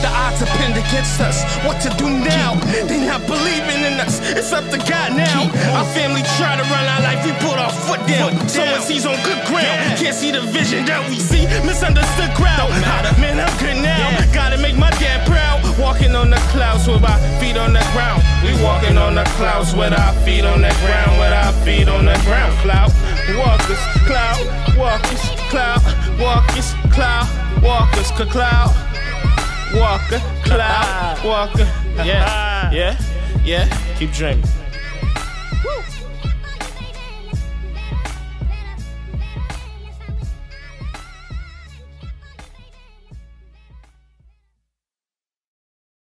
The 0.04 0.12
odds 0.12 0.43
are 0.43 0.51
pinned 0.60 0.76
against 0.76 1.24
us. 1.24 1.47
What 1.64 1.80
to 1.80 1.89
do 1.95 2.12
now? 2.12 2.60
They 2.91 2.99
not 3.08 3.24
believing 3.24 3.88
in 3.88 4.04
us. 4.04 4.20
It's 4.36 4.51
up 4.51 4.68
to 4.76 4.78
God 4.78 5.16
now. 5.16 5.47
Our 5.80 5.88
family 5.95 6.28
try 6.36 6.60
to 6.60 6.66
run 6.68 6.84
our 6.84 7.01
life. 7.08 7.24
We 7.24 7.32
put 7.39 7.56
our 7.56 7.72
foot 7.72 8.04
down. 8.04 8.36
Someone 8.51 8.82
sees 8.82 9.06
on 9.08 9.16
good 9.24 9.39
ground. 9.47 9.95
Can't 9.95 10.14
see 10.14 10.32
the 10.32 10.41
vision 10.41 10.84
that 10.91 11.08
we 11.08 11.24
see. 11.24 11.47
Misunderstood 11.64 12.36
crowd. 12.36 12.68
Man, 13.16 13.39
I'm 13.39 13.56
good 13.64 13.80
now. 13.80 14.12
Gotta 14.36 14.58
make 14.60 14.76
my 14.76 14.91
dad 14.99 15.24
proud. 15.24 15.64
Walking 15.80 16.16
on 16.20 16.30
the 16.30 16.41
clouds 16.51 16.86
with 16.86 17.08
our 17.08 17.20
feet 17.39 17.56
on 17.56 17.72
the 17.72 17.84
ground. 17.95 18.28
We 18.43 18.51
walking 18.60 18.97
on 18.97 19.16
the 19.16 19.24
clouds 19.39 19.74
with 19.74 19.95
our 19.95 20.14
feet 20.28 20.43
on 20.43 20.68
the 20.68 20.74
ground. 20.84 21.16
With 21.16 21.32
our 21.32 21.54
feet 21.64 21.88
on 21.88 22.04
the 22.12 22.20
ground. 22.28 22.51
Cloud 22.60 22.91
walkers, 23.39 23.80
cloud 24.04 24.43
walkers, 24.76 25.24
cloud 25.47 25.80
walkers, 26.20 26.76
cloud 26.91 27.28
walkers, 27.64 28.12
cloud 28.12 28.76
walker, 29.76 30.19
cloud 30.43 31.19
walker. 31.24 31.67
Yeah, 31.97 32.71
yeah, 32.80 32.97
yeah. 33.43 33.95
Keep 33.97 34.11
dreaming. 34.11 34.43
Woo. 35.63 35.82